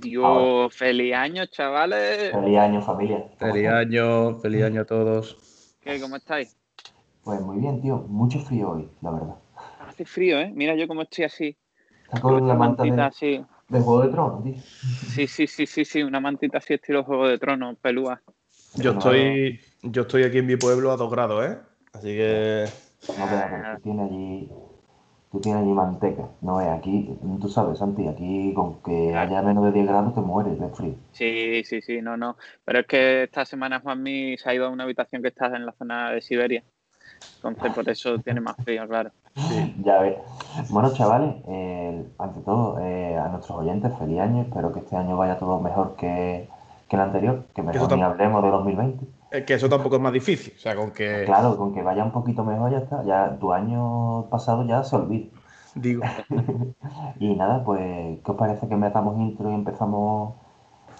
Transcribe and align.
Dios, 0.00 0.74
feliz 0.74 1.14
año, 1.14 1.46
chavales. 1.46 2.32
Feliz 2.32 2.58
año, 2.58 2.82
familia. 2.82 3.24
Feliz 3.38 3.68
año, 3.68 4.38
feliz 4.40 4.64
año 4.64 4.80
a 4.82 4.84
todos. 4.84 5.76
¿Qué, 5.80 6.00
¿Cómo 6.00 6.16
estáis? 6.16 6.56
Pues 7.24 7.40
muy 7.40 7.58
bien, 7.58 7.80
tío. 7.80 7.98
Mucho 8.08 8.38
frío 8.40 8.70
hoy, 8.70 8.88
la 9.02 9.10
verdad. 9.10 9.34
Hace 9.86 10.04
frío, 10.04 10.40
¿eh? 10.40 10.50
Mira 10.54 10.74
yo 10.74 10.88
cómo 10.88 11.02
estoy 11.02 11.24
así. 11.24 11.56
Está 12.04 12.20
con 12.20 12.48
la 12.48 12.54
manta 12.54 12.84
mantita 12.84 13.02
de, 13.02 13.08
así. 13.08 13.44
de 13.68 13.80
Juego 13.80 14.02
de 14.02 14.08
Tronos, 14.08 14.44
tío. 14.44 14.54
Sí, 14.54 15.26
sí, 15.26 15.46
sí, 15.46 15.66
sí, 15.66 15.84
sí, 15.84 16.02
una 16.02 16.20
mantita 16.20 16.58
así 16.58 16.74
estilo 16.74 17.04
Juego 17.04 17.28
de 17.28 17.38
Tronos, 17.38 17.76
pelúa. 17.78 18.20
Yo 18.74 18.92
estoy, 18.92 19.60
yo 19.82 20.02
estoy 20.02 20.22
aquí 20.22 20.38
en 20.38 20.46
mi 20.46 20.56
pueblo 20.56 20.92
a 20.92 20.96
dos 20.96 21.10
grados, 21.10 21.44
¿eh? 21.44 21.58
Así 21.92 22.08
que 22.08 22.64
No, 23.08 23.26
pero, 23.28 23.42
pero 23.50 23.76
tú 23.76 23.82
tienes 23.82 24.10
allí. 24.10 24.50
Tú 25.30 25.40
tienes 25.40 25.62
allí 25.62 25.72
manteca. 25.72 26.28
No 26.40 26.60
es 26.60 26.68
aquí. 26.68 27.16
Tú 27.40 27.48
sabes, 27.48 27.78
Santi, 27.78 28.08
aquí 28.08 28.52
con 28.52 28.82
que 28.82 29.14
haya 29.14 29.42
menos 29.42 29.64
de 29.64 29.72
10 29.72 29.86
grados 29.86 30.14
te 30.14 30.20
mueres 30.20 30.58
de 30.58 30.68
frío. 30.70 30.94
Sí, 31.12 31.62
sí, 31.64 31.80
sí, 31.80 32.02
no, 32.02 32.16
no. 32.16 32.36
Pero 32.64 32.80
es 32.80 32.86
que 32.86 33.22
esta 33.24 33.44
semana 33.44 33.80
Juanmi 33.80 34.36
se 34.36 34.50
ha 34.50 34.54
ido 34.54 34.66
a 34.66 34.70
una 34.70 34.84
habitación 34.84 35.22
que 35.22 35.28
está 35.28 35.46
en 35.46 35.66
la 35.66 35.72
zona 35.72 36.10
de 36.10 36.20
Siberia. 36.20 36.64
Entonces 37.36 37.72
por 37.72 37.88
eso 37.88 38.18
tiene 38.18 38.40
más 38.40 38.56
frío, 38.56 38.86
claro. 38.88 39.10
Ya 39.82 40.00
ves. 40.00 40.18
Bueno, 40.68 40.92
chavales, 40.92 41.36
eh, 41.46 42.04
ante 42.18 42.40
todo, 42.40 42.80
eh, 42.80 43.16
a 43.16 43.28
nuestros 43.28 43.58
oyentes, 43.58 43.96
feliz 43.98 44.18
año. 44.18 44.42
Espero 44.42 44.72
que 44.72 44.80
este 44.80 44.96
año 44.96 45.16
vaya 45.16 45.38
todo 45.38 45.60
mejor 45.60 45.94
que, 45.94 46.48
que 46.88 46.96
el 46.96 47.02
anterior. 47.02 47.44
Que 47.54 47.62
mejor 47.62 47.94
ni 47.94 48.02
hablemos 48.02 48.42
de 48.42 48.50
2020. 48.50 49.19
Es 49.30 49.44
que 49.44 49.54
eso 49.54 49.68
tampoco 49.68 49.96
es 49.96 50.02
más 50.02 50.12
difícil. 50.12 50.52
O 50.56 50.58
sea, 50.58 50.74
con 50.76 50.90
que 50.92 51.24
Claro, 51.24 51.56
con 51.56 51.72
que 51.74 51.82
vaya 51.82 52.04
un 52.04 52.12
poquito 52.12 52.44
mejor 52.44 52.70
ya 52.72 52.78
está. 52.78 53.02
Ya 53.04 53.38
tu 53.38 53.52
año 53.52 54.28
pasado 54.30 54.64
ya 54.66 54.82
se 54.84 54.96
olvida. 54.96 55.30
digo, 55.74 56.02
Y 57.18 57.34
nada, 57.36 57.62
pues, 57.64 58.18
¿qué 58.24 58.30
os 58.30 58.36
parece 58.36 58.68
que 58.68 58.76
metamos 58.76 59.16
intro 59.18 59.50
y 59.50 59.54
empezamos 59.54 60.34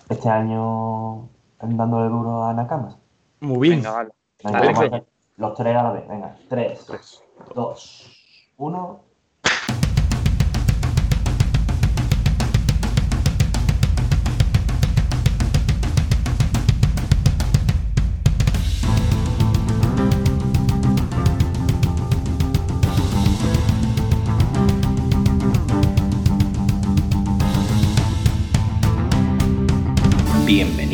este 0.08 0.28
año 0.28 1.28
dándole 1.60 2.08
duro 2.08 2.44
a 2.44 2.54
Nakamas? 2.54 2.98
muy 3.40 3.68
bien. 3.68 3.80
Venga, 3.80 3.92
vale. 3.92 4.10
Venga, 4.44 4.58
Dale, 4.58 4.66
vamos 4.66 4.80
a 4.80 4.84
coño. 4.84 4.96
hacer 4.96 5.08
los 5.36 5.54
tres 5.54 5.76
a 5.76 5.82
la 5.82 5.90
vez. 5.92 6.08
Venga, 6.08 6.36
tres, 6.48 6.86
Tres. 6.86 7.22
dos, 7.54 8.52
uno. 8.56 9.00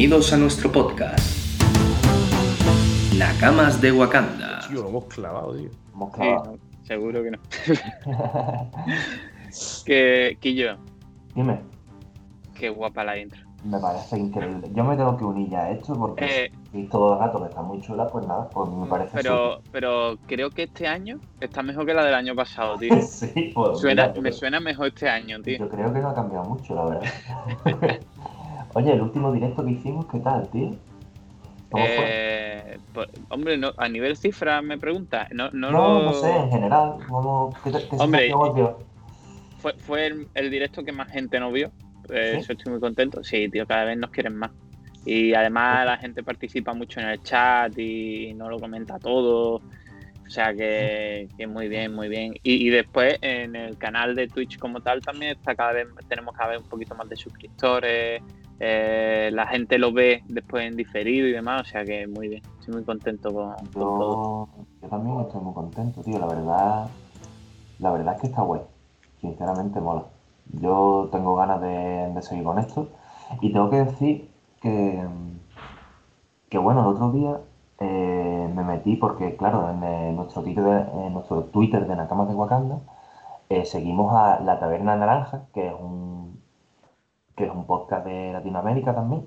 Bienvenidos 0.07 0.33
a 0.33 0.37
nuestro 0.37 0.71
podcast. 0.71 1.19
Nakamas 3.19 3.81
de 3.81 3.91
Wakanda. 3.91 4.61
Tío, 4.69 4.83
lo 4.83 4.89
hemos 4.91 5.05
clavado, 5.07 5.57
tío. 5.57 5.69
Hemos 5.93 6.13
Sí, 6.13 6.21
clavado. 6.21 6.53
no, 6.53 6.59
seguro 6.85 7.23
que 7.25 7.31
no. 7.33 7.39
que, 9.85 10.39
Quillo, 10.39 10.77
Dime, 11.35 11.59
qué 12.55 12.69
guapa 12.69 13.03
la 13.03 13.19
intro. 13.19 13.41
me 13.65 13.81
parece 13.81 14.17
increíble. 14.17 14.71
Yo 14.73 14.85
me 14.85 14.97
tengo 14.97 15.17
que 15.17 15.25
unir 15.25 15.51
ya 15.51 15.63
a 15.63 15.71
esto 15.73 15.95
porque 15.95 16.25
Eh, 16.45 16.53
si 16.71 16.85
todo 16.87 17.15
el 17.15 17.19
rato 17.19 17.43
que 17.43 17.49
está 17.49 17.63
muy 17.63 17.81
chula, 17.81 18.07
pues 18.07 18.25
nada, 18.29 18.49
pues 18.49 18.71
me 18.71 18.87
parece 18.87 19.11
pero, 19.13 19.61
pero 19.73 20.19
creo 20.29 20.51
que 20.51 20.63
este 20.63 20.87
año 20.87 21.19
está 21.41 21.65
mejor 21.65 21.85
que 21.85 21.95
la 21.95 22.05
del 22.05 22.15
año 22.15 22.37
pasado, 22.37 22.77
tío. 22.79 22.95
Sí, 23.03 23.51
pues, 23.53 23.81
Suena, 23.81 24.07
mira, 24.07 24.21
me 24.21 24.31
suena 24.31 24.61
mejor 24.61 24.87
este 24.87 25.09
año, 25.09 25.43
tío. 25.43 25.59
Yo 25.59 25.69
creo 25.69 25.93
que 25.93 25.99
no 25.99 26.11
ha 26.11 26.15
cambiado 26.15 26.45
mucho, 26.45 26.77
la 26.77 26.85
verdad. 26.85 27.11
Oye, 28.77 28.93
el 28.93 29.01
último 29.01 29.33
directo 29.33 29.65
que 29.65 29.71
hicimos, 29.71 30.05
¿qué 30.05 30.19
tal, 30.19 30.47
tío? 30.51 30.69
¿Cómo 31.71 31.87
fue? 31.87 32.05
Eh, 32.07 32.79
pues, 32.93 33.09
hombre, 33.31 33.57
no, 33.57 33.73
a 33.75 33.89
nivel 33.89 34.19
cifra 34.19 34.61
me 34.61 34.77
pregunta. 34.77 35.27
No, 35.33 35.49
no, 35.51 35.71
No, 35.71 35.95
lo- 35.95 36.03
no 36.03 36.13
sé, 36.13 36.31
en 36.37 36.51
general, 36.51 36.97
¿cómo, 37.09 37.55
¿qué, 37.65 37.71
qué 37.71 37.97
Hombre? 37.99 38.31
Fue, 39.61 39.73
fue 39.79 40.07
el, 40.09 40.29
el 40.35 40.51
directo 40.51 40.85
que 40.85 40.93
más 40.93 41.09
gente 41.09 41.41
nos 41.41 41.55
vio. 41.55 41.69
Eh, 42.11 42.33
¿Sí? 42.35 42.41
Eso 42.41 42.53
estoy 42.53 42.73
muy 42.73 42.81
contento. 42.83 43.25
Sí, 43.25 43.49
tío, 43.49 43.67
cada 43.67 43.85
vez 43.85 43.97
nos 43.97 44.11
quieren 44.11 44.37
más. 44.37 44.51
Y 45.07 45.33
además 45.33 45.87
la 45.87 45.97
gente 45.97 46.23
participa 46.23 46.75
mucho 46.75 47.01
en 47.01 47.07
el 47.09 47.23
chat 47.23 47.73
y 47.79 48.35
no 48.35 48.51
lo 48.51 48.59
comenta 48.61 48.99
todo. 48.99 49.55
O 49.55 50.29
sea 50.29 50.53
que, 50.53 51.29
que 51.39 51.47
muy 51.47 51.69
bien, 51.69 51.95
muy 51.95 52.09
bien. 52.11 52.35
Y, 52.43 52.67
y 52.67 52.69
después 52.69 53.17
en 53.23 53.57
el 53.57 53.79
canal 53.79 54.15
de 54.15 54.29
Twitch 54.29 54.59
como 54.59 54.81
tal 54.81 55.01
también 55.01 55.33
está 55.33 55.55
cada 55.55 55.73
vez, 55.73 55.87
tenemos 56.09 56.35
cada 56.37 56.51
vez 56.51 56.61
un 56.61 56.69
poquito 56.69 56.95
más 56.95 57.09
de 57.09 57.17
suscriptores. 57.17 58.21
Eh, 58.61 59.31
la 59.33 59.47
gente 59.47 59.79
lo 59.79 59.93
ve 59.93 60.23
después 60.29 60.67
en 60.67 60.77
diferido 60.77 61.27
y 61.27 61.33
demás. 61.33 61.63
O 61.63 61.65
sea 61.65 61.85
que 61.85 62.07
muy 62.07 62.29
bien. 62.29 62.43
Estoy 62.59 62.75
muy 62.75 62.85
contento 62.85 63.33
con, 63.33 63.55
con 63.55 63.71
todo. 63.71 64.49
Yo, 64.57 64.65
yo 64.83 64.89
también 64.89 65.21
estoy 65.21 65.41
muy 65.41 65.55
contento, 65.55 66.03
tío. 66.03 66.19
La 66.19 66.27
verdad, 66.27 66.89
la 67.79 67.91
verdad 67.93 68.15
es 68.15 68.21
que 68.21 68.27
está 68.29 68.43
guay. 68.43 68.63
Sinceramente 69.21 69.81
mola. 69.81 70.05
Yo 70.61 71.09
tengo 71.11 71.37
ganas 71.37 71.61
de, 71.61 72.13
de 72.15 72.23
seguir 72.23 72.45
con 72.45 72.59
esto. 72.59 72.89
Y 73.41 73.53
tengo 73.53 73.71
que 73.71 73.85
decir 73.85 74.31
que, 74.61 75.05
que 76.49 76.59
bueno, 76.59 76.81
el 76.83 76.87
otro 76.87 77.11
día 77.13 77.41
eh, 77.79 78.51
me 78.55 78.65
metí 78.65 78.97
porque, 78.97 79.37
claro, 79.37 79.71
en, 79.71 79.83
eh, 79.83 80.13
nuestro, 80.13 80.43
Twitter 80.43 80.65
de, 80.65 81.07
en 81.07 81.13
nuestro 81.13 81.45
Twitter 81.45 81.87
de 81.87 81.97
Nakamas 81.97 82.29
de 82.29 82.35
Wakanda 82.35 82.79
eh, 83.49 83.65
seguimos 83.65 84.15
a 84.15 84.41
La 84.41 84.59
Taberna 84.59 84.97
Naranja, 84.97 85.43
que 85.53 85.69
es 85.69 85.75
un, 85.75 86.41
que 87.37 87.45
es 87.45 87.53
un 87.53 87.65
podcast 87.67 88.05
de 88.07 88.33
Latinoamérica 88.33 88.95
también. 88.95 89.27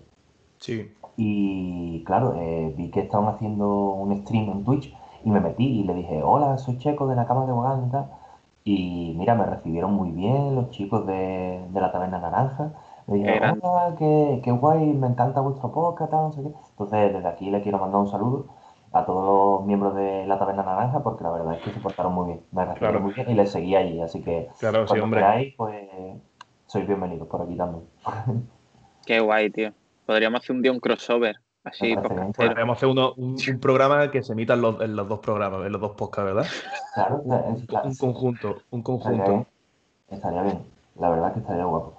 Sí. 0.57 0.91
Y 1.15 2.03
claro, 2.05 2.35
eh, 2.37 2.73
vi 2.77 2.89
que 2.91 3.01
estaban 3.01 3.27
haciendo 3.33 3.91
un 3.91 4.15
stream 4.21 4.49
en 4.49 4.63
Twitch 4.65 4.93
y 5.23 5.29
me 5.29 5.39
metí 5.39 5.81
y 5.81 5.83
le 5.83 5.93
dije, 5.93 6.21
hola, 6.23 6.57
soy 6.57 6.77
Checo 6.77 7.07
de 7.07 7.15
la 7.15 7.25
Cama 7.27 7.45
de 7.45 7.51
Bogán 7.51 7.91
y 8.63 9.15
mira, 9.17 9.35
me 9.35 9.45
recibieron 9.45 9.93
muy 9.93 10.11
bien 10.11 10.55
los 10.55 10.69
chicos 10.69 11.05
de, 11.07 11.65
de 11.69 11.81
la 11.81 11.91
Taberna 11.91 12.19
Naranja. 12.19 12.73
Me 13.07 13.17
dijeron, 13.17 13.59
hola, 13.63 13.95
qué, 13.97 14.41
qué 14.43 14.51
guay, 14.51 14.93
me 14.93 15.07
encanta 15.07 15.41
vuestro 15.41 15.71
podcast, 15.71 16.11
tal, 16.11 16.23
no 16.25 16.31
sé 16.31 16.43
qué. 16.43 16.51
Entonces, 16.71 17.13
desde 17.13 17.27
aquí 17.27 17.49
le 17.49 17.61
quiero 17.61 17.79
mandar 17.79 18.01
un 18.01 18.07
saludo 18.09 18.45
a 18.91 19.05
todos 19.05 19.59
los 19.59 19.67
miembros 19.67 19.95
de 19.95 20.25
la 20.27 20.37
Taberna 20.39 20.63
Naranja 20.63 21.01
porque 21.03 21.23
la 21.23 21.31
verdad 21.31 21.53
es 21.55 21.61
que 21.63 21.71
se 21.71 21.79
portaron 21.79 22.13
muy 22.13 22.27
bien. 22.27 22.41
Me 22.51 22.65
recibieron 22.65 22.91
Claro. 22.91 23.01
muy 23.05 23.13
bien 23.13 23.29
y 23.29 23.33
les 23.33 23.51
seguí 23.51 23.75
allí. 23.75 23.99
Así 24.01 24.21
que 24.21 24.49
Claro, 24.59 24.83
sí, 24.83 24.89
cuando 24.89 25.05
hombre. 25.05 25.19
queráis, 25.21 25.53
pues 25.57 25.89
sois 26.69 26.85
bienvenidos 26.87 27.27
por 27.27 27.41
aquí 27.41 27.55
también. 27.57 27.83
Qué 29.05 29.19
guay, 29.19 29.49
tío. 29.49 29.73
Podríamos 30.05 30.41
hacer 30.41 30.55
un 30.55 30.61
día 30.61 30.71
un 30.71 30.79
crossover. 30.79 31.37
Así. 31.63 31.95
Podríamos 32.35 32.77
hacer 32.77 32.89
uno, 32.89 33.13
un, 33.17 33.35
un 33.51 33.59
programa 33.59 34.09
que 34.11 34.21
se 34.23 34.33
emita 34.33 34.53
en 34.53 34.61
los, 34.61 34.79
en 34.81 34.95
los 34.95 35.07
dos 35.09 35.19
programas, 35.19 35.65
en 35.65 35.71
los 35.71 35.81
dos 35.81 35.91
podcasts, 35.91 36.33
¿verdad? 36.33 36.45
Claro, 36.93 37.23
es- 37.55 37.65
claro, 37.67 37.89
Un 37.89 37.95
conjunto, 37.95 38.47
un 38.69 38.79
Estaría 38.79 38.83
conjunto. 38.83 39.29
bien. 39.31 39.47
Estaría 40.09 40.41
bien. 40.43 40.59
La 40.99 41.09
verdad 41.09 41.33
que 41.33 41.39
estaría 41.39 41.65
guapo. 41.65 41.95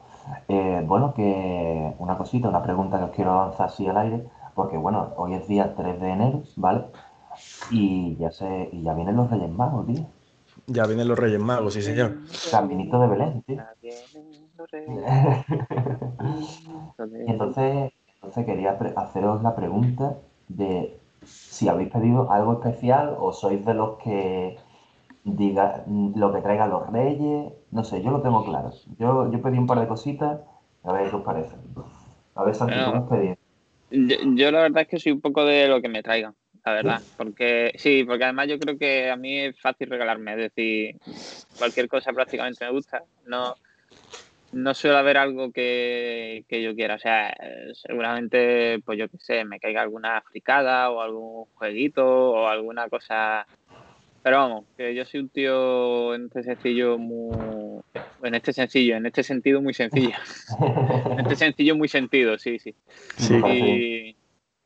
Eh, 0.49 0.83
bueno, 0.87 1.13
que 1.15 1.95
una 1.99 2.17
cosita, 2.17 2.49
una 2.49 2.63
pregunta 2.63 2.99
que 2.99 3.05
os 3.05 3.11
quiero 3.11 3.35
lanzar 3.37 3.67
así 3.67 3.87
al 3.89 3.97
aire, 3.99 4.25
porque 4.55 4.77
bueno, 4.77 5.13
hoy 5.17 5.35
es 5.35 5.47
día 5.49 5.75
3 5.75 6.01
de 6.01 6.09
enero, 6.11 6.43
¿vale? 6.57 6.85
Y 7.71 8.17
ya 8.17 8.31
se, 8.31 8.69
y 8.73 8.83
ya 8.83 8.95
vienen 8.95 9.17
los 9.17 9.31
Reyes 9.31 9.51
Magos, 9.51 9.87
tío. 9.87 10.07
Ya 10.67 10.87
vienen 10.87 11.09
los 11.09 11.19
Reyes 11.19 11.41
Magos, 11.41 11.75
sí, 11.75 11.83
señor. 11.83 12.19
Caminito 12.51 13.01
de 13.01 13.09
Belén, 13.09 13.43
tío. 13.43 13.63
Entonces, 17.27 17.93
entonces 18.15 18.47
quería 18.47 18.79
haceros 18.97 19.43
la 19.43 19.57
pregunta 19.57 20.19
de 20.49 20.99
si 21.25 21.69
habéis 21.69 21.91
pedido 21.91 22.31
algo 22.31 22.55
especial 22.55 23.17
o 23.19 23.33
sois 23.33 23.65
de 23.65 23.75
los 23.75 23.99
que 23.99 24.57
diga 25.25 25.85
lo 25.87 26.33
que 26.33 26.43
traigan 26.43 26.71
los 26.71 26.91
reyes. 26.91 27.53
No 27.71 27.85
sé, 27.85 28.03
yo 28.03 28.11
lo 28.11 28.23
tengo 28.23 28.45
claro. 28.45 28.71
Yo, 28.99 29.31
yo 29.31 29.43
pedí 29.43 29.59
un 29.59 29.67
par 29.67 29.81
de 29.81 29.89
cositas, 29.89 30.41
a 30.85 30.93
ver 30.93 31.11
qué 31.11 31.17
os 31.17 31.23
parece. 31.23 31.55
A 32.35 32.45
ver, 32.45 32.55
Santi, 32.55 32.75
Bueno. 32.75 32.93
¿cómo 32.93 33.05
has 33.05 33.11
pedido? 33.11 33.37
Yo, 33.91 34.17
yo 34.35 34.51
la 34.51 34.63
verdad 34.63 34.83
es 34.83 34.89
que 34.89 35.01
soy 35.01 35.13
un 35.13 35.21
poco 35.21 35.45
de 35.45 35.69
lo 35.69 35.81
que 35.81 35.89
me 35.89 36.03
traigan, 36.03 36.35
la 36.65 36.73
verdad. 36.73 37.01
Porque 37.17 37.73
sí, 37.77 38.05
porque 38.05 38.25
además 38.25 38.49
yo 38.49 38.59
creo 38.59 38.79
que 38.79 39.11
a 39.11 39.17
mí 39.17 39.39
es 39.39 39.61
fácil 39.61 39.91
regalarme. 39.91 40.33
Es 40.33 40.55
decir, 40.55 40.97
cualquier 41.59 41.89
cosa 41.89 42.13
prácticamente 42.13 42.65
me 42.65 42.73
gusta. 42.73 43.03
No, 43.27 43.55
no 44.53 44.75
suele 44.75 44.97
haber 44.97 45.17
algo 45.17 45.53
que, 45.53 46.45
que 46.49 46.63
yo 46.63 46.75
quiera. 46.75 46.97
O 46.97 46.99
sea, 46.99 47.31
eh, 47.31 47.73
seguramente, 47.75 48.81
pues 48.85 48.99
yo 48.99 49.09
qué 49.09 49.19
sé, 49.19 49.45
me 49.45 49.61
caiga 49.61 49.83
alguna 49.83 50.23
fricada 50.23 50.91
o 50.91 51.01
algún 51.01 51.45
jueguito 51.55 52.05
o 52.07 52.49
alguna 52.49 52.89
cosa. 52.89 53.47
Pero 54.23 54.37
vamos, 54.37 54.65
que 54.77 54.95
yo 54.95 55.05
soy 55.05 55.21
un 55.21 55.29
tío 55.31 56.15
en 56.15 56.27
este 56.27 56.43
sencillo 56.43 56.99
muy. 56.99 57.81
En 58.23 58.35
este 58.35 58.53
sencillo, 58.53 58.97
en 58.97 59.07
este 59.07 59.23
sentido 59.23 59.63
muy 59.63 59.75
sencillo. 59.75 60.17
En 61.11 61.21
este 61.21 61.37
sencillo 61.37 61.77
muy 61.77 61.89
sentido, 61.89 62.39
sí, 62.39 62.59
sí. 62.59 62.75
Sí. 63.17 63.35
Y, 63.35 64.17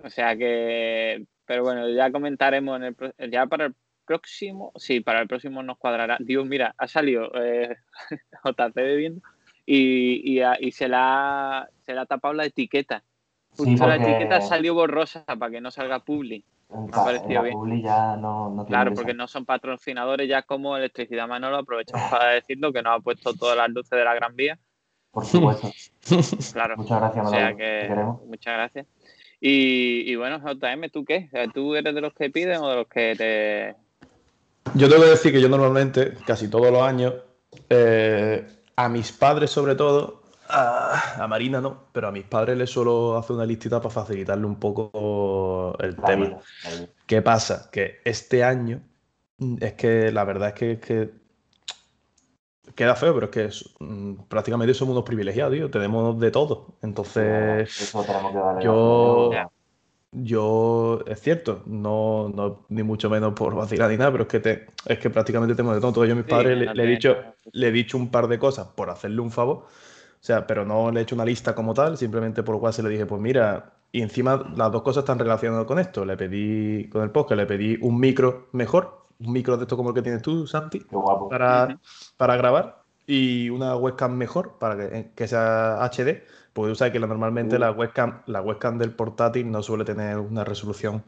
o 0.03 0.11
sea 0.11 0.37
que, 0.37 1.25
pero 1.47 1.63
bueno, 1.63 1.89
ya 1.89 2.13
comentaremos 2.13 2.77
en 2.81 2.97
el, 3.19 3.31
ya 3.31 3.47
para 3.47 3.67
el 3.67 3.75
próximo, 4.07 4.73
sí, 4.77 5.01
para 5.01 5.21
el 5.23 5.29
próximo 5.29 5.63
nos 5.63 5.79
cuadrará. 5.79 6.17
Dios, 6.21 6.47
mira, 6.47 6.75
ha 6.79 6.87
salido 6.87 7.31
eh, 7.35 7.77
JC 8.45 8.75
bebiendo 8.75 9.23
y, 9.67 10.33
y, 10.35 10.41
a- 10.41 10.57
y 10.61 10.73
se, 10.73 10.89
la, 10.89 11.61
ha- 11.61 11.69
se 11.85 11.93
le 11.95 12.01
ha 12.01 12.07
tapado 12.07 12.35
la 12.35 12.45
etiqueta. 12.45 13.03
Sí, 13.53 13.65
Justo 13.65 13.87
la 13.87 13.97
etiqueta 13.97 14.41
salió 14.41 14.75
borrosa 14.75 15.25
para 15.25 15.51
que 15.51 15.61
no 15.61 15.71
salga 15.71 16.01
publi. 16.01 16.45
Parecido 16.93 17.35
la 17.35 17.43
bien. 17.43 17.55
publi 17.55 17.83
ya 17.83 18.17
no, 18.17 18.49
no 18.51 18.65
tiene 18.65 18.69
Claro, 18.69 18.95
porque 18.95 19.15
no 19.15 19.29
son 19.29 19.45
patrocinadores 19.45 20.29
ya 20.29 20.43
como 20.43 20.77
Electricidad 20.77 21.29
Manolo, 21.29 21.59
aprovechamos 21.59 22.11
para 22.11 22.31
decirlo, 22.31 22.73
que 22.73 22.83
nos 22.83 22.99
ha 22.99 23.01
puesto 23.01 23.33
todas 23.39 23.57
las 23.57 23.69
luces 23.71 23.91
de 23.97 24.05
la 24.05 24.15
Gran 24.15 24.35
Vía. 24.35 24.59
Por 25.13 25.25
supuesto. 25.25 25.71
Claro. 26.53 26.77
Muchas 26.77 27.01
gracias, 27.01 27.27
O 27.27 27.31
Manolo. 27.31 27.57
sea 27.57 27.57
que 27.57 27.95
muchas 28.27 28.55
gracias. 28.55 28.87
Y, 29.41 30.11
y 30.11 30.17
bueno, 30.17 30.39
JM, 30.41 30.91
¿tú 30.91 31.05
qué? 31.05 31.29
¿Tú 31.55 31.75
eres 31.77 31.95
de 31.95 32.01
los 32.01 32.13
que 32.15 32.31
piden 32.31 32.59
o 32.61 32.69
de 32.69 32.77
los 32.77 32.89
que 32.89 33.15
te... 33.17 33.77
Yo 34.75 34.89
tengo 34.89 35.03
que 35.05 35.11
decir 35.11 35.33
que 35.33 35.41
yo 35.41 35.49
normalmente, 35.49 36.15
casi 36.27 36.49
todos 36.51 36.71
los 36.73 36.83
años, 36.83 37.15
eh, 37.71 38.47
a 38.77 38.89
mis 38.89 39.13
padres 39.13 39.51
sobre 39.51 39.75
todo, 39.75 40.23
a, 40.49 41.23
a 41.23 41.27
Marina 41.29 41.61
no, 41.61 41.85
pero 41.93 42.09
a 42.09 42.13
mis 42.13 42.25
padres 42.25 42.57
les 42.59 42.71
suelo 42.71 43.17
hacer 43.17 43.37
una 43.37 43.47
listita 43.47 43.81
para 43.81 43.91
facilitarle 43.95 44.47
un 44.47 44.57
poco 44.57 45.77
el 45.81 45.97
La 45.97 46.03
tema. 46.05 46.25
vida, 46.27 46.41
la 46.65 46.71
vida. 46.71 46.89
¿Qué 47.07 47.23
pasa? 47.23 47.71
Que 47.71 48.01
este 48.05 48.45
año 48.45 48.83
mm, 49.39 49.57
es 49.61 49.73
que 49.75 50.13
la 50.13 50.25
verdad 50.25 50.49
es 50.49 50.55
que, 50.55 50.73
es 50.73 50.81
que 50.81 51.11
queda 52.75 52.95
feo, 52.97 53.15
pero 53.15 53.27
es 53.27 53.33
que 53.33 53.45
es, 53.47 53.75
mm, 53.81 54.15
prácticamente 54.29 54.75
somos 54.75 54.93
unos 54.93 55.05
privilegiados, 55.05 55.55
tío. 55.55 55.71
Tenemos 55.71 56.19
de 56.19 56.31
todo. 56.31 56.77
Entonces, 56.83 57.69
Eso 57.81 58.03
tenemos 58.05 58.33
que 58.33 58.39
darle 58.39 58.65
yo-. 58.65 59.31
Yo, 60.15 61.01
es 61.07 61.21
cierto, 61.21 61.63
no, 61.67 62.29
no 62.29 62.67
ni 62.69 62.83
mucho 62.83 63.11
menos 63.11 63.35
por 63.35 63.55
vacilar 63.55 63.91
ni 63.91 63.97
nada, 63.97 64.13
pero 64.13 64.25
es 64.25 64.29
que, 64.29 64.41
te, 64.41 64.67
es 64.87 64.99
que 64.99 65.11
prácticamente 65.11 65.55
tengo 65.55 65.73
de 65.75 65.81
todo. 65.81 65.89
Entonces 65.91 66.09
yo 66.09 66.15
a 66.15 66.17
mis 66.17 66.27
Sí, 66.27 66.31
padres 66.31 66.59
le, 66.59 66.83
he 66.85 66.87
dicho, 66.87 67.17
le 67.53 67.69
he 67.69 67.73
dicho 67.73 67.97
un 67.99 68.11
par 68.11 68.29
de 68.29 68.39
cosas 68.39 68.69
por 68.69 68.91
hacerle 68.91 69.21
un 69.21 69.31
favor. 69.31 69.57
O 69.59 70.27
sea, 70.27 70.47
pero 70.47 70.65
no 70.65 70.91
le 70.91 71.01
he 71.01 71.03
hecho 71.03 71.15
una 71.15 71.25
lista 71.25 71.55
como 71.55 71.75
tal, 71.75 71.99
simplemente 71.99 72.43
por 72.43 72.55
lo 72.55 72.61
cual 72.61 72.73
se 72.73 72.83
le 72.83 72.89
dije, 72.89 73.07
pues 73.07 73.21
mira, 73.21 73.75
y 73.93 74.03
encima 74.03 74.53
las 74.57 74.73
dos 74.73 74.83
cosas 74.83 75.03
están 75.03 75.19
relacionadas 75.19 75.67
con 75.67 75.79
esto. 75.79 76.05
Le 76.05 76.17
pedí, 76.17 76.89
con 76.89 77.03
el 77.03 77.11
podcast, 77.11 77.39
le 77.39 77.47
pedí 77.47 77.79
un 77.83 77.99
micro 78.01 78.49
mejor, 78.53 79.07
un 79.19 79.33
micro 79.33 79.57
de 79.57 79.65
esto 79.65 79.77
como 79.77 79.91
el 79.91 79.95
que 79.95 80.03
tienes 80.03 80.23
tú, 80.23 80.47
Santi, 80.47 80.87
Qué 80.89 80.97
guapo. 80.97 81.29
para, 81.29 81.81
para 82.17 82.37
grabar, 82.37 82.85
y 83.07 83.51
una 83.51 83.77
webcam 83.77 84.17
mejor, 84.17 84.59
para 84.59 84.77
que, 84.77 85.13
que 85.15 85.29
sea 85.29 85.83
HD, 85.85 86.25
porque 86.55 86.71
tú 86.73 86.77
sabes 86.77 86.93
que 86.95 87.01
normalmente 87.01 87.57
Uh. 87.57 87.61
la 87.61 87.73
webcam, 87.73 88.23
la 88.27 88.41
webcam 88.43 88.79
del 88.79 88.93
portátil 88.95 89.51
no 89.51 89.63
suele 89.63 89.85
tener 89.85 90.19
una 90.19 90.45
resolución 90.45 91.05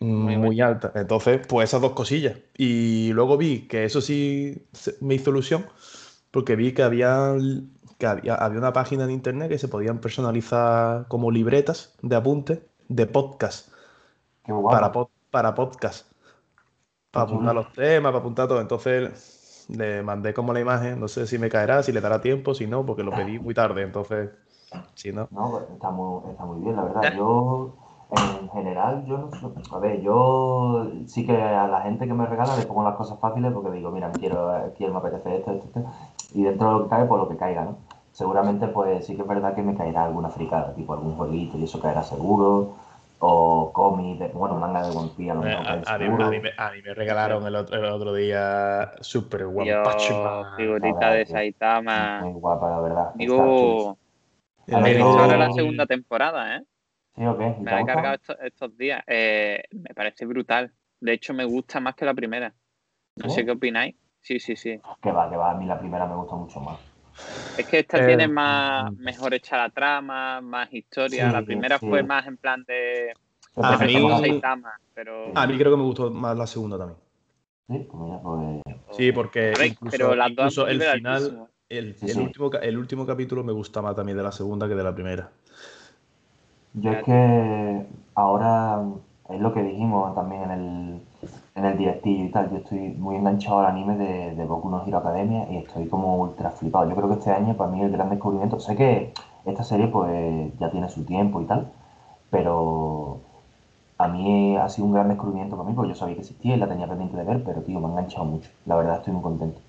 Muy 0.00 0.60
alta. 0.62 0.92
Entonces, 0.94 1.46
pues 1.46 1.68
esas 1.70 1.82
dos 1.82 1.92
cosillas. 1.92 2.38
Y 2.56 3.12
luego 3.12 3.36
vi 3.36 3.68
que 3.68 3.84
eso 3.84 4.00
sí 4.00 4.66
me 5.00 5.14
hizo 5.16 5.30
ilusión, 5.30 5.66
porque 6.30 6.56
vi 6.56 6.72
que 6.72 6.82
había, 6.82 7.34
que 7.98 8.06
había, 8.06 8.34
había 8.36 8.58
una 8.58 8.72
página 8.72 9.04
en 9.04 9.10
internet 9.10 9.50
que 9.50 9.58
se 9.58 9.68
podían 9.68 10.00
personalizar 10.00 11.06
como 11.08 11.30
libretas 11.30 11.96
de 12.02 12.16
apuntes 12.16 12.60
de 12.88 13.06
podcast 13.06 13.72
Qué 14.44 14.52
para, 14.70 14.92
pod- 14.92 15.10
para 15.30 15.54
podcast. 15.54 16.12
Para 17.10 17.24
apuntar 17.26 17.54
los 17.54 17.72
temas, 17.72 18.10
para 18.12 18.18
apuntar 18.20 18.48
todo. 18.48 18.60
Entonces 18.60 19.10
le 19.76 20.02
mandé 20.02 20.34
como 20.34 20.52
la 20.52 20.60
imagen, 20.60 21.00
no 21.00 21.08
sé 21.08 21.26
si 21.26 21.38
me 21.38 21.48
caerá, 21.48 21.82
si 21.82 21.92
le 21.92 22.00
dará 22.00 22.20
tiempo, 22.20 22.54
si 22.54 22.66
no, 22.66 22.84
porque 22.84 23.02
lo 23.02 23.12
pedí 23.12 23.38
muy 23.38 23.54
tarde. 23.54 23.82
Entonces, 23.82 24.30
si 24.94 25.12
no. 25.12 25.28
No, 25.30 25.50
pues, 25.50 25.64
está 25.72 25.90
muy, 25.90 26.30
está 26.30 26.44
muy 26.44 26.60
bien, 26.60 26.76
la 26.76 26.84
verdad. 26.84 27.14
Yo, 27.16 27.74
en 28.10 28.48
general, 28.50 29.04
yo 29.06 29.18
no 29.18 29.30
sé. 29.30 29.46
A 29.72 29.78
ver, 29.78 30.00
yo 30.00 30.86
sí 31.06 31.24
que 31.26 31.40
a 31.40 31.66
la 31.66 31.82
gente 31.82 32.06
que 32.06 32.14
me 32.14 32.26
regala 32.26 32.56
le 32.56 32.66
pongo 32.66 32.82
las 32.82 32.96
cosas 32.96 33.18
fáciles 33.20 33.52
porque 33.52 33.70
digo, 33.70 33.90
mira, 33.90 34.10
quiero, 34.12 34.72
quiero 34.76 34.92
me 34.92 34.98
apetece 34.98 35.36
esto, 35.36 35.52
esto, 35.52 35.66
esto. 35.66 35.84
Y 36.34 36.42
dentro 36.42 36.66
de 36.66 36.72
lo 36.72 36.84
que 36.84 36.90
cae, 36.90 37.04
pues 37.04 37.20
lo 37.20 37.28
que 37.28 37.36
caiga, 37.36 37.64
¿no? 37.64 37.76
Seguramente, 38.12 38.66
pues 38.68 39.06
sí 39.06 39.14
que 39.14 39.22
es 39.22 39.28
verdad 39.28 39.54
que 39.54 39.62
me 39.62 39.76
caerá 39.76 40.04
alguna 40.04 40.28
fricada, 40.28 40.74
tipo 40.74 40.92
algún 40.92 41.16
jueguito 41.16 41.56
y 41.56 41.64
eso 41.64 41.80
caerá 41.80 42.02
seguro. 42.02 42.74
O 43.22 43.70
cómic, 43.72 44.18
de- 44.18 44.28
bueno, 44.28 44.56
manga 44.56 44.82
de 44.82 44.96
One 44.96 45.10
Piece, 45.14 45.30
a 45.30 45.34
lo 45.34 45.46
Eh, 45.46 45.52
A, 45.52 45.72
a 45.72 45.76
mí, 45.98 46.04
seguro. 46.06 46.24
a 46.24 46.30
mí 46.30 46.40
me, 46.40 46.50
a 46.56 46.70
mí 46.72 46.82
me 46.82 46.94
regalaron 46.94 47.46
el 47.46 47.54
otro, 47.54 47.76
el 47.76 47.84
otro 47.84 48.14
día 48.14 48.92
Super 49.00 49.44
One 49.44 49.66
Yo, 49.66 49.82
Punch 49.82 50.10
Man. 50.10 50.56
figurita 50.56 51.10
de 51.10 51.26
Saitama. 51.26 52.20
Muy 52.22 52.32
guapa, 52.40 52.70
la 52.70 52.80
verdad. 52.80 53.10
Digo, 53.14 53.96
El 54.66 54.86
he 54.86 55.00
ahora 55.02 55.36
la 55.36 55.52
segunda 55.52 55.86
temporada, 55.86 56.56
¿eh? 56.56 56.62
¿Sí 57.14 57.26
o 57.26 57.36
qué? 57.36 57.56
¿Y 57.58 57.62
Me 57.62 57.70
la 57.70 57.80
he 57.80 57.84
cargado 57.84 58.14
estos, 58.14 58.36
estos 58.42 58.76
días. 58.78 59.02
Eh, 59.06 59.64
me 59.72 59.92
parece 59.94 60.24
brutal. 60.24 60.72
De 61.00 61.12
hecho, 61.12 61.34
me 61.34 61.44
gusta 61.44 61.80
más 61.80 61.94
que 61.94 62.04
la 62.06 62.14
primera. 62.14 62.54
No 63.16 63.28
¿Sí? 63.28 63.36
sé 63.36 63.44
qué 63.44 63.50
opináis. 63.50 63.96
Sí, 64.20 64.38
sí, 64.38 64.56
sí. 64.56 64.80
Que 65.02 65.12
va, 65.12 65.28
que 65.28 65.36
va. 65.36 65.50
A 65.50 65.54
mí 65.54 65.66
la 65.66 65.78
primera 65.78 66.06
me 66.06 66.14
gusta 66.14 66.36
mucho 66.36 66.60
más. 66.60 66.78
Es 67.56 67.66
que 67.66 67.80
esta 67.80 67.98
Eh, 67.98 68.06
tiene 68.06 68.28
más 68.28 68.92
mejor 68.94 69.34
hecha 69.34 69.56
la 69.56 69.70
trama, 69.70 70.40
más 70.40 70.72
historia. 70.72 71.26
Sí, 71.28 71.32
la 71.32 71.42
primera 71.42 71.78
sí. 71.78 71.86
fue 71.86 72.02
más 72.02 72.26
en 72.26 72.36
plan 72.36 72.64
de, 72.66 73.12
A 73.56 73.76
de 73.76 73.86
mí- 73.86 74.40
A 75.34 75.46
mí 75.46 75.58
creo 75.58 75.70
que 75.72 75.76
me 75.76 75.82
gustó 75.82 76.10
más 76.10 76.36
la 76.36 76.46
segunda 76.46 76.78
también. 76.78 76.98
Sí, 77.68 77.88
pues 77.90 78.20
pues. 78.22 78.96
Sí, 78.96 79.12
porque 79.12 79.40
ver, 79.40 79.66
incluso, 79.66 79.96
pero 79.96 80.14
las 80.16 80.28
dos 80.34 80.38
incluso 80.38 80.62
han 80.62 80.70
el 80.70 80.82
final, 80.82 81.48
el, 81.68 81.86
el 81.88 81.94
sí. 81.94 82.20
último, 82.20 82.50
el 82.52 82.78
último 82.78 83.06
capítulo 83.06 83.44
me 83.44 83.52
gusta 83.52 83.80
más 83.82 83.94
también 83.94 84.16
de 84.18 84.24
la 84.24 84.32
segunda 84.32 84.68
que 84.68 84.74
de 84.74 84.82
la 84.82 84.94
primera. 84.94 85.30
Yo 86.74 86.92
es 86.92 87.04
que 87.04 87.86
ahora 88.14 88.82
es 89.28 89.40
lo 89.40 89.52
que 89.52 89.62
dijimos 89.62 90.14
también 90.14 90.42
en 90.44 90.50
el, 90.50 91.00
en 91.60 91.66
el 91.66 91.78
directillo 91.78 92.24
y 92.24 92.30
tal. 92.30 92.50
Yo 92.50 92.58
estoy 92.58 92.78
muy 92.90 93.16
enganchado 93.16 93.60
al 93.60 93.66
anime 93.66 93.96
de, 93.96 94.34
de 94.36 94.44
Boku 94.46 94.70
no 94.70 94.84
Hero 94.86 94.98
Academia 94.98 95.46
y 95.50 95.58
estoy 95.58 95.88
como 95.88 96.16
ultra 96.18 96.50
flipado. 96.50 96.88
Yo 96.90 96.96
creo 96.96 97.08
que 97.08 97.14
este 97.16 97.30
año 97.32 97.56
para 97.56 97.70
mí 97.70 97.82
el 97.82 97.92
gran 97.92 98.10
descubrimiento. 98.10 98.60
Sé 98.60 98.76
que 98.76 99.12
esta 99.46 99.64
serie 99.64 99.88
pues 99.88 100.52
ya 100.58 100.70
tiene 100.70 100.88
su 100.90 101.04
tiempo 101.04 101.40
y 101.42 101.46
tal, 101.46 101.72
pero 102.30 103.20
a 103.98 104.08
mí 104.08 104.56
ha 104.56 104.68
sido 104.68 104.86
un 104.88 104.94
gran 104.94 105.08
descubrimiento 105.08 105.56
para 105.56 105.68
mí 105.68 105.74
porque 105.76 105.90
yo 105.90 105.96
sabía 105.96 106.16
que 106.16 106.22
existía 106.22 106.56
y 106.56 106.58
la 106.60 106.68
tenía 106.68 106.88
pendiente 106.88 107.16
de 107.18 107.24
ver, 107.24 107.44
pero 107.44 107.62
tío, 107.62 107.80
me 107.80 107.86
ha 107.88 107.90
enganchado 107.90 108.24
mucho. 108.26 108.50
La 108.66 108.76
verdad 108.76 108.96
estoy 108.98 109.12
muy 109.14 109.22
contento. 109.22 109.60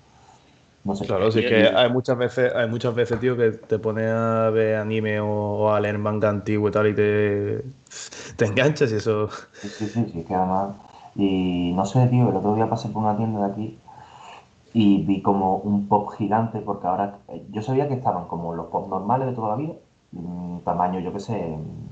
No 0.84 0.94
sé. 0.96 1.06
Claro, 1.06 1.32
sí 1.32 1.44
Y- 1.44 1.44
que 1.44 1.68
hay 1.74 1.90
muchas 1.90 2.16
veces, 2.16 2.52
hay 2.54 2.68
muchas 2.68 2.94
veces, 2.94 3.18
tío, 3.18 3.36
que 3.36 3.50
te 3.50 3.78
pones 3.80 4.08
a 4.08 4.50
ver 4.50 4.76
anime 4.76 5.18
o, 5.20 5.26
o 5.28 5.72
a 5.72 5.80
leer 5.80 5.98
manga 5.98 6.28
antiguo 6.30 6.68
y 6.68 6.72
tal 6.72 6.86
y 6.88 6.94
te, 6.94 7.64
te 8.36 8.44
enganchas 8.44 8.92
y 8.92 8.96
eso. 8.96 9.28
Sí, 9.62 9.70
sí, 9.70 9.88
sí, 9.88 10.04
sí, 10.12 10.20
es 10.20 10.26
que 10.26 10.34
además. 10.34 10.76
Y 11.14 11.72
no 11.74 11.84
sé, 11.86 12.06
tío, 12.08 12.28
el 12.30 12.36
otro 12.36 12.54
día 12.54 12.68
pasé 12.70 12.88
por 12.88 13.02
una 13.02 13.16
tienda 13.16 13.40
de 13.46 13.52
aquí 13.52 13.78
y 14.74 15.04
vi 15.04 15.22
como 15.22 15.56
un 15.58 15.88
pop 15.88 16.10
gigante, 16.16 16.60
porque 16.60 16.86
ahora 16.86 17.20
eh, 17.28 17.46
yo 17.50 17.62
sabía 17.62 17.88
que 17.88 17.94
estaban 17.94 18.26
como 18.28 18.54
los 18.54 18.66
pop 18.68 18.88
normales 18.88 19.28
de 19.28 19.34
toda 19.34 19.50
la 19.50 19.56
vida, 19.56 19.74
mm, 20.12 20.58
tamaño, 20.60 21.00
yo 21.00 21.12
qué 21.12 21.20
sé, 21.20 21.56
mm, 21.58 21.88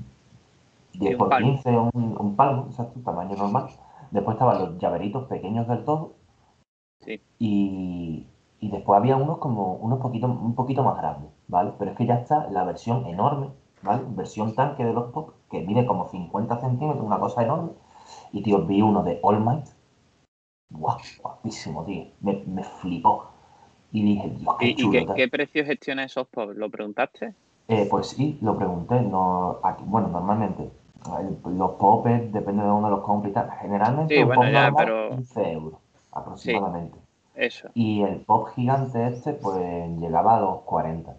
10 0.99 1.15
un 1.15 1.17
por 1.17 1.29
palmo. 1.29 1.37
15, 1.37 1.77
un, 1.77 2.17
un 2.19 2.35
palmo, 2.35 2.65
exacto, 2.69 2.99
tamaño 3.01 3.35
normal. 3.37 3.69
Después 4.11 4.35
estaban 4.35 4.59
los 4.59 4.77
llaveritos 4.79 5.27
pequeños 5.27 5.67
del 5.67 5.83
todo 5.85 6.13
Sí. 7.05 7.21
y, 7.39 8.27
y 8.59 8.69
después 8.71 8.97
había 8.97 9.17
unos 9.17 9.37
como 9.39 9.73
unos 9.75 9.99
poquito, 9.99 10.27
un 10.27 10.55
poquito 10.55 10.83
más 10.83 10.97
grandes, 10.97 11.31
¿vale? 11.47 11.73
Pero 11.77 11.91
es 11.91 11.97
que 11.97 12.05
ya 12.05 12.15
está 12.15 12.47
la 12.49 12.63
versión 12.63 13.05
enorme, 13.07 13.49
¿vale? 13.81 14.03
Versión 14.09 14.55
tanque 14.55 14.83
de 14.85 14.93
los 14.93 15.11
pop, 15.11 15.31
que 15.49 15.61
mide 15.61 15.85
como 15.85 16.07
50 16.07 16.59
centímetros, 16.59 17.05
una 17.05 17.19
cosa 17.19 17.43
enorme. 17.43 17.71
Y 18.33 18.41
tío, 18.43 18.65
vi 18.65 18.81
uno 18.81 19.03
de 19.03 19.19
All 19.23 19.39
Might. 19.43 19.65
Guau, 20.69 20.97
guapísimo, 21.21 21.83
tío. 21.85 22.05
Me, 22.21 22.43
me 22.47 22.63
flipó. 22.63 23.25
Y 23.91 24.03
dije, 24.03 24.29
Dios, 24.29 24.55
qué 24.59 24.67
¿Y, 24.67 24.69
y 24.71 24.75
chulo. 24.75 24.91
qué, 24.91 25.13
qué 25.15 25.27
precio 25.27 25.65
gestiona 25.65 26.05
esos 26.05 26.27
pop? 26.27 26.51
¿Lo 26.55 26.69
preguntaste? 26.69 27.33
Eh, 27.67 27.87
pues 27.89 28.07
sí, 28.07 28.37
lo 28.41 28.57
pregunté. 28.57 29.01
No, 29.01 29.59
aquí- 29.63 29.83
bueno, 29.85 30.07
normalmente 30.07 30.69
el- 31.19 31.57
los 31.57 31.71
pop 31.71 32.07
es- 32.07 32.31
depende 32.31 32.63
de 32.63 32.69
dónde 32.69 32.89
los 32.89 33.01
compres 33.01 33.31
y 33.31 33.33
tal. 33.33 33.51
Generalmente 33.59 34.15
Sí, 34.15 34.21
un 34.21 34.27
bueno, 34.27 34.41
pop 34.43 34.51
ya, 34.51 34.63
normal, 34.69 34.85
pero- 34.85 35.09
15 35.09 35.51
euros 35.51 35.79
aproximadamente. 36.13 36.97
Eso. 37.35 37.69
Y 37.73 38.01
el 38.03 38.21
pop 38.21 38.49
gigante 38.55 39.07
este, 39.07 39.33
pues 39.33 39.57
llegaba 39.99 40.37
a 40.37 40.41
los 40.41 40.61
40. 40.61 41.15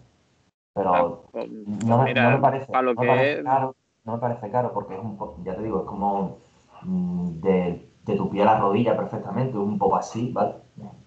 Pero 0.75 0.93
Ah, 0.95 1.29
pues, 1.31 1.47
no, 1.49 1.97
me, 1.99 2.03
mira, 2.05 2.23
no 2.23 2.37
me 2.37 2.41
parece, 2.41 2.71
para 2.71 2.81
lo 2.81 2.93
no 2.95 3.01
me 3.01 3.07
que 3.07 3.13
parece 3.13 3.39
es- 3.39 3.43
caro, 3.45 3.75
no 4.05 4.13
me 4.13 4.17
parece 4.19 4.49
caro 4.51 4.73
porque 4.73 4.95
es 4.95 5.01
un 5.03 5.17
pop, 5.17 5.37
ya 5.43 5.55
te 5.55 5.61
digo, 5.63 5.81
es 5.81 5.85
como 5.85 6.37
de, 6.85 7.89
de 8.05 8.15
tu 8.15 8.29
pie 8.29 8.41
a 8.43 8.45
la 8.45 8.59
rodilla 8.59 8.95
perfectamente, 8.97 9.57
un 9.57 9.77
pop 9.77 9.95
así, 9.95 10.31
¿vale? 10.31 10.55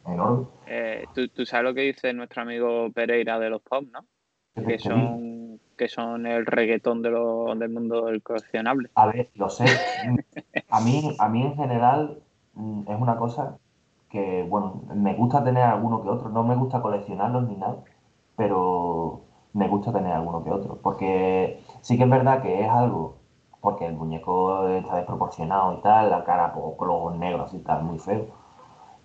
Enorme. 0.07 0.47
eh, 0.65 1.09
¿tú, 1.13 1.29
tú 1.29 1.47
sabes 1.47 1.65
lo 1.65 1.75
que 1.75 1.83
dice 1.83 2.13
nuestro 2.13 2.43
amigo 2.43 2.91
Pereira 2.93 3.39
de 3.39 3.51
los 3.51 3.63
pop, 3.63 3.85
¿no? 3.93 4.07
Que 4.67 4.79
son, 4.79 5.61
que 5.77 5.89
son 5.89 6.27
el 6.27 6.47
reggaetón 6.47 7.03
de 7.03 7.11
lo- 7.11 7.55
del 7.57 7.71
mundo 7.71 8.07
del 8.07 8.23
coleccionable. 8.23 8.91
A 8.95 9.07
ver, 9.07 9.31
lo 9.35 9.49
sé. 9.51 9.65
A 10.71 10.81
mí, 10.81 11.17
a 11.19 11.29
mí 11.29 11.43
en 11.43 11.57
general 11.57 12.23
mm, 12.55 12.83
es 12.91 13.01
una 13.01 13.17
cosa 13.19 13.59
que, 14.11 14.45
bueno, 14.45 14.83
me 14.95 15.15
gusta 15.15 15.45
tener 15.45 15.63
alguno 15.65 16.03
que 16.03 16.09
otro. 16.11 16.29
No 16.31 16.45
me 16.45 16.57
gusta 16.57 16.83
coleccionarlos 16.83 17.49
ni 17.49 17.57
nada, 17.57 17.85
pero 18.37 19.23
me 19.53 19.69
gusta 19.69 19.93
tener 19.93 20.13
alguno 20.13 20.45
que 20.45 20.51
otro. 20.51 20.81
Porque 20.83 21.63
sí 21.83 21.97
que 21.99 22.05
es 22.05 22.11
verdad 22.11 22.43
que 22.43 22.63
es 22.65 22.69
algo, 22.71 23.16
porque 23.67 23.87
el 23.87 23.95
muñeco 23.95 24.69
está 24.69 24.95
desproporcionado 24.97 25.75
y 25.79 25.83
tal, 25.83 26.09
la 26.11 26.23
cara 26.25 26.53
pues, 26.53 26.65
con 26.77 26.87
los 26.87 26.97
ojos 26.97 27.17
negros 27.19 27.53
y 27.53 27.59
tal, 27.59 27.83
muy 27.83 27.99
feo. 27.99 28.27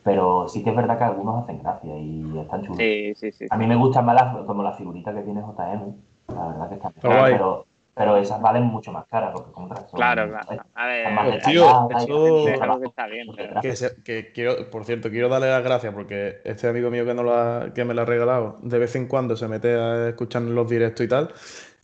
Pero 0.03 0.48
sí 0.48 0.63
que 0.63 0.70
es 0.70 0.75
verdad 0.75 0.98
que 1.00 1.03
algunos 1.03 1.44
hacen 1.44 1.60
gracia 1.63 1.98
y 1.98 2.38
están 2.38 2.62
chulos. 2.62 2.77
Sí, 2.77 3.13
sí, 3.15 3.32
sí. 3.32 3.48
A 3.50 3.58
mí 3.58 3.65
me 3.65 3.75
gustan 3.75 4.06
más 4.06 4.15
las, 4.15 4.46
como 4.46 4.62
la 4.62 4.74
figurita 4.74 5.13
que 5.13 5.22
tiene 5.22 5.41
JM, 5.41 5.96
la 6.27 6.48
verdad 6.48 6.70
que 6.70 6.75
están 6.75 6.94
Pero 7.01 7.13
guay. 7.15 7.34
pero, 7.34 7.65
pero 7.96 8.18
esas 8.18 8.39
valen 8.39 8.63
mucho 8.65 8.91
más 8.91 9.06
caras 9.08 9.32
porque 9.34 9.51
como 9.51 9.65
otras 9.65 9.82
son- 9.89 9.98
Claro, 9.98 10.27
claro. 10.30 10.63
A 10.75 10.86
ver, 10.86 11.41
tío, 11.41 11.63
eso- 11.89 12.48
es 12.48 12.62
algo 12.62 12.80
que 12.80 12.88
está 12.88 13.08
bien, 13.08 13.27
pero-. 13.36 13.62
Que, 13.62 13.75
se- 13.75 14.03
que 14.03 14.32
quiero, 14.32 14.70
por 14.70 14.86
cierto, 14.86 15.10
quiero 15.10 15.30
darle 15.30 15.50
las 15.50 15.63
gracias 15.63 15.91
porque 15.94 16.38
este 16.44 16.68
amigo 16.68 16.91
mío 16.91 17.06
que, 17.06 17.13
no 17.15 17.24
la, 17.24 17.72
que 17.74 17.84
me 17.86 17.96
la 17.96 18.03
ha 18.03 18.06
regalado, 18.06 18.58
de 18.62 18.77
vez 18.77 18.96
en 18.96 19.08
cuando 19.08 19.36
se 19.36 19.48
mete 19.48 19.74
a 19.74 20.10
escuchar 20.10 20.44
los 20.44 20.70
directos 20.70 21.03
y 21.06 21.10
tal, 21.10 21.32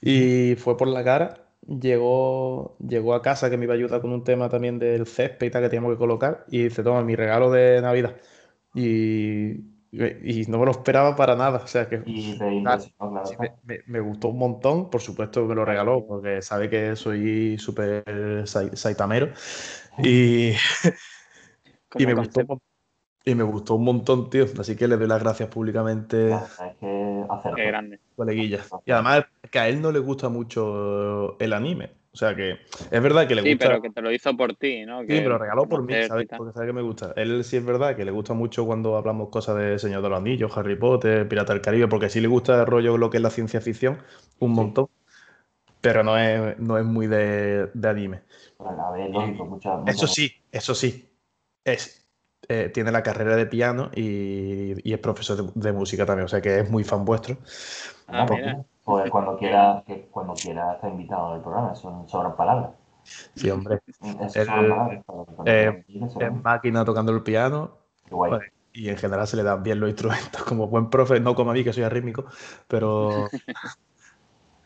y 0.01 0.55
fue 0.55 0.77
por 0.77 0.87
la 0.87 1.03
cara, 1.03 1.33
llegó, 1.67 2.77
llegó 2.79 3.13
a 3.13 3.21
casa 3.21 3.49
que 3.49 3.57
me 3.57 3.65
iba 3.65 3.73
a 3.73 3.77
ayudar 3.77 4.01
con 4.01 4.11
un 4.11 4.23
tema 4.23 4.49
también 4.49 4.79
del 4.79 5.05
césped 5.05 5.47
y 5.47 5.51
tal 5.51 5.63
que 5.63 5.69
teníamos 5.69 5.93
que 5.93 5.97
colocar, 5.97 6.45
y 6.49 6.63
dice, 6.63 6.83
toma, 6.83 7.03
mi 7.03 7.15
regalo 7.15 7.51
de 7.51 7.81
Navidad. 7.81 8.15
Y, 8.73 9.51
y 9.91 10.45
no 10.47 10.59
me 10.59 10.65
lo 10.65 10.71
esperaba 10.71 11.15
para 11.15 11.35
nada, 11.35 11.59
o 11.63 11.67
sea 11.67 11.87
que 11.89 12.03
Y 12.05 12.33
sí, 12.33 12.37
me, 13.39 13.51
me- 13.63 13.79
me 13.87 13.99
gustó 13.99 14.29
un 14.29 14.37
montón, 14.37 14.89
por 14.89 15.01
supuesto 15.01 15.45
me 15.45 15.55
lo 15.55 15.65
regaló 15.65 16.05
porque 16.05 16.41
sabe 16.41 16.69
que 16.69 16.95
soy 16.95 17.57
súper 17.57 18.03
sai- 18.45 18.75
saitamero, 18.75 19.29
y... 20.03 20.53
Y 21.97 22.05
me, 22.05 22.13
gustó, 22.13 22.41
un 22.41 22.47
mon- 22.47 22.61
y 23.25 23.35
me 23.35 23.43
gustó 23.43 23.75
un 23.75 23.83
montón, 23.83 24.29
tío. 24.29 24.45
Así 24.59 24.75
que 24.75 24.87
le 24.87 24.97
doy 24.97 25.07
las 25.07 25.21
gracias 25.21 25.49
públicamente, 25.49 26.27
Claro, 26.27 26.45
es 26.45 26.77
que 26.77 27.25
hacer 27.29 27.53
qué 27.55 27.65
grande. 27.65 27.99
coleguilla. 28.15 28.63
Y 28.85 28.91
además 28.91 29.25
que 29.49 29.59
a 29.59 29.67
él 29.67 29.81
no 29.81 29.91
le 29.91 29.99
gusta 29.99 30.29
mucho 30.29 31.37
el 31.39 31.53
anime. 31.53 31.91
O 32.13 32.17
sea 32.17 32.35
que 32.35 32.53
es 32.89 33.01
verdad 33.03 33.27
que 33.27 33.35
le 33.35 33.43
Sí, 33.43 33.49
gusta. 33.51 33.67
pero 33.67 33.81
que 33.81 33.89
te 33.91 34.01
lo 34.01 34.11
hizo 34.11 34.35
por 34.35 34.55
ti, 34.55 34.85
¿no? 34.85 35.01
Sí, 35.01 35.07
Que- 35.07 35.21
lo 35.21 35.37
regaló 35.37 35.69
por 35.69 35.83
mí, 35.83 35.93
¿sabes? 36.07 36.27
Porque 36.35 36.51
sabe 36.53 36.65
que 36.67 36.73
me 36.73 36.81
gusta. 36.81 37.13
Él 37.15 37.43
sí 37.43 37.57
es 37.57 37.65
verdad 37.65 37.95
que 37.95 38.05
le 38.05 38.11
gusta 38.11 38.33
mucho 38.33 38.65
cuando 38.65 38.97
hablamos 38.97 39.29
cosas 39.29 39.55
de 39.57 39.77
Señor 39.77 40.01
de 40.01 40.09
los 40.09 40.17
Anillos, 40.17 40.57
Harry 40.57 40.75
Potter, 40.75 41.27
Pirata 41.27 41.53
del 41.53 41.61
Caribe, 41.61 41.87
porque 41.87 42.09
sí 42.09 42.19
le 42.19 42.27
gusta 42.27 42.59
el 42.61 42.65
rollo 42.65 42.97
lo 42.97 43.09
que 43.11 43.17
es 43.17 43.23
la 43.23 43.29
ciencia 43.29 43.61
ficción, 43.61 43.99
un 44.39 44.49
Sí. 44.49 44.55
montón. 44.55 44.87
Pero 45.79 46.03
no 46.03 46.17
es, 46.17 46.57
no 46.57 46.77
es 46.77 46.85
muy 46.85 47.05
de, 47.07 47.67
de 47.73 47.87
anime. 47.87 48.21
Bueno, 48.57 48.87
A 48.87 48.91
ver, 48.91 49.11
lógico, 49.11 49.45
muchas 49.45 49.79
Eso 49.85 50.07
sí, 50.07 50.31
eso 50.51 50.73
sí. 50.73 51.07
Es, 51.63 52.09
eh, 52.49 52.71
tiene 52.73 52.91
la 52.91 53.03
carrera 53.03 53.35
de 53.35 53.45
piano 53.45 53.91
y, 53.95 54.73
y 54.89 54.93
es 54.93 54.99
profesor 54.99 55.37
de, 55.37 55.51
de 55.53 55.71
música 55.73 56.05
también, 56.05 56.25
o 56.25 56.29
sea 56.29 56.41
que 56.41 56.59
es 56.61 56.69
muy 56.69 56.83
fan 56.83 57.05
vuestro. 57.05 57.37
Ah, 58.07 58.25
mira. 58.29 58.65
Pues 58.87 59.11
cuando 59.11 59.37
quiera, 59.37 59.83
que 59.85 60.07
cuando 60.09 60.33
quiera 60.33 60.73
estar 60.75 60.89
invitado 60.89 61.33
al 61.33 61.41
programa, 61.41 61.75
son 61.75 62.07
sobran 62.07 62.37
palabras. 62.37 62.71
Sí, 63.03 63.49
hombre. 63.49 63.79
Eso 64.01 64.39
El- 64.39 64.45
sobran 64.47 64.69
palabras. 64.69 65.05
para- 65.05 65.25
para- 65.25 65.51
eh, 65.51 65.85
Es 66.19 66.33
máquina 66.43 66.85
tocando 66.85 67.11
el 67.11 67.21
piano 67.21 67.79
qué 68.07 68.15
guay. 68.15 68.31
joder, 68.31 68.53
y 68.71 68.87
en 68.87 68.95
general 68.97 69.27
se 69.27 69.35
le 69.35 69.43
dan 69.43 69.61
bien 69.61 69.81
los 69.81 69.89
instrumentos 69.89 70.41
como 70.43 70.67
buen 70.67 70.89
profe, 70.89 71.19
no 71.19 71.35
como 71.35 71.51
a 71.51 71.53
mí 71.53 71.65
que 71.65 71.73
soy 71.73 71.83
arrítmico, 71.83 72.25
pero 72.67 73.27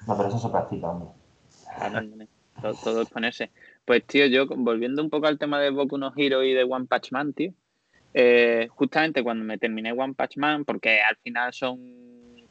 No, 0.08 0.16
pero 0.18 0.30
eso 0.30 0.38
se 0.38 0.50
practica, 0.50 0.90
hombre. 0.90 1.10
Todo, 2.62 2.74
todo 2.76 3.02
es 3.02 3.10
ponerse. 3.10 3.52
Pues, 3.86 4.06
tío, 4.06 4.28
yo 4.28 4.46
volviendo 4.48 5.02
un 5.02 5.10
poco 5.10 5.26
al 5.26 5.40
tema 5.40 5.60
de 5.60 5.72
Boku 5.72 5.98
no 5.98 6.14
Hero 6.16 6.44
y 6.44 6.54
de 6.54 6.64
One 6.64 6.86
Punch 6.86 7.12
Man, 7.12 7.34
tío. 7.34 7.54
eh, 8.14 8.68
justamente 8.70 9.24
cuando 9.24 9.44
me 9.46 9.58
terminé 9.58 9.94
One 9.94 10.14
Punch 10.14 10.38
Man, 10.38 10.64
porque 10.66 11.02
al 11.02 11.16
final 11.18 11.54
son 11.54 11.80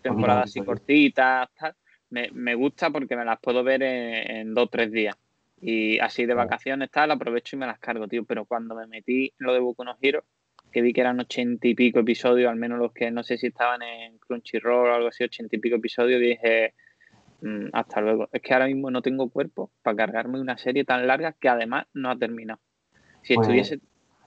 temporadas 0.02 0.44
así 0.44 0.58
episodios. 0.60 0.80
cortitas, 0.80 1.48
tal, 1.54 1.74
me, 2.10 2.30
me 2.32 2.54
gusta 2.54 2.90
porque 2.90 3.16
me 3.16 3.24
las 3.24 3.38
puedo 3.40 3.62
ver 3.62 3.82
en, 3.82 4.30
en 4.30 4.54
dos 4.54 4.64
o 4.64 4.68
tres 4.68 4.90
días. 4.90 5.16
Y 5.62 5.98
así 5.98 6.24
de 6.24 6.34
vacaciones, 6.34 6.90
tal, 6.90 7.10
aprovecho 7.10 7.54
y 7.54 7.58
me 7.58 7.66
las 7.66 7.78
cargo, 7.78 8.08
tío. 8.08 8.24
Pero 8.24 8.46
cuando 8.46 8.74
me 8.74 8.86
metí 8.86 9.26
en 9.26 9.46
lo 9.46 9.52
de 9.52 9.58
Boku 9.60 9.84
no 9.84 9.96
Hero, 10.00 10.24
que 10.72 10.80
vi 10.82 10.92
que 10.92 11.02
eran 11.02 11.20
ochenta 11.20 11.68
y 11.68 11.74
pico 11.74 11.98
episodios, 12.00 12.48
al 12.50 12.56
menos 12.56 12.78
los 12.78 12.92
que 12.92 13.10
no 13.10 13.22
sé 13.22 13.36
si 13.36 13.48
estaban 13.48 13.82
en 13.82 14.18
Crunchyroll 14.18 14.88
o 14.88 14.94
algo 14.94 15.08
así, 15.08 15.22
ochenta 15.24 15.54
y 15.56 15.58
pico 15.58 15.76
episodios, 15.76 16.20
dije, 16.20 16.74
"Mm, 17.42 17.66
hasta 17.72 18.00
luego. 18.00 18.28
Es 18.32 18.40
que 18.40 18.54
ahora 18.54 18.66
mismo 18.66 18.90
no 18.90 19.02
tengo 19.02 19.28
cuerpo 19.28 19.70
para 19.82 19.96
cargarme 19.96 20.40
una 20.40 20.56
serie 20.56 20.84
tan 20.84 21.06
larga 21.06 21.32
que 21.32 21.48
además 21.48 21.86
no 21.92 22.10
ha 22.10 22.16
terminado. 22.16 22.60
Si 23.22 23.34
Pues- 23.34 23.46
estuviese, 23.46 23.80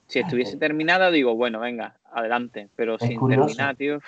si 0.05 0.19
estuviese 0.19 0.57
terminada, 0.57 1.09
digo, 1.09 1.33
bueno, 1.35 1.59
venga, 1.61 1.97
adelante. 2.11 2.69
Pero 2.75 2.99
sin 2.99 3.17
curioso. 3.17 3.47
terminar, 3.47 3.75
tío, 3.75 3.99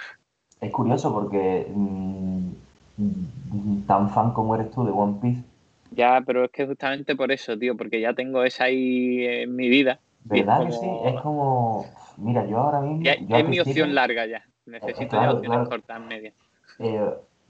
Es 0.65 0.71
curioso 0.71 1.13
porque 1.13 1.67
mm, 1.73 2.49
mm, 2.97 3.81
tan 3.87 4.09
fan 4.09 4.31
como 4.31 4.55
eres 4.55 4.71
tú 4.71 4.85
de 4.85 4.91
One 4.91 5.15
Piece, 5.21 5.43
ya, 5.91 6.21
pero 6.25 6.45
es 6.45 6.51
que 6.51 6.65
justamente 6.65 7.15
por 7.15 7.31
eso, 7.31 7.57
tío, 7.57 7.77
porque 7.77 8.01
ya 8.01 8.13
tengo 8.13 8.43
esa 8.43 8.65
ahí 8.65 9.25
en 9.25 9.55
mi 9.55 9.69
vida. 9.69 9.99
¿verdad 10.25 10.65
que 10.65 10.71
sí? 10.73 10.89
Es 11.05 11.21
como, 11.21 11.85
mira, 12.17 12.45
yo 12.45 12.59
ahora 12.59 12.81
mismo... 12.81 13.03
Ya, 13.03 13.15
yo 13.17 13.37
es 13.37 13.47
mi 13.47 13.59
opción 13.59 13.95
larga 13.95 14.25
ya. 14.25 14.43
Necesito 14.65 15.09
claro, 15.09 15.25
ya 15.25 15.37
opciones 15.37 15.57
claro. 15.57 15.69
cortas 15.69 16.01
medias. 16.01 16.33
Eh, 16.79 17.09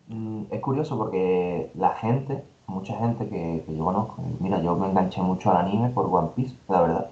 mm, 0.09 0.43
es 0.51 0.59
curioso 0.59 0.97
porque 0.97 1.71
la 1.75 1.91
gente, 1.95 2.43
mucha 2.67 2.95
gente 2.97 3.27
que, 3.27 3.63
que 3.65 3.75
yo 3.75 3.85
conozco, 3.85 4.23
mira, 4.39 4.61
yo 4.61 4.75
me 4.75 4.87
enganché 4.87 5.21
mucho 5.21 5.51
al 5.51 5.65
anime 5.65 5.89
por 5.89 6.05
One 6.05 6.29
Piece, 6.35 6.55
la 6.67 6.81
verdad. 6.81 7.09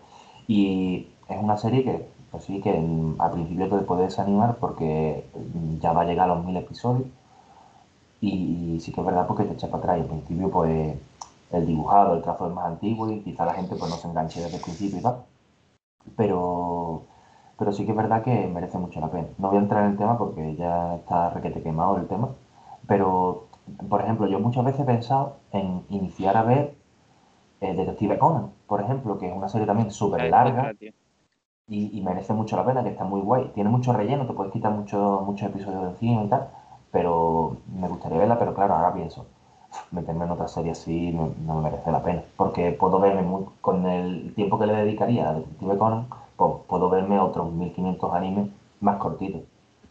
Y 0.48 1.07
es 1.29 1.38
una 1.41 1.57
serie 1.57 1.83
que, 1.83 2.05
pues 2.34 2.46
sí, 2.46 2.60
que 2.62 2.74
mm, 2.74 3.22
al 3.22 3.32
principio 3.32 3.70
te 3.70 3.86
puede 3.86 4.04
desanimar 4.04 4.58
porque 4.58 5.25
mm, 5.56 5.80
ya 5.80 5.94
va 5.94 6.02
a 6.02 6.06
llegar 6.06 6.30
a 6.30 6.36
los 6.36 6.44
mil 6.46 6.58
episodios. 6.58 7.08
Y, 8.22 8.75
y 8.75 8.80
sí 8.80 8.92
que 8.92 9.02
es 9.02 9.06
verdad 9.06 9.28
porque 9.28 9.44
te 9.44 9.54
echa 9.54 9.68
para 9.68 9.84
atrás. 9.84 9.98
Y 9.98 10.02
al 10.02 10.08
principio, 10.08 10.50
pues, 10.50 10.98
el 11.52 11.66
dibujado, 11.68 12.16
el 12.16 12.22
trazo 12.24 12.48
es 12.48 12.54
más 12.54 12.66
antiguo 12.66 13.10
y 13.12 13.22
quizá 13.22 13.46
la 13.46 13.54
gente 13.54 13.75
pues 13.75 13.90
no 13.92 13.98
se 13.98 14.08
enganche 14.08 14.42
desde 14.42 14.58
el 14.58 14.62
principio 14.63 15.00
y 15.00 15.02
tal. 15.02 15.18
Pero, 16.18 17.04
pero 17.58 17.74
sí 17.74 17.86
que 17.86 17.92
es 17.92 17.98
verdad 17.98 18.24
que 18.24 18.48
merece 18.48 18.78
mucho 18.78 19.00
la 19.00 19.12
pena. 19.12 19.28
No 19.38 19.50
voy 19.50 19.58
a 19.58 19.62
entrar 19.62 19.86
en 19.86 19.92
el 19.92 19.98
tema 19.98 20.18
porque 20.18 20.56
ya 20.56 20.96
está 20.98 21.30
requete 21.32 21.63
quemado 21.63 21.98
el 21.98 22.08
tema. 22.08 22.30
Pero, 22.88 23.48
por 23.90 24.02
ejemplo, 24.02 24.28
yo 24.28 24.40
muchas 24.40 24.66
veces 24.66 24.82
he 24.82 24.86
pensado 24.86 25.38
en 25.52 25.84
iniciar 25.90 26.38
a 26.38 26.44
ver 26.44 26.75
eh, 27.62 27.74
Detective 27.75 28.20
Conan, 28.20 28.52
por 28.68 28.82
ejemplo, 28.82 29.18
que 29.20 29.30
es 29.30 29.36
una 29.36 29.50
serie 29.50 29.68
también 29.68 29.92
súper 29.92 30.24
larga 30.24 30.74
tío. 30.80 30.92
Y, 31.67 31.98
y 31.98 32.01
merece 32.01 32.34
mucho 32.34 32.55
la 32.55 32.65
pena, 32.65 32.84
que 32.84 32.89
está 32.89 33.03
muy 33.03 33.22
guay. 33.22 33.51
Tiene 33.55 33.70
mucho 33.70 33.93
relleno, 33.93 34.27
te 34.27 34.34
puedes 34.34 34.51
quitar 34.53 34.72
mucho- 34.72 35.22
muchos 35.25 35.50
episodios 35.50 35.82
de 35.84 35.89
encima 35.89 36.24
y 36.24 36.27
tal, 36.27 36.50
pero 36.91 37.58
me 37.79 37.88
gustaría 37.88 38.17
verla, 38.20 38.38
pero 38.38 38.53
claro, 38.53 38.75
ahora 38.75 38.93
pienso, 38.93 39.25
meterme 39.91 40.25
en 40.25 40.32
otra 40.32 40.48
serie 40.48 40.72
así 40.72 41.12
no, 41.12 41.34
no 41.46 41.55
me 41.55 41.70
merece 41.72 41.91
la 41.91 42.03
pena, 42.03 42.22
porque 42.38 42.72
puedo 42.72 43.00
verme 43.00 43.22
muy- 43.24 43.46
con 43.62 43.86
el 43.86 44.34
tiempo 44.36 44.60
que 44.60 44.67
le 44.67 44.74
dedicaría 44.74 45.29
a 45.29 45.34
Detective 45.34 45.77
Conan, 45.77 46.08
pues 46.36 46.53
puedo 46.67 46.89
verme 46.89 47.20
otros 47.20 47.51
1500 47.53 48.13
animes 48.13 48.50
más 48.82 48.98
cortitos. 48.98 49.41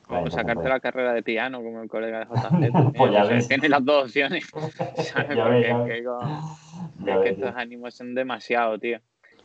Como 0.06 0.18
Entonces, 0.18 0.40
sacarte 0.40 0.62
pues, 0.62 0.68
la 0.68 0.80
carrera 0.80 1.12
de 1.14 1.22
piano, 1.22 1.62
como 1.62 1.80
el 1.82 1.88
colega 1.88 2.20
de 2.20 2.26
JC. 2.26 2.92
Pues 2.98 3.12
ya 3.12 3.24
ves. 3.24 3.48
Tiene 3.48 3.68
las 3.68 3.84
dos 3.84 4.04
opciones. 4.04 4.44
¿sabes? 4.96 5.36
Ya 5.36 5.44
ves, 5.48 5.66
ya 5.66 5.70
es 5.70 5.84
ves. 5.84 5.92
que, 5.98 6.04
con- 6.04 7.06
ya 7.06 7.14
es 7.14 7.18
que 7.20 7.28
ves, 7.30 7.38
estos 7.38 7.54
ánimos 7.56 7.94
son 7.94 8.14
demasiado, 8.14 8.78
tío. 8.78 8.98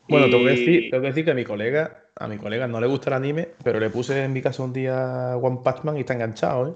Bueno, 0.10 0.26
tengo 0.30 0.44
que, 0.44 0.50
decir, 0.52 0.90
tengo 0.90 1.02
que 1.02 1.08
decir 1.08 1.26
que 1.26 1.32
a 1.32 1.36
mi 1.36 1.44
colega, 1.46 1.98
a 2.20 2.28
mi 2.28 2.38
colega 2.38 2.68
no 2.68 2.80
le 2.80 2.88
gusta 2.88 3.10
el 3.10 3.16
anime, 3.16 3.50
pero 3.64 3.80
le 3.80 3.90
puse 3.90 4.24
en 4.24 4.34
mi 4.34 4.42
casa 4.42 4.64
un 4.64 4.74
día 4.74 5.38
One 5.38 5.60
Punch 5.64 5.84
Man 5.84 5.98
y 5.98 6.02
está 6.02 6.14
enganchado, 6.14 6.68
¿eh? 6.70 6.74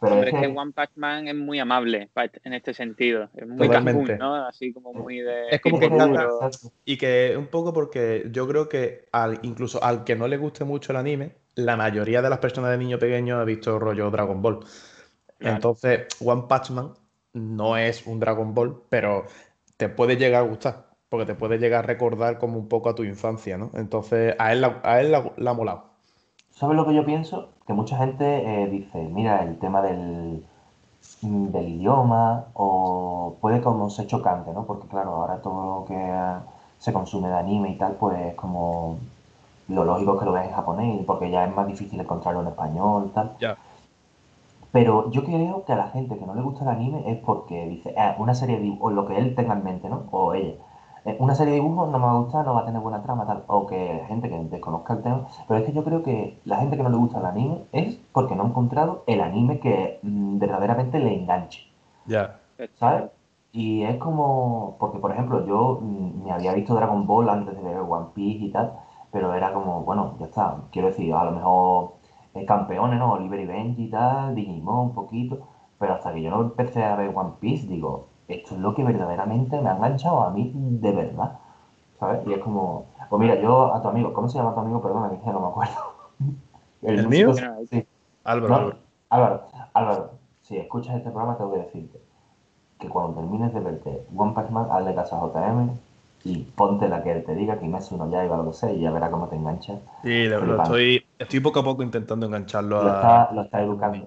Pero 0.00 0.14
Hombre, 0.14 0.30
es 0.30 0.40
que 0.40 0.46
One 0.48 0.72
Punch 0.72 0.90
Man 0.96 1.28
es 1.28 1.34
muy 1.36 1.60
amable 1.60 2.10
en 2.42 2.52
este 2.54 2.74
sentido. 2.74 3.28
Es 3.36 3.46
muy. 3.46 3.68
Cancún, 3.68 4.18
¿no? 4.18 4.34
Así 4.34 4.72
como 4.72 4.92
muy 4.92 5.20
de. 5.20 5.48
Es 5.48 5.60
como 5.60 5.78
que 5.78 5.86
exacto. 5.86 6.72
Y 6.84 6.96
que 6.96 7.36
un 7.38 7.46
poco 7.46 7.72
porque 7.72 8.28
yo 8.32 8.48
creo 8.48 8.68
que 8.68 9.06
al, 9.12 9.38
incluso 9.42 9.82
al 9.82 10.02
que 10.02 10.16
no 10.16 10.26
le 10.26 10.38
guste 10.38 10.64
mucho 10.64 10.90
el 10.90 10.96
anime, 10.96 11.36
la 11.54 11.76
mayoría 11.76 12.20
de 12.20 12.30
las 12.30 12.40
personas 12.40 12.72
de 12.72 12.78
niño 12.78 12.98
pequeño 12.98 13.38
ha 13.38 13.44
visto 13.44 13.78
rollo 13.78 14.10
Dragon 14.10 14.42
Ball. 14.42 14.60
Claro. 15.38 15.54
Entonces, 15.54 16.08
One 16.20 16.46
Punch 16.48 16.70
Man 16.70 16.94
no 17.34 17.76
es 17.76 18.04
un 18.04 18.18
Dragon 18.18 18.52
Ball, 18.54 18.82
pero 18.88 19.26
te 19.76 19.88
puede 19.88 20.16
llegar 20.16 20.42
a 20.42 20.48
gustar, 20.48 20.91
porque 21.12 21.26
te 21.26 21.36
puede 21.36 21.58
llegar 21.58 21.84
a 21.84 21.86
recordar 21.88 22.38
como 22.38 22.58
un 22.58 22.68
poco 22.68 22.88
a 22.90 22.94
tu 22.96 23.04
infancia, 23.04 23.58
¿no? 23.58 23.70
Entonces, 23.74 24.34
a 24.40 24.52
él, 24.52 24.62
la- 24.62 24.80
a 24.84 25.00
él 25.00 25.12
la, 25.12 25.32
la 25.36 25.50
ha 25.52 25.54
molado. 25.54 25.84
¿Sabes 26.50 26.76
lo 26.76 26.86
que 26.86 26.94
yo 26.94 27.04
pienso? 27.04 27.48
Que 27.66 27.72
mucha 27.74 27.96
gente 27.98 28.24
eh, 28.64 28.68
dice, 28.68 28.98
mira, 29.08 29.42
el 29.42 29.58
tema 29.58 29.82
del, 29.82 30.44
mm, 31.22 31.48
del 31.52 31.68
idioma, 31.68 32.46
o 32.54 33.38
puede 33.40 33.60
como 33.62 33.90
ser 33.90 34.06
chocante, 34.08 34.52
¿no? 34.52 34.66
Porque 34.66 34.88
claro, 34.88 35.10
ahora 35.16 35.42
todo 35.42 35.80
lo 35.80 35.84
que 35.86 35.98
se 36.78 36.92
consume 36.92 37.28
de 37.30 37.36
anime 37.38 37.70
y 37.70 37.78
tal, 37.78 37.96
pues 37.96 38.18
es 38.20 38.34
como 38.36 38.98
lo 39.68 39.84
lógico 39.84 40.14
es 40.14 40.20
que 40.20 40.26
lo 40.26 40.32
veas 40.32 40.48
en 40.48 40.54
japonés, 40.54 41.04
porque 41.06 41.30
ya 41.30 41.44
es 41.46 41.54
más 41.56 41.66
difícil 41.68 42.00
encontrarlo 42.00 42.42
en 42.42 42.48
español 42.48 43.06
y 43.08 43.10
tal. 43.14 43.38
Ya. 43.40 43.56
Pero 44.72 45.10
yo 45.12 45.22
creo 45.24 45.64
que 45.64 45.72
a 45.72 45.76
la 45.76 45.88
gente 45.90 46.18
que 46.18 46.26
no 46.26 46.34
le 46.34 46.42
gusta 46.42 46.64
el 46.64 46.70
anime 46.70 47.04
es 47.06 47.18
porque 47.18 47.66
dice, 47.68 47.94
ah, 47.96 48.16
una 48.18 48.34
serie 48.34 48.58
de 48.58 48.76
o 48.80 48.90
lo 48.90 49.06
que 49.06 49.16
él 49.18 49.34
tenga 49.36 49.52
en 49.54 49.62
mente, 49.64 49.88
¿no? 49.88 50.08
O 50.10 50.34
ella. 50.34 50.54
Eh, 51.04 51.16
Una 51.18 51.34
serie 51.34 51.54
de 51.54 51.60
dibujos 51.60 51.88
no 51.90 51.98
me 51.98 52.06
va 52.06 52.12
a 52.12 52.20
gustar, 52.20 52.44
no 52.44 52.54
va 52.54 52.60
a 52.60 52.66
tener 52.66 52.80
buena 52.80 53.02
trama, 53.02 53.26
tal. 53.26 53.44
O 53.46 53.66
que 53.66 54.04
gente 54.08 54.28
que 54.28 54.38
desconozca 54.44 54.94
el 54.94 55.02
tema. 55.02 55.26
Pero 55.48 55.60
es 55.60 55.66
que 55.66 55.72
yo 55.72 55.84
creo 55.84 56.02
que 56.02 56.38
la 56.44 56.56
gente 56.58 56.76
que 56.76 56.82
no 56.82 56.90
le 56.90 56.96
gusta 56.96 57.18
el 57.18 57.26
anime 57.26 57.64
es 57.72 57.98
porque 58.12 58.34
no 58.34 58.44
ha 58.44 58.46
encontrado 58.46 59.04
el 59.06 59.20
anime 59.20 59.60
que 59.60 59.98
mm, 60.02 60.38
verdaderamente 60.38 60.98
le 60.98 61.14
enganche. 61.14 61.66
Ya. 62.06 62.38
¿Sabes? 62.74 63.10
Y 63.52 63.82
es 63.82 63.96
como, 63.98 64.76
porque 64.80 64.98
por 64.98 65.12
ejemplo, 65.12 65.44
yo 65.46 65.80
mm, 65.82 66.24
me 66.24 66.32
había 66.32 66.54
visto 66.54 66.74
Dragon 66.74 67.06
Ball 67.06 67.28
antes 67.28 67.54
de 67.56 67.62
ver 67.62 67.80
One 67.80 68.06
Piece 68.14 68.46
y 68.46 68.50
tal, 68.50 68.72
pero 69.10 69.34
era 69.34 69.52
como, 69.52 69.82
bueno, 69.82 70.16
ya 70.18 70.26
está. 70.26 70.56
Quiero 70.72 70.88
decir, 70.88 71.12
a 71.14 71.24
lo 71.24 71.32
mejor 71.32 71.92
eh, 72.34 72.46
campeones, 72.46 72.98
¿no? 72.98 73.12
Oliver 73.12 73.40
y 73.40 73.46
Benji 73.46 73.84
y 73.84 73.90
tal, 73.90 74.34
Digimon 74.34 74.86
un 74.88 74.94
poquito, 74.94 75.40
pero 75.78 75.94
hasta 75.94 76.12
que 76.14 76.22
yo 76.22 76.30
no 76.30 76.40
empecé 76.42 76.82
a 76.84 76.96
ver 76.96 77.12
One 77.14 77.32
Piece, 77.40 77.66
digo, 77.66 78.08
esto 78.28 78.54
es 78.54 78.60
lo 78.60 78.74
que 78.74 78.84
verdaderamente 78.84 79.60
me 79.60 79.68
ha 79.70 79.76
enganchado 79.76 80.22
a 80.22 80.30
mí 80.30 80.52
de 80.54 80.92
verdad, 80.92 81.38
¿sabes? 82.00 82.26
Y 82.26 82.32
es 82.34 82.38
como, 82.40 82.86
pues 83.10 83.20
mira, 83.20 83.36
yo 83.40 83.74
a 83.74 83.82
tu 83.82 83.88
amigo, 83.88 84.12
¿cómo 84.12 84.28
se 84.28 84.38
llama 84.38 84.54
tu 84.54 84.60
amigo? 84.60 84.82
Perdona, 84.82 85.10
que 85.10 85.18
ya 85.24 85.32
no 85.32 85.40
me 85.40 85.48
acuerdo. 85.48 85.74
¿El 86.82 87.08
mío? 87.08 87.32
Sí. 87.70 87.86
Álvaro, 88.24 88.54
No, 88.54 88.56
Álvaro. 88.56 88.78
Álvaro, 89.10 89.48
Álvaro, 89.74 90.10
si 90.42 90.56
escuchas 90.56 90.96
este 90.96 91.10
programa 91.10 91.36
tengo 91.36 91.52
que 91.52 91.58
decirte 91.60 92.00
que 92.78 92.88
cuando 92.88 93.14
termines 93.20 93.54
de 93.54 93.60
verte 93.60 94.06
One 94.16 94.32
Punch 94.34 94.50
Man, 94.50 94.68
hazle 94.70 94.94
caso 94.94 95.16
a 95.16 95.20
JM 95.20 95.70
y 96.24 96.38
ponte 96.44 96.88
la 96.88 97.02
que 97.02 97.12
él 97.12 97.24
te 97.24 97.34
diga, 97.34 97.54
que 97.54 97.60
Kimetsu 97.62 97.96
no 97.96 98.10
Yaiba 98.10 98.36
lo 98.36 98.46
que 98.50 98.52
sea, 98.54 98.72
y 98.72 98.80
ya 98.80 98.90
verá 98.92 99.10
cómo 99.10 99.28
te 99.28 99.36
engancha. 99.36 99.80
Sí, 100.02 100.26
lo, 100.28 100.44
lo 100.44 100.56
Flipante. 100.56 100.56
estoy, 100.56 101.06
estoy 101.18 101.40
poco 101.40 101.60
a 101.60 101.64
poco 101.64 101.82
intentando 101.82 102.26
engancharlo 102.26 102.80
Lo 102.80 102.90
a. 102.90 102.90
está, 102.90 103.32
lo 103.32 103.42
está 103.42 103.62
educando 103.62 104.04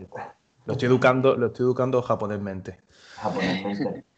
Lo 0.66 0.74
estoy 0.74 0.88
educando, 0.88 1.36
lo 1.38 1.48
estoy 1.48 1.66
educando 1.66 2.02
japonésmente. 2.02 2.80
Japonésmente. 3.26 4.04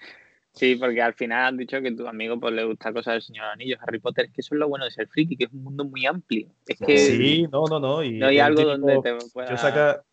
Sí, 0.54 0.76
porque 0.76 1.00
al 1.04 1.14
final 1.14 1.46
han 1.50 1.58
dicho 1.58 1.80
que 1.84 1.92
tu 1.92 2.08
amigo 2.08 2.40
pues 2.40 2.52
le 2.52 2.64
gusta 2.64 2.92
cosas 2.92 3.14
del 3.14 3.22
Señor 3.22 3.46
Anillos, 3.46 3.78
Harry 3.80 4.00
Potter, 4.00 4.26
es 4.26 4.32
que 4.32 4.42
eso 4.42 4.56
es 4.56 4.60
lo 4.60 4.68
bueno 4.68 4.86
de 4.86 4.90
ser 4.92 5.08
friki, 5.08 5.38
que 5.38 5.44
es 5.44 5.54
un 5.54 5.64
mundo 5.64 5.86
muy 5.86 6.08
amplio. 6.08 6.48
Es 6.66 6.80
que 6.80 6.98
Sí, 6.98 7.48
no, 7.52 7.66
no, 7.70 7.80
no. 7.80 8.02
Y 8.02 8.14
no 8.18 8.26
hay 8.26 8.40
algo 8.40 8.62
típico- 8.64 8.78
donde 8.80 9.02
te 9.04 9.30
pueda... 9.32 9.52
Yo 9.52 9.58
saca, 9.58 10.04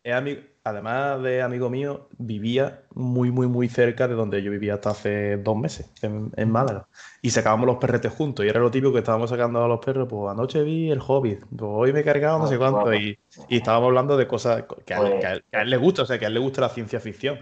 además 0.64 1.22
de 1.22 1.40
amigo 1.40 1.70
mío, 1.70 2.10
vivía 2.18 2.82
muy, 2.94 3.30
muy, 3.30 3.46
muy 3.46 3.70
cerca 3.70 4.06
de 4.06 4.12
donde 4.16 4.42
yo 4.42 4.50
vivía 4.50 4.74
hasta 4.74 4.90
hace 4.90 5.38
dos 5.38 5.56
meses, 5.56 5.90
en, 6.02 6.30
en 6.36 6.50
Málaga. 6.50 6.88
Y 7.22 7.30
sacábamos 7.30 7.66
los 7.66 7.76
perretes 7.78 8.12
juntos. 8.12 8.44
Y 8.44 8.48
era 8.50 8.60
lo 8.60 8.70
típico 8.70 8.92
que 8.92 8.98
estábamos 8.98 9.30
sacando 9.30 9.64
a 9.64 9.68
los 9.68 9.80
perros. 9.82 10.06
Pues 10.10 10.30
anoche 10.30 10.62
vi 10.62 10.90
el 10.90 11.00
Hobbit, 11.00 11.40
pues 11.40 11.62
hoy 11.62 11.92
me 11.94 12.00
he 12.00 12.04
cargado 12.04 12.38
no 12.38 12.44
Ah, 12.44 12.48
sé 12.48 12.58
cuánto. 12.58 12.92
Y, 12.92 13.18
y 13.48 13.56
estábamos 13.56 13.86
hablando 13.88 14.18
de 14.18 14.26
cosas 14.26 14.64
que 14.84 14.92
a, 14.92 14.98
él, 14.98 15.02
Pues- 15.08 15.20
que 15.20 15.26
a 15.26 15.32
él- 15.32 15.44
que 15.50 15.56
a 15.56 15.62
él 15.62 15.70
le 15.70 15.76
gusta, 15.78 16.02
o 16.02 16.04
sea, 16.04 16.18
que 16.18 16.26
a 16.26 16.28
él 16.28 16.34
le 16.34 16.40
gusta 16.40 16.60
la 16.60 16.68
ciencia 16.68 17.00
ficción. 17.00 17.38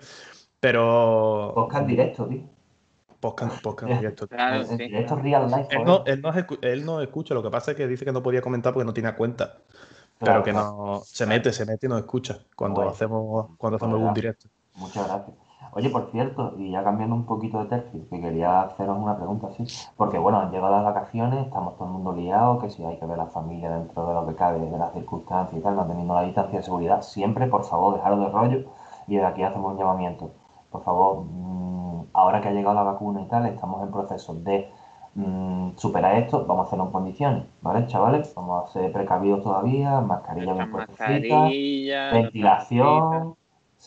Pero. 0.62 1.50
Podcast 1.56 1.86
directo, 1.88 2.26
tío. 2.28 2.40
Podcast, 3.18 3.60
podcast 3.62 3.92
directo. 3.92 4.28
Claro, 4.28 4.60
en 4.60 4.66
sí. 4.68 4.76
directo 4.76 5.16
real 5.16 5.46
life. 5.50 5.66
Él 5.70 5.82
no, 5.84 6.04
él, 6.06 6.22
no, 6.22 6.32
escu- 6.32 6.58
él 6.62 6.84
no 6.86 7.00
escucha, 7.00 7.34
lo 7.34 7.42
que 7.42 7.50
pasa 7.50 7.72
es 7.72 7.76
que 7.76 7.88
dice 7.88 8.04
que 8.04 8.12
no 8.12 8.22
podía 8.22 8.40
comentar 8.40 8.72
porque 8.72 8.86
no 8.86 8.92
tenía 8.94 9.16
cuenta. 9.16 9.56
Claro, 10.20 10.42
pero 10.42 10.42
que 10.44 10.50
claro. 10.52 10.76
no 10.76 11.00
se 11.04 11.26
mete, 11.26 11.52
se 11.52 11.66
mete 11.66 11.86
y 11.86 11.88
nos 11.88 11.98
escucha 11.98 12.38
cuando 12.54 12.76
Bueno, 12.76 12.90
hacemos 12.92 13.46
cuando 13.58 13.76
hacemos 13.76 13.92
verdad. 13.94 14.02
algún 14.08 14.14
directo. 14.14 14.48
Muchas 14.76 15.06
gracias. 15.08 15.36
Oye, 15.72 15.90
por 15.90 16.10
cierto, 16.12 16.54
y 16.58 16.70
ya 16.70 16.84
cambiando 16.84 17.16
un 17.16 17.26
poquito 17.26 17.58
de 17.58 17.66
tercio, 17.66 18.00
que 18.08 18.20
quería 18.20 18.62
haceros 18.62 18.98
una 18.98 19.16
pregunta 19.16 19.48
así, 19.48 19.64
porque 19.96 20.18
bueno, 20.18 20.38
han 20.38 20.52
llegado 20.52 20.70
las 20.76 20.84
vacaciones, 20.84 21.44
estamos 21.46 21.74
todo 21.76 21.86
el 21.86 21.92
mundo 21.94 22.12
liado, 22.12 22.60
que 22.60 22.70
si 22.70 22.84
hay 22.84 22.98
que 23.00 23.06
ver 23.06 23.18
a 23.18 23.24
la 23.24 23.30
familia 23.30 23.70
dentro 23.70 24.06
de 24.06 24.14
lo 24.14 24.26
que 24.28 24.34
cabe, 24.36 24.60
de 24.60 24.78
las 24.78 24.92
circunstancias 24.92 25.58
y 25.58 25.62
tal, 25.62 25.74
manteniendo 25.74 26.14
la 26.14 26.22
distancia 26.22 26.58
de 26.58 26.64
seguridad, 26.64 27.02
siempre, 27.02 27.46
por 27.48 27.64
favor, 27.64 27.94
dejaros 27.96 28.20
de 28.20 28.28
rollo 28.28 28.64
y 29.08 29.16
de 29.16 29.24
aquí 29.24 29.42
hacemos 29.42 29.72
un 29.72 29.78
llamamiento. 29.78 30.30
Por 30.72 30.82
favor, 30.84 31.24
mm, 31.26 32.06
ahora 32.14 32.40
que 32.40 32.48
ha 32.48 32.52
llegado 32.52 32.74
la 32.74 32.82
vacuna 32.82 33.22
y 33.22 33.28
tal, 33.28 33.46
estamos 33.46 33.82
en 33.82 33.90
proceso 33.92 34.34
de 34.34 34.70
mm, 35.14 35.72
superar 35.76 36.16
esto, 36.16 36.46
vamos 36.46 36.64
a 36.64 36.66
hacerlo 36.68 36.86
en 36.86 36.92
condiciones, 36.92 37.44
¿vale, 37.60 37.86
chavales? 37.86 38.34
Vamos 38.34 38.70
a 38.70 38.72
ser 38.72 38.92
precavidos 38.92 39.42
todavía, 39.42 40.00
mascarilla 40.00 40.54
bien 40.54 40.72
ventilación, 42.12 43.34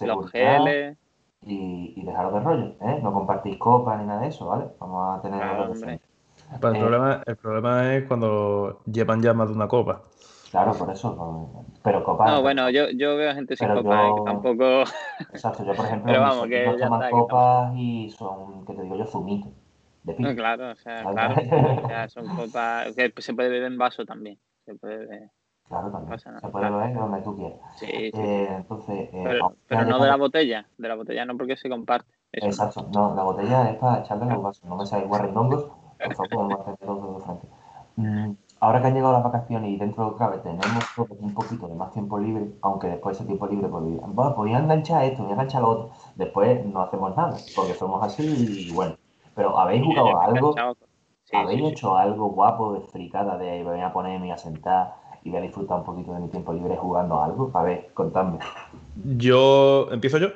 los 0.02 0.32
geles, 0.32 0.98
y, 1.42 1.94
y 1.96 2.06
dejaros 2.06 2.34
de 2.34 2.40
rollo, 2.40 2.66
¿eh? 2.82 3.00
No 3.04 3.14
compartís 3.14 3.58
copas 3.58 4.00
ni 4.00 4.06
nada 4.08 4.22
de 4.22 4.28
eso, 4.28 4.48
¿vale? 4.48 4.66
Vamos 4.80 5.20
a 5.20 5.22
tener 5.22 5.40
Claro, 5.40 5.74
el, 5.74 6.76
Eh, 6.76 6.80
problema, 6.80 7.24
el 7.26 7.36
problema 7.38 7.96
es 7.96 8.08
cuando 8.08 8.80
llevan 8.86 9.22
ya 9.22 9.34
más 9.34 9.50
de 9.50 9.56
una 9.56 9.68
copa. 9.68 10.02
Claro, 10.56 10.74
por 10.74 10.90
eso. 10.90 11.14
no- 11.16 11.66
Pero 11.84 12.02
copas. 12.04 12.32
No, 12.32 12.42
bueno, 12.42 12.70
yo, 12.70 12.90
yo 12.92 13.18
veo 13.18 13.34
gente 13.36 13.58
sin 13.58 13.68
copa, 13.68 14.06
eh, 14.06 14.10
yo- 14.10 14.16
que 14.16 14.22
tampoco... 14.22 14.84
Exacto, 15.34 15.66
yo 15.66 15.76
por 15.76 15.86
ejemplo, 15.86 16.08
Pero 16.08 16.22
vamos, 16.22 16.48
que 16.48 16.66
ya 16.80 16.86
toman 16.86 17.02
está, 17.02 17.08
que 17.08 17.12
copas 17.12 17.74
y 17.76 18.10
son, 18.12 18.66
¿qué 18.66 18.74
te 18.74 18.82
digo 18.84 18.96
yo? 18.96 19.06
Zumitos. 19.06 19.52
De 20.04 20.14
No, 20.14 20.30
pico. 20.30 20.36
claro, 20.36 20.72
o 20.72 20.76
sea, 20.78 21.04
claro. 21.12 21.36
O 21.84 21.88
sea, 21.90 22.08
son 22.08 22.26
copas... 22.30 22.96
que 22.96 23.14
se 23.18 23.34
puede 23.34 23.50
beber 23.50 23.70
en 23.70 23.78
vaso 23.78 24.06
también. 24.06 24.40
Se 24.66 24.76
puede 24.76 24.98
beber... 24.98 25.30
Claro, 25.68 25.92
también. 25.92 26.10
pasa 26.12 26.30
nada, 26.30 26.40
Se 26.40 26.48
puede 26.48 26.68
claro. 26.68 26.78
beber 26.78 26.96
donde 26.96 27.22
tú 27.22 27.36
quieras. 27.36 27.60
Sí, 27.76 27.86
sí. 27.86 28.12
Eh, 28.14 28.48
entonces, 28.56 29.00
eh, 29.12 29.22
Pero, 29.26 29.56
pero 29.68 29.84
no 29.86 30.00
de 30.00 30.08
la 30.08 30.16
botella. 30.16 30.70
De 30.78 30.88
la 30.88 30.96
botella 30.96 31.26
no 31.26 31.36
porque 31.36 31.58
se 31.58 31.68
comparte. 31.68 32.10
Eso 32.32 32.46
no. 32.48 32.52
Exacto, 32.54 32.88
no, 32.94 33.14
la 33.14 33.24
botella 33.24 33.70
es 33.72 33.78
para 33.78 34.00
echarle 34.00 34.24
en 34.24 34.30
los 34.30 34.42
vasos, 34.44 34.64
no 34.64 34.78
me 34.78 34.86
seáis 34.86 35.06
guarrindongos, 35.08 35.66
por 36.02 36.16
favor, 36.30 36.62
hacer 36.62 36.78
todo 36.78 37.14
de 37.20 37.24
frente. 37.26 37.48
Mm, 37.98 38.32
ahora 38.66 38.82
que 38.82 38.88
han 38.88 38.94
llegado 38.96 39.14
las 39.14 39.24
vacaciones 39.24 39.70
y 39.72 39.78
dentro 39.78 40.06
de 40.06 40.12
que 40.12 40.18
cabe 40.18 40.38
tenemos 40.40 40.84
todos 40.96 41.10
un 41.20 41.34
poquito 41.34 41.68
de 41.68 41.76
más 41.76 41.92
tiempo 41.92 42.18
libre, 42.20 42.48
aunque 42.62 42.88
después 42.88 43.16
ese 43.18 43.26
tiempo 43.26 43.48
libre, 43.48 43.68
pues, 43.68 43.84
bueno, 43.84 44.36
podía 44.36 44.60
enganchar 44.60 45.04
esto, 45.06 45.22
voy 45.24 45.32
a 45.32 45.34
enganchar 45.34 45.62
lo 45.62 45.70
otro, 45.70 45.92
después 46.16 46.66
no 46.66 46.82
hacemos 46.82 47.16
nada, 47.16 47.38
porque 47.56 47.74
somos 47.76 48.04
así 48.04 48.24
y 48.24 48.72
bueno. 48.74 48.96
Pero 49.36 49.58
¿habéis 49.60 49.84
jugado 49.84 50.20
a 50.20 50.26
algo? 50.26 50.56
Sí, 51.26 51.36
¿Habéis 51.36 51.60
sí, 51.60 51.66
sí. 51.66 51.72
hecho 51.74 51.96
algo 51.96 52.30
guapo 52.30 52.74
de 52.74 52.82
fricada 52.82 53.38
de 53.38 53.64
voy 53.64 53.82
a 53.82 53.92
ponerme 53.92 54.32
a 54.32 54.38
sentar 54.38 54.96
y 55.24 55.30
voy 55.30 55.40
a 55.40 55.42
disfrutar 55.42 55.80
un 55.80 55.84
poquito 55.86 56.14
de 56.14 56.20
mi 56.20 56.28
tiempo 56.30 56.54
libre 56.54 56.78
jugando 56.78 57.16
a 57.16 57.26
algo? 57.26 57.52
A 57.54 57.64
ver, 57.64 57.90
contadme. 57.94 58.40
Yo. 59.18 59.88
¿Empiezo 59.92 60.18
yo? 60.20 60.30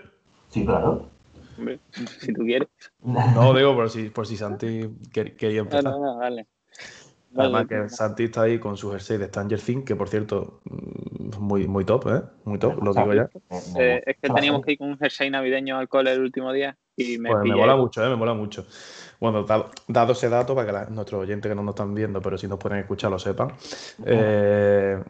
Sí, 0.49 0.65
claro. 0.65 1.03
Hombre, 1.57 1.79
si 2.19 2.33
tú 2.33 2.41
quieres. 2.41 2.69
No, 3.03 3.53
digo 3.53 3.75
por 3.75 3.89
si, 3.89 4.09
por 4.09 4.25
si 4.27 4.35
Santi 4.35 4.81
quer- 5.13 5.35
quería 5.37 5.59
No, 5.59 5.65
empezar. 5.65 5.93
no, 5.93 5.99
no, 5.99 6.17
dale. 6.17 6.47
Además 7.35 7.67
que 7.67 7.89
Santi 7.89 8.23
está 8.25 8.41
ahí 8.43 8.59
con 8.59 8.75
su 8.75 8.91
jersey 8.91 9.17
de 9.17 9.27
Stranger 9.27 9.61
Things, 9.61 9.85
que 9.85 9.95
por 9.95 10.09
cierto, 10.09 10.61
mm, 10.65 11.37
muy, 11.39 11.67
muy 11.67 11.85
top, 11.85 12.07
¿eh? 12.07 12.21
Muy 12.45 12.59
top, 12.59 12.83
lo 12.83 12.93
digo 12.93 13.13
ya. 13.13 13.29
Me 13.49 13.95
Eh, 13.95 14.03
es 14.05 14.17
que 14.21 14.29
teníamos 14.29 14.65
que 14.65 14.73
ir 14.73 14.77
con 14.77 14.89
un 14.89 14.97
jersey 14.97 15.29
navideño 15.29 15.77
al 15.77 15.87
cole 15.87 16.11
el 16.11 16.21
último 16.21 16.51
día 16.51 16.77
y 16.95 17.17
me 17.17 17.29
Pues 17.29 17.43
me 17.45 17.55
mola 17.55 17.75
mucho, 17.75 18.03
¿eh? 18.03 18.09
Me 18.09 18.15
mola 18.15 18.33
mucho. 18.33 18.65
Bueno, 19.19 19.43
dado, 19.43 19.69
dado 19.87 20.13
ese 20.13 20.29
dato, 20.29 20.55
para 20.55 20.65
que 20.67 20.73
la- 20.73 20.85
nuestros 20.85 21.21
oyentes 21.21 21.49
que 21.49 21.55
no 21.55 21.61
nos 21.63 21.73
están 21.73 21.93
viendo, 21.93 22.21
pero 22.21 22.37
si 22.37 22.47
nos 22.47 22.57
pueden 22.57 22.79
escuchar, 22.79 23.11
lo 23.11 23.19
sepan. 23.19 23.51
eh, 24.05 25.03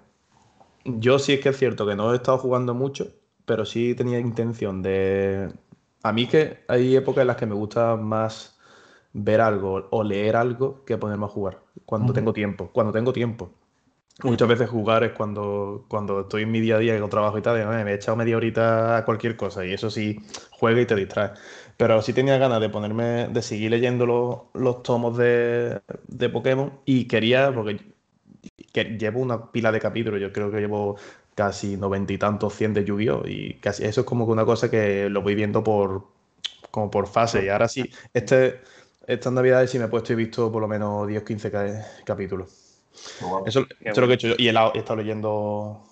yo 0.86 1.20
sí 1.20 1.34
es 1.34 1.40
que 1.42 1.50
es 1.50 1.58
cierto 1.58 1.86
que 1.86 1.96
no 1.96 2.12
he 2.14 2.16
estado 2.16 2.38
jugando 2.38 2.74
mucho, 2.74 3.08
pero 3.46 3.66
sí 3.66 3.96
tenía 3.96 4.20
intención 4.20 4.82
de... 4.82 5.52
A 6.04 6.14
mí 6.14 6.28
que 6.28 6.60
hay 6.68 6.96
épocas 6.96 7.22
en 7.22 7.28
las 7.28 7.36
que 7.38 7.46
me 7.46 7.56
gusta 7.56 7.96
más 7.98 8.59
ver 9.14 9.42
algo 9.42 9.88
o 9.92 10.04
leer 10.04 10.36
algo 10.36 10.84
que 10.86 10.98
ponerme 10.98 11.26
a 11.26 11.30
jugar, 11.30 11.60
cuando 11.86 12.14
tengo 12.14 12.34
tiempo, 12.34 12.70
cuando 12.72 12.94
tengo 12.94 13.14
tiempo. 13.14 13.52
Muchas 14.24 14.50
veces 14.50 14.70
jugar 14.70 15.04
es 15.06 15.14
cuando, 15.14 15.86
cuando 15.88 16.22
estoy 16.22 16.44
en 16.44 16.52
mi 16.52 16.60
día 16.60 16.76
a 16.76 16.80
día 16.80 17.00
con 17.00 17.10
trabajo 17.10 17.38
y 17.38 17.42
tal, 17.42 17.58
y, 17.58 17.62
"Eh, 17.62 17.84
me 17.86 17.92
he 17.92 17.96
echado 17.96 18.18
media 18.18 18.36
horita 18.36 18.98
a 18.98 19.06
cualquier 19.06 19.38
cosa 19.38 19.66
y 19.66 19.72
eso 19.74 19.90
sí 19.90 20.20
juega 20.52 20.82
y 20.82 20.86
te 20.86 20.96
distrae. 20.96 21.32
Pero 21.78 22.02
sí 22.02 22.12
tenía 22.14 22.38
ganas 22.38 22.60
de 22.60 22.70
ponerme, 22.70 23.30
de 23.30 23.42
seguir 23.42 23.72
leyendo 23.72 24.06
los, 24.06 24.40
los 24.54 24.84
tomos 24.84 25.18
de, 25.18 25.82
de 26.08 26.30
Pokémon 26.30 26.74
y 26.86 27.06
quería, 27.08 27.54
porque 27.54 27.80
que 28.74 28.84
llevo 28.98 29.22
una 29.22 29.52
pila 29.52 29.72
de 29.72 29.80
capítulos, 29.80 30.22
yo 30.22 30.32
creo 30.34 30.52
que 30.52 30.60
llevo 30.60 30.98
casi 31.36 31.78
noventa 31.78 32.14
y 32.14 32.18
tantos, 32.18 32.54
cien 32.56 32.74
de 32.74 32.84
Yu-Gi-Oh! 32.86 33.24
y 33.28 33.56
casi 33.56 33.86
eso 33.86 34.02
es 34.02 34.08
como 34.08 34.26
que 34.26 34.32
una 34.34 34.46
cosa 34.46 34.70
que 34.70 35.10
lo 35.10 35.22
voy 35.22 35.36
viendo 35.36 35.64
por 35.64 36.06
como 36.72 36.92
por 36.92 37.08
fase. 37.08 37.46
Y 37.46 37.50
ahora 37.50 37.68
sí, 37.68 37.90
este, 38.14 38.62
estas 39.10 39.34
navidades 39.34 39.72
sí 39.72 39.80
me 39.80 39.86
he 39.86 39.88
puesto 39.88 40.12
y 40.12 40.14
he 40.14 40.18
visto 40.18 40.52
por 40.52 40.62
lo 40.62 40.68
menos 40.68 41.08
10 41.08 41.24
15 41.24 41.50
ca- 41.50 41.86
capítulos. 42.06 42.84
Eso, 43.46 43.66
es 43.80 43.98
lo 43.98 44.06
que 44.08 44.14
he 44.14 44.16
hecho 44.16 44.28
yo. 44.28 44.36
Y 44.38 44.48
he, 44.48 44.78
estado 44.78 44.98
leyendo 44.98 45.84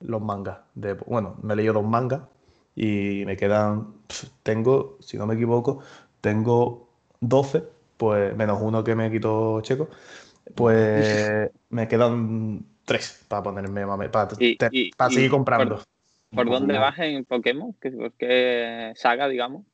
los 0.00 0.20
mangas. 0.20 0.58
De, 0.74 0.92
bueno, 0.92 1.36
me 1.42 1.54
he 1.54 1.56
leído 1.56 1.72
dos 1.72 1.84
mangas 1.84 2.22
y 2.76 3.22
me 3.24 3.36
quedan, 3.36 3.94
tengo, 4.42 4.98
si 5.00 5.16
no 5.16 5.26
me 5.26 5.34
equivoco, 5.34 5.80
tengo 6.20 6.90
12, 7.20 7.64
pues 7.96 8.36
menos 8.36 8.58
uno 8.60 8.84
que 8.84 8.94
me 8.94 9.10
quitó 9.10 9.60
Checo, 9.62 9.88
pues 10.54 11.50
me 11.70 11.88
quedan 11.88 12.64
tres 12.84 13.24
para 13.26 13.42
ponerme, 13.42 13.86
para, 14.10 14.28
Y- 14.38 14.56
te- 14.56 14.68
y- 14.70 14.92
para 14.92 15.10
y 15.10 15.14
seguir 15.14 15.30
por- 15.30 15.38
comprando. 15.38 15.82
¿Por 16.34 16.48
dónde 16.48 16.78
vas 16.78 16.98
en 16.98 17.24
Pokémon? 17.24 17.74
¿Qué, 17.80 17.90
por 17.90 18.12
qué 18.12 18.92
saga, 18.96 19.28
digamos? 19.28 19.64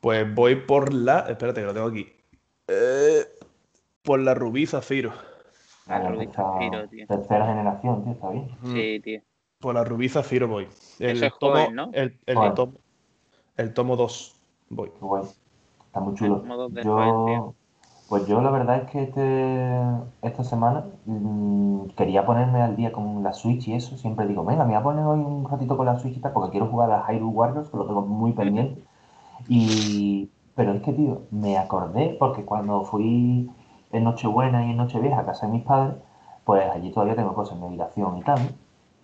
Pues 0.00 0.32
voy 0.34 0.56
por 0.56 0.92
la, 0.92 1.26
espérate 1.28 1.60
que 1.60 1.66
lo 1.66 1.74
tengo 1.74 1.88
aquí, 1.88 2.15
Eh, 2.68 3.24
por 4.02 4.20
la 4.20 4.34
Rubí 4.34 4.66
Zafiro. 4.66 5.12
Vale, 5.86 6.08
Rubí 6.08 6.24
esta 6.24 6.42
Zafiro, 6.42 6.88
tío. 6.88 7.06
Tercera 7.06 7.46
generación, 7.46 8.02
tío, 8.04 8.12
está 8.12 8.30
bien. 8.30 8.48
Sí, 8.64 9.00
tío. 9.00 9.20
Por 9.60 9.74
la 9.74 9.84
Rubí 9.84 10.08
Zafiro 10.08 10.48
voy. 10.48 10.68
El 10.98 11.16
Eso 11.16 11.26
es 11.26 11.32
tomo, 11.38 11.52
joven, 11.52 11.74
¿no? 11.74 11.90
El, 11.92 12.18
el 12.26 12.54
tomo, 12.54 12.74
el 13.56 13.72
tomo 13.74 13.96
2 13.96 14.40
voy. 14.70 14.90
Guay. 15.00 15.24
Está 15.86 16.00
muy 16.00 16.14
chulo. 16.14 16.42
modo 16.44 16.68
de 16.68 16.82
Yo, 16.84 16.92
joven, 16.96 17.26
tío. 17.34 17.54
pues 18.08 18.26
yo 18.26 18.40
la 18.42 18.50
verdad 18.50 18.82
es 18.82 18.90
que 18.90 19.02
este, 19.04 19.80
esta 20.22 20.44
semana 20.44 20.86
mm, 21.06 21.86
quería 21.96 22.26
ponerme 22.26 22.62
al 22.62 22.76
día 22.76 22.92
con 22.92 23.22
la 23.22 23.32
Switch 23.32 23.66
y 23.68 23.74
eso. 23.74 23.96
Siempre 23.96 24.26
digo, 24.26 24.44
venga, 24.44 24.64
me 24.64 24.72
voy 24.72 24.80
a 24.80 24.82
poner 24.82 25.04
hoy 25.04 25.20
un 25.20 25.48
ratito 25.48 25.76
con 25.76 25.86
la 25.86 25.98
Switch 25.98 26.16
y 26.16 26.20
tal, 26.20 26.32
porque 26.32 26.50
quiero 26.50 26.66
jugar 26.66 26.90
a 26.90 27.04
Hyrule 27.06 27.32
Warriors, 27.32 27.70
que 27.70 27.76
lo 27.76 27.86
tengo 27.86 28.02
muy 28.02 28.32
pendiente. 28.32 28.82
Y, 29.48 30.30
pero 30.56 30.72
es 30.74 30.82
que, 30.82 30.92
tío, 30.94 31.28
me 31.30 31.58
acordé, 31.58 32.16
porque 32.20 32.44
cuando 32.44 32.84
fui 32.84 33.50
en 33.92 34.04
Nochebuena 34.04 34.66
y 34.66 34.70
en 34.72 34.78
Nochevieja 34.78 35.20
a 35.20 35.26
casa 35.26 35.46
de 35.46 35.52
mis 35.54 35.64
padres, 35.64 35.96
pues 36.44 36.68
allí 36.70 36.92
todavía 36.92 37.16
tengo 37.16 37.34
cosas 37.34 37.54
en 37.56 37.60
mi 37.62 37.66
habitación 37.68 38.18
y 38.18 38.24
tal. 38.24 38.40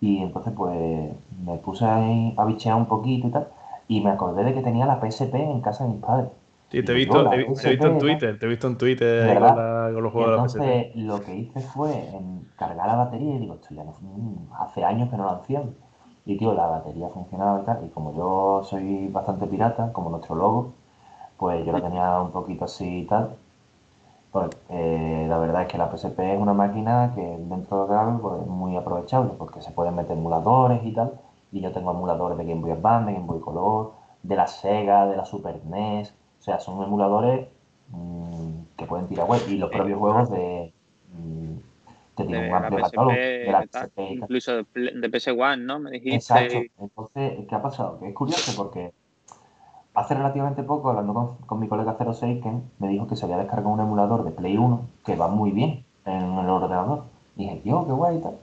Y 0.01 0.19
entonces 0.23 0.53
pues 0.57 1.13
me 1.45 1.57
puse 1.59 1.85
ahí 1.85 2.33
a 2.37 2.45
bichear 2.45 2.75
un 2.77 2.87
poquito 2.87 3.27
y 3.27 3.31
tal. 3.31 3.49
Y 3.87 4.01
me 4.01 4.11
acordé 4.11 4.43
de 4.43 4.53
que 4.53 4.61
tenía 4.61 4.85
la 4.85 4.99
PSP 4.99 5.41
en 5.43 5.61
casa 5.61 5.85
de 5.85 5.91
mis 5.91 6.01
padres. 6.01 6.29
Sí, 6.71 6.83
te 6.83 6.91
he 6.91 6.95
visto, 6.95 7.27
te 7.29 7.35
he- 7.41 7.45
te 7.55 7.67
he 7.67 7.69
visto 7.71 7.87
en. 7.87 7.97
Twitter, 7.97 8.37
te 8.39 8.45
he 8.45 8.49
visto 8.49 8.67
en 8.67 8.77
Twitter 8.77 9.09
con, 9.13 9.55
la- 9.55 9.63
con 9.93 10.03
los 10.03 10.11
juegos 10.11 10.31
de 10.31 10.37
la 10.37 10.43
PSP. 10.43 10.71
entonces 10.73 10.95
lo 10.95 11.23
que 11.23 11.35
hice 11.35 11.61
fue 11.63 11.91
en 12.15 12.47
cargar 12.57 12.87
la 12.87 12.95
batería 12.95 13.35
y 13.35 13.39
digo, 13.39 13.55
esto 13.55 13.69
ya 13.75 13.83
no, 13.83 13.93
mm, 14.01 14.53
hace 14.59 14.83
años 14.85 15.09
que 15.09 15.17
no 15.17 15.25
la 15.25 15.39
enciendo. 15.39 15.73
Y 16.25 16.37
tío, 16.37 16.53
la 16.53 16.67
batería 16.67 17.09
funcionaba 17.09 17.61
y 17.61 17.65
tal. 17.65 17.85
Y 17.85 17.89
como 17.89 18.13
yo 18.15 18.63
soy 18.63 19.07
bastante 19.09 19.47
pirata, 19.47 19.91
como 19.93 20.09
nuestro 20.09 20.35
logo, 20.35 20.73
pues 21.37 21.65
yo 21.65 21.71
la 21.71 21.81
tenía 21.81 22.21
un 22.21 22.31
poquito 22.31 22.65
así 22.65 22.99
y 23.01 23.05
tal. 23.05 23.35
Eh, 24.69 25.25
la 25.29 25.37
verdad 25.37 25.61
es 25.63 25.67
que 25.67 25.77
la 25.77 25.91
PSP 25.91 26.33
es 26.33 26.39
una 26.41 26.53
máquina 26.53 27.11
que 27.13 27.21
dentro 27.21 27.83
de 27.83 27.93
cabe, 27.93 28.17
pues, 28.19 28.41
es 28.41 28.47
muy 28.47 28.75
aprovechable 28.75 29.31
porque 29.37 29.61
se 29.61 29.71
pueden 29.71 29.95
meter 29.95 30.17
emuladores 30.17 30.83
y 30.83 30.91
tal. 30.91 31.13
Y 31.51 31.61
yo 31.61 31.71
tengo 31.71 31.91
emuladores 31.91 32.37
de 32.39 32.45
Game 32.45 32.61
Boy 32.61 32.71
Advance, 32.71 33.07
de 33.11 33.13
Game 33.13 33.27
Boy 33.27 33.39
Color, 33.41 33.91
de 34.23 34.35
la 34.35 34.47
Sega, 34.47 35.05
de 35.05 35.17
la 35.17 35.25
Super 35.25 35.61
NES. 35.65 36.13
O 36.39 36.43
sea, 36.43 36.59
son 36.59 36.81
emuladores 36.83 37.47
mm, 37.89 38.49
que 38.75 38.85
pueden 38.85 39.07
tirar 39.07 39.27
web. 39.27 39.41
Y 39.47 39.57
los 39.57 39.69
propios 39.69 39.99
juegos 39.99 40.31
de. 40.31 40.73
mm, 41.13 41.53
que 42.17 42.23
tienen 42.23 42.49
un 42.49 42.55
amplio 42.55 42.79
PSP, 42.79 42.91
catálogo. 42.91 43.11
De 43.15 43.51
la 43.51 43.61
PSP 43.61 43.99
incluso 44.13 44.55
de, 44.55 44.63
Play- 44.63 44.99
de 44.99 45.09
PS 45.09 45.27
One, 45.31 45.57
¿no? 45.57 45.79
Me 45.79 45.91
dijiste. 45.91 46.15
Exacto. 46.15 46.55
Entonces, 46.79 47.45
¿qué 47.47 47.55
ha 47.55 47.61
pasado? 47.61 47.99
Que 47.99 48.07
es 48.09 48.15
curioso 48.15 48.63
porque 48.63 48.91
hace 49.93 50.15
relativamente 50.15 50.63
poco, 50.63 50.89
hablando 50.89 51.13
con, 51.13 51.37
con 51.45 51.59
mi 51.59 51.67
colega 51.67 51.95
06, 51.97 52.41
que 52.41 52.51
me 52.79 52.87
dijo 52.87 53.07
que 53.07 53.15
se 53.15 53.25
había 53.25 53.37
descargado 53.37 53.69
un 53.69 53.79
emulador 53.79 54.23
de 54.23 54.31
Play 54.31 54.57
1 54.57 54.81
que 55.05 55.15
va 55.15 55.27
muy 55.27 55.51
bien 55.51 55.85
en 56.05 56.37
el 56.37 56.49
ordenador. 56.49 57.03
Y 57.35 57.43
dije, 57.43 57.57
tío, 57.57 57.85
qué 57.85 57.91
guay 57.93 58.17
y 58.17 58.21
tal. 58.21 58.37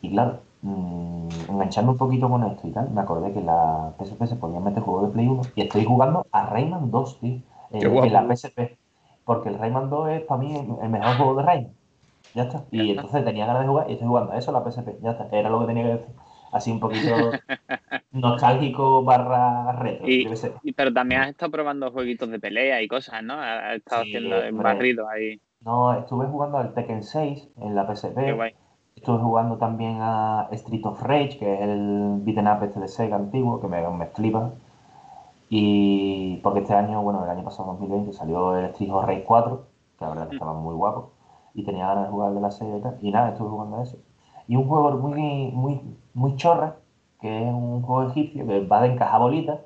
Y 0.00 0.10
claro, 0.10 0.40
mm, 0.62 1.28
enganchando 1.48 1.92
un 1.92 1.98
poquito 1.98 2.28
con 2.28 2.44
esto 2.44 2.66
y 2.66 2.72
tal, 2.72 2.90
me 2.90 3.00
acordé 3.00 3.32
que 3.32 3.40
en 3.40 3.46
la 3.46 3.92
PSP 3.98 4.26
se 4.26 4.36
podía 4.36 4.60
meter 4.60 4.82
juegos 4.82 5.08
de 5.08 5.12
Play 5.12 5.28
1 5.28 5.42
y 5.54 5.62
estoy 5.62 5.84
jugando 5.84 6.26
a 6.32 6.46
Rayman 6.46 6.90
2, 6.90 7.20
tío, 7.20 7.40
guapo. 7.70 8.04
en 8.04 8.12
la 8.12 8.36
PSP. 8.36 8.76
Porque 9.24 9.50
el 9.50 9.58
Rayman 9.58 9.90
2 9.90 10.08
es 10.10 10.22
para 10.22 10.40
mí 10.40 10.54
el 10.56 10.88
mejor 10.88 11.16
juego 11.16 11.34
de 11.36 11.42
Rayman. 11.42 11.72
Ya 12.34 12.44
está. 12.44 12.64
Y 12.70 12.90
entonces 12.90 13.24
tenía 13.24 13.46
ganas 13.46 13.62
de 13.62 13.68
jugar 13.68 13.88
y 13.88 13.94
estoy 13.94 14.08
jugando 14.08 14.32
a 14.32 14.38
eso, 14.38 14.52
la 14.52 14.62
PSP. 14.62 15.00
Ya 15.02 15.12
está. 15.12 15.28
Era 15.30 15.50
lo 15.50 15.60
que 15.60 15.66
tenía 15.66 15.84
que 15.84 15.90
decir. 15.90 16.14
Así 16.52 16.70
un 16.70 16.80
poquito 16.80 17.10
nostálgico 18.12 19.02
barra 19.04 19.72
retro. 19.72 20.06
Y- 20.08 20.72
pero 20.72 20.92
también 20.92 21.20
has 21.22 21.30
estado 21.30 21.52
probando 21.52 21.90
jueguitos 21.90 22.30
de 22.30 22.40
pelea 22.40 22.80
y 22.82 22.88
cosas, 22.88 23.22
¿no? 23.22 23.34
Has 23.34 23.76
estado 23.76 24.02
Sí, 24.04 24.10
haciendo 24.16 24.36
hombre. 24.36 24.52
barrido 24.52 25.08
ahí. 25.08 25.40
No, 25.60 25.92
estuve 25.92 26.26
jugando 26.26 26.58
al 26.58 26.72
Tekken 26.72 27.02
6 27.02 27.48
en 27.56 27.74
la 27.74 27.86
PSP. 27.86 28.52
Estuve 28.96 29.18
jugando 29.18 29.58
también 29.58 29.98
a 30.00 30.48
Street 30.52 30.84
of 30.84 31.00
Rage, 31.02 31.38
que 31.38 31.54
es 31.54 31.60
el 31.60 32.18
beat'em 32.22 32.46
up 32.46 32.64
este 32.64 32.80
de 32.80 32.88
Sega 32.88 33.16
antiguo, 33.16 33.60
que 33.60 33.68
me, 33.68 33.86
me 33.90 34.06
flipa. 34.06 34.52
Y 35.50 36.36
porque 36.42 36.60
este 36.60 36.74
año, 36.74 37.02
bueno, 37.02 37.24
el 37.24 37.30
año 37.30 37.44
pasado 37.44 37.70
2020 37.72 38.12
salió 38.12 38.56
el 38.56 38.66
Street 38.66 38.90
of 38.92 39.04
Rage 39.06 39.24
4, 39.24 39.66
que 39.98 40.04
la 40.04 40.10
verdad 40.10 40.28
que 40.28 40.34
estaba 40.34 40.52
muy 40.54 40.74
guapo. 40.74 41.12
Y 41.54 41.64
tenía 41.64 41.86
ganas 41.86 42.04
de 42.06 42.10
jugar 42.10 42.32
de 42.34 42.40
la 42.40 42.50
serie 42.50 42.78
y 42.78 42.82
tal. 42.82 42.98
Y 43.00 43.10
nada, 43.10 43.30
estuve 43.30 43.48
jugando 43.48 43.78
a 43.78 43.82
eso. 43.82 43.98
Y 44.46 44.56
un 44.56 44.68
juego 44.68 44.90
muy, 44.98 45.50
muy, 45.52 45.80
muy 46.18 46.36
chorra, 46.36 46.76
que 47.20 47.38
es 47.42 47.52
un 47.52 47.80
juego 47.82 48.10
egipcio 48.10 48.46
que 48.46 48.66
va 48.66 48.82
de 48.82 48.88
encajar 48.92 49.20
bolitas. 49.20 49.60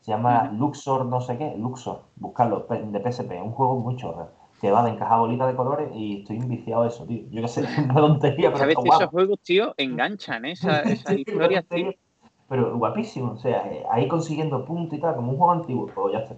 Se 0.00 0.10
llama. 0.10 0.50
Luxor 0.52 1.06
no 1.06 1.20
sé 1.20 1.38
qué, 1.38 1.54
Luxor, 1.56 2.02
buscarlo, 2.16 2.66
de 2.68 3.00
PSP, 3.00 3.40
un 3.40 3.52
juego 3.52 3.76
muy 3.78 3.96
chorra. 3.96 4.28
Que 4.60 4.70
va 4.70 4.82
de 4.84 4.90
encajar 4.90 5.18
bolitas 5.18 5.48
de 5.48 5.56
colores 5.56 5.90
y 5.94 6.20
estoy 6.20 6.36
enviciado 6.38 6.82
a 6.82 6.86
eso, 6.88 7.04
tío. 7.04 7.24
Yo 7.30 7.42
qué 7.42 7.48
sé, 7.48 7.64
una 7.84 7.94
tontería, 7.94 8.48
pero 8.48 8.58
¿Sabes 8.58 8.76
está 8.78 8.82
que 8.82 8.88
esos 8.96 9.10
juegos, 9.10 9.38
tío, 9.42 9.74
enganchan 9.76 10.44
¿eh? 10.44 10.52
Esa- 10.52 10.82
historias, 11.14 11.64
tío? 11.68 11.92
Pero 12.48 12.76
guapísimo, 12.78 13.32
o 13.32 13.36
sea, 13.36 13.70
eh, 13.72 13.84
ahí 13.90 14.08
consiguiendo 14.08 14.64
puntos 14.64 14.98
y 14.98 15.00
tal, 15.00 15.14
como 15.16 15.32
un 15.32 15.38
juego 15.38 15.52
antiguo, 15.52 15.86
pues 15.94 16.12
ya 16.14 16.20
está. 16.20 16.36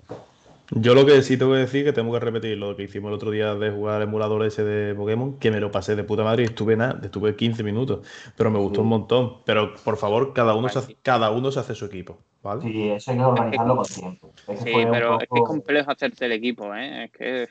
Yo 0.71 0.95
lo 0.95 1.05
que 1.05 1.21
sí 1.23 1.37
tengo 1.37 1.53
que 1.53 1.59
decir 1.59 1.85
que 1.85 1.93
tengo 1.93 2.13
que 2.13 2.21
repetir 2.21 2.57
lo 2.57 2.75
que 2.75 2.85
hicimos 2.85 3.09
el 3.11 3.15
otro 3.15 3.31
día 3.31 3.55
de 3.55 3.71
jugar 3.71 3.97
al 3.97 4.03
emulador 4.03 4.45
ese 4.45 4.65
de 4.65 4.95
Pokémon, 4.95 5.39
que 5.39 5.51
me 5.51 5.61
lo 5.61 5.71
pasé 5.71 5.95
de 5.95 6.05
puta 6.05 6.25
madre 6.25 6.43
y 6.43 6.47
estuve 6.47 6.77
nada, 6.77 7.01
estuve 7.03 7.37
15 7.37 7.63
minutos, 7.63 8.07
pero 8.37 8.51
me 8.51 8.59
gustó 8.59 8.77
Sí. 8.77 8.83
un 8.83 8.89
montón. 8.89 9.43
Pero 9.45 9.75
por 9.85 9.97
favor, 9.99 10.33
cada 10.33 10.55
uno, 10.55 10.69
se 10.69 10.79
Vale, 10.79 10.87
hace, 10.87 10.97
cada 11.03 11.31
uno 11.31 11.51
se 11.53 11.61
hace 11.61 11.75
su 11.75 11.85
equipo, 11.85 12.19
¿vale? 12.43 12.63
Sí, 12.63 12.89
eso 12.91 13.11
hay 13.11 13.19
que 13.19 13.25
organizarlo 13.25 13.77
con 13.77 13.87
tiempo. 13.87 14.33
Es 14.47 14.47
que 14.47 14.57
Sí, 14.57 14.73
pero 14.91 15.21
es 15.21 15.29
que 15.29 15.39
es 15.39 15.45
complejo 15.45 15.91
hacerte 15.91 16.25
el 16.27 16.33
equipo, 16.33 16.75
¿eh? 16.75 17.05
Es 17.05 17.13
que... 17.13 17.49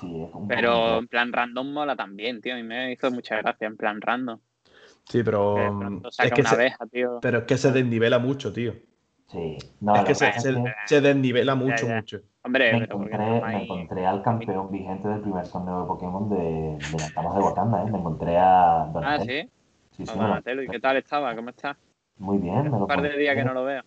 Sí, 0.00 0.22
es 0.22 0.34
un 0.34 0.48
Pero 0.48 0.98
en 0.98 1.08
plan 1.08 1.32
random 1.32 1.72
mola 1.72 1.96
también, 1.96 2.40
tío. 2.40 2.54
A 2.54 2.56
mí 2.56 2.62
me 2.62 2.92
hizo 2.92 3.10
mucha 3.10 3.36
gracia 3.38 3.66
en 3.66 3.76
plan 3.76 4.00
random. 4.00 4.40
Sí, 5.08 5.22
pero 5.22 5.54
Que 5.54 5.60
de 5.60 5.70
mm, 5.72 5.78
pronto 5.78 6.08
es 6.08 6.14
saca 6.14 6.34
que 6.34 6.42
una 6.42 6.50
se, 6.50 6.54
abeja, 6.54 6.86
tío. 6.86 7.20
pero 7.20 7.38
es 7.38 7.44
que 7.44 7.58
se 7.58 7.72
desnivela 7.72 8.18
mucho, 8.18 8.52
tío. 8.52 8.74
Sí, 9.32 9.56
no, 9.80 9.96
es 9.96 10.04
que 10.04 10.14
se, 10.14 10.32
se- 10.32 10.52
que 10.62 10.74
se 10.86 11.00
desnivela 11.00 11.54
mucho, 11.54 11.86
ya. 11.86 11.96
mucho. 11.96 12.20
Hombre, 12.44 12.72
me 12.76 12.84
encontré, 12.84 13.40
no 13.40 13.46
me 13.46 13.62
encontré 13.62 14.06
al 14.06 14.22
campeón 14.22 14.70
vigente 14.70 15.08
del 15.08 15.20
primer 15.20 15.48
torneo 15.48 15.80
de 15.80 15.86
Pokémon 15.86 16.28
de, 16.28 16.36
de 16.90 16.98
las 16.98 17.14
damas 17.14 17.34
de 17.34 17.40
Wakanda, 17.40 17.82
¿eh? 17.82 17.86
Me 17.90 17.98
encontré 17.98 18.36
a 18.36 18.82
Ah, 18.82 18.86
Donatello. 18.92 19.24
sí. 19.24 19.48
Sí, 19.96 20.06
sí, 20.06 20.12
Ah, 20.14 20.22
Donatello, 20.22 20.62
¿y 20.62 20.68
qué 20.68 20.80
tal 20.80 20.96
estaba? 20.96 21.34
¿Cómo 21.34 21.50
está? 21.50 21.76
Muy 22.18 22.38
bien, 22.38 22.64
me 22.64 22.70
lo 22.70 22.78
Un 22.80 22.86
par 22.86 23.02
de 23.02 23.16
días 23.16 23.34
que 23.36 23.44
no 23.44 23.54
lo 23.54 23.64
veo. 23.64 23.82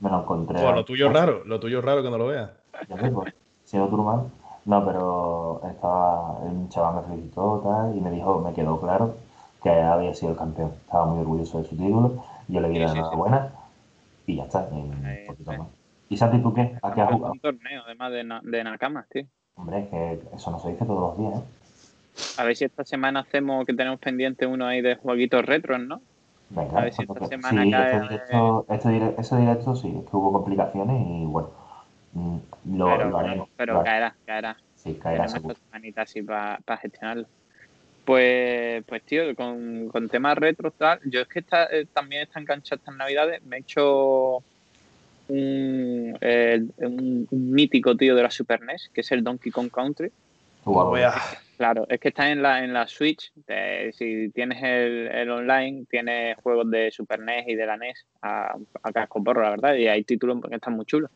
me 0.00 0.10
lo 0.10 0.20
encontré. 0.20 0.60
Pues 0.60 0.74
lo 0.74 0.84
tuyo 0.84 1.06
es 1.06 1.12
raro, 1.12 1.44
lo 1.44 1.60
tuyo 1.60 1.78
es 1.78 1.84
raro 1.84 2.02
que 2.02 2.10
no 2.10 2.18
lo 2.18 2.26
veas. 2.26 2.50
Ya 2.88 2.96
ves, 2.96 3.10
pues, 3.12 3.34
siendo 3.64 3.88
turman. 3.88 4.30
No, 4.66 4.84
pero 4.84 5.60
estaba, 5.70 6.32
un 6.40 6.68
chaval 6.68 6.96
me 6.96 7.02
felicitó 7.14 7.60
tal, 7.64 7.96
y 7.96 8.00
me 8.00 8.10
dijo, 8.10 8.40
me 8.40 8.52
quedó 8.54 8.80
claro 8.80 9.14
que 9.62 9.70
había 9.70 10.14
sido 10.14 10.32
el 10.32 10.38
campeón. 10.38 10.72
Estaba 10.84 11.06
muy 11.06 11.20
orgulloso 11.20 11.58
de 11.58 11.64
su 11.68 11.76
título. 11.76 12.22
Yo 12.48 12.60
le 12.60 12.68
di 12.68 12.74
Sí, 12.76 12.80
la 12.80 12.88
sí, 12.88 12.94
sí. 12.94 13.00
Y 14.26 14.36
ya 14.36 14.44
está. 14.44 14.68
un 14.70 15.18
poquito 15.26 15.52
más. 15.52 15.68
¿Y 16.08 16.16
Santi, 16.16 16.38
tú 16.42 16.52
qué? 16.54 16.76
¿A 16.82 16.92
qué 16.94 17.00
has 17.00 17.10
jugado? 17.12 17.32
Un 17.32 17.40
torneo, 17.40 17.82
además 17.84 18.12
de, 18.12 18.24
na- 18.24 18.40
de 18.44 18.64
Nakamas, 18.64 19.08
tío. 19.08 19.24
Hombre, 19.56 19.80
es 19.80 19.88
que 19.88 20.20
eso 20.36 20.50
no 20.50 20.58
se 20.58 20.70
dice 20.70 20.84
todos 20.84 21.00
los 21.00 21.18
días, 21.18 21.40
¿eh? 21.42 21.44
A 22.36 22.44
ver 22.44 22.56
si 22.56 22.64
esta 22.64 22.84
semana 22.84 23.20
hacemos 23.20 23.64
que 23.64 23.74
tenemos 23.74 23.98
pendiente 24.00 24.46
uno 24.46 24.66
ahí 24.66 24.80
de 24.82 24.96
jueguitos 24.96 25.44
retros, 25.44 25.80
¿no? 25.80 26.02
Venga, 26.50 26.78
A 26.78 26.82
ver 26.82 26.92
si 26.92 27.06
cuando 27.06 27.24
esta 27.24 27.36
semana 27.36 27.64
sí, 27.64 27.70
cae- 27.70 27.94
este 27.94 28.08
directo, 28.08 28.66
este 28.68 29.20
ese 29.20 29.36
directo 29.36 29.76
sí, 29.76 29.88
es 29.88 30.10
que 30.10 30.16
hubo 30.16 30.32
complicaciones 30.32 31.06
y 31.06 31.24
bueno, 31.24 31.50
mm, 32.12 32.36
lo, 32.76 32.84
pero 32.86 33.10
lo 33.10 33.18
haremos. 33.18 33.48
pero 33.56 33.72
lo 33.74 33.80
haremos. 33.80 33.92
caerá, 33.92 34.16
caerá. 34.24 34.56
Sí, 34.74 34.94
caerá 34.94 35.26
Tenemos 35.26 35.50
esta 35.50 35.64
semanita 35.64 36.02
así 36.02 36.22
para 36.22 36.58
gestionarlo. 36.80 37.28
Pues, 38.04 38.84
pues 38.84 39.02
tío, 39.04 39.34
con, 39.34 39.88
con 39.88 40.08
temas 40.08 40.36
retro 40.36 40.70
tal, 40.70 41.00
yo 41.04 41.20
es 41.22 41.28
que 41.28 41.38
está, 41.38 41.64
eh, 41.72 41.86
también 41.92 42.22
está 42.22 42.38
enganchado 42.40 42.78
estas 42.78 42.96
navidades, 42.96 43.42
me 43.44 43.56
he 43.56 43.60
hecho 43.60 44.42
un, 45.28 46.16
eh, 46.20 46.62
un, 46.78 47.26
un 47.30 47.50
mítico 47.50 47.96
tío 47.96 48.14
de 48.14 48.22
la 48.22 48.30
Super 48.30 48.60
NES, 48.62 48.90
que 48.92 49.00
es 49.00 49.10
el 49.12 49.24
Donkey 49.24 49.50
Kong 49.50 49.70
Country. 49.70 50.10
Voy 50.64 51.02
a- 51.02 51.14
Claro, 51.56 51.86
es 51.88 52.00
que 52.00 52.08
está 52.08 52.30
en 52.30 52.42
la, 52.42 52.64
en 52.64 52.72
la 52.72 52.86
Switch. 52.88 53.30
te- 53.46 53.92
si 53.92 54.28
tienes 54.30 54.60
el, 54.62 55.06
el 55.06 55.30
online, 55.30 55.84
tienes 55.88 56.36
juegos 56.42 56.68
de 56.70 56.90
Super 56.90 57.20
NES 57.20 57.44
y 57.48 57.54
de 57.54 57.64
la 57.66 57.76
NES 57.76 58.04
a, 58.22 58.56
a 58.82 58.92
casco 58.92 59.22
porro, 59.22 59.42
la 59.42 59.50
verdad, 59.50 59.74
y 59.76 59.86
hay 59.86 60.02
títulos 60.02 60.42
que 60.46 60.54
están 60.54 60.74
muy 60.74 60.84
chulos. 60.84 61.10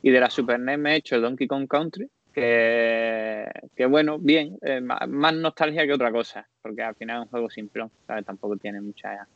Y 0.00 0.10
de 0.10 0.20
la 0.20 0.30
Super 0.30 0.60
NES 0.60 0.78
me 0.78 0.92
he 0.92 0.96
hecho 0.96 1.16
el 1.16 1.22
Donkey 1.22 1.46
Kong 1.48 1.66
Country, 1.68 2.08
que, 2.32 3.46
que 3.76 3.86
bueno, 3.86 4.18
bien, 4.18 4.58
eh, 4.62 4.80
más, 4.80 5.34
nostalgia 5.34 5.86
que 5.86 5.92
otra 5.92 6.12
cosa, 6.12 6.46
porque 6.60 6.82
al 6.82 6.94
final 6.94 7.18
es 7.18 7.22
un 7.24 7.30
juego 7.30 7.50
simplón, 7.50 7.90
¿sabes? 8.06 8.24
Tampoco 8.24 8.56
tiene 8.56 8.80
mucha, 8.80 9.26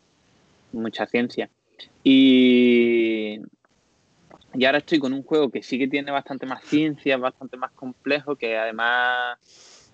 mucha 0.73 1.07
ciencia. 1.07 1.49
Y, 2.03 3.41
y 4.55 4.65
ahora 4.65 4.79
estoy 4.79 4.99
con 4.99 5.13
un 5.13 5.23
juego 5.23 5.51
que 5.51 5.63
sí 5.63 5.79
que 5.79 5.89
tiene 5.89 6.11
bastante 6.11 6.47
más 6.47 6.65
ciencia, 6.65 7.17
bastante 7.17 7.57
más 7.57 7.73
complejo, 7.73 8.37
que 8.37 8.57
además 8.57 9.39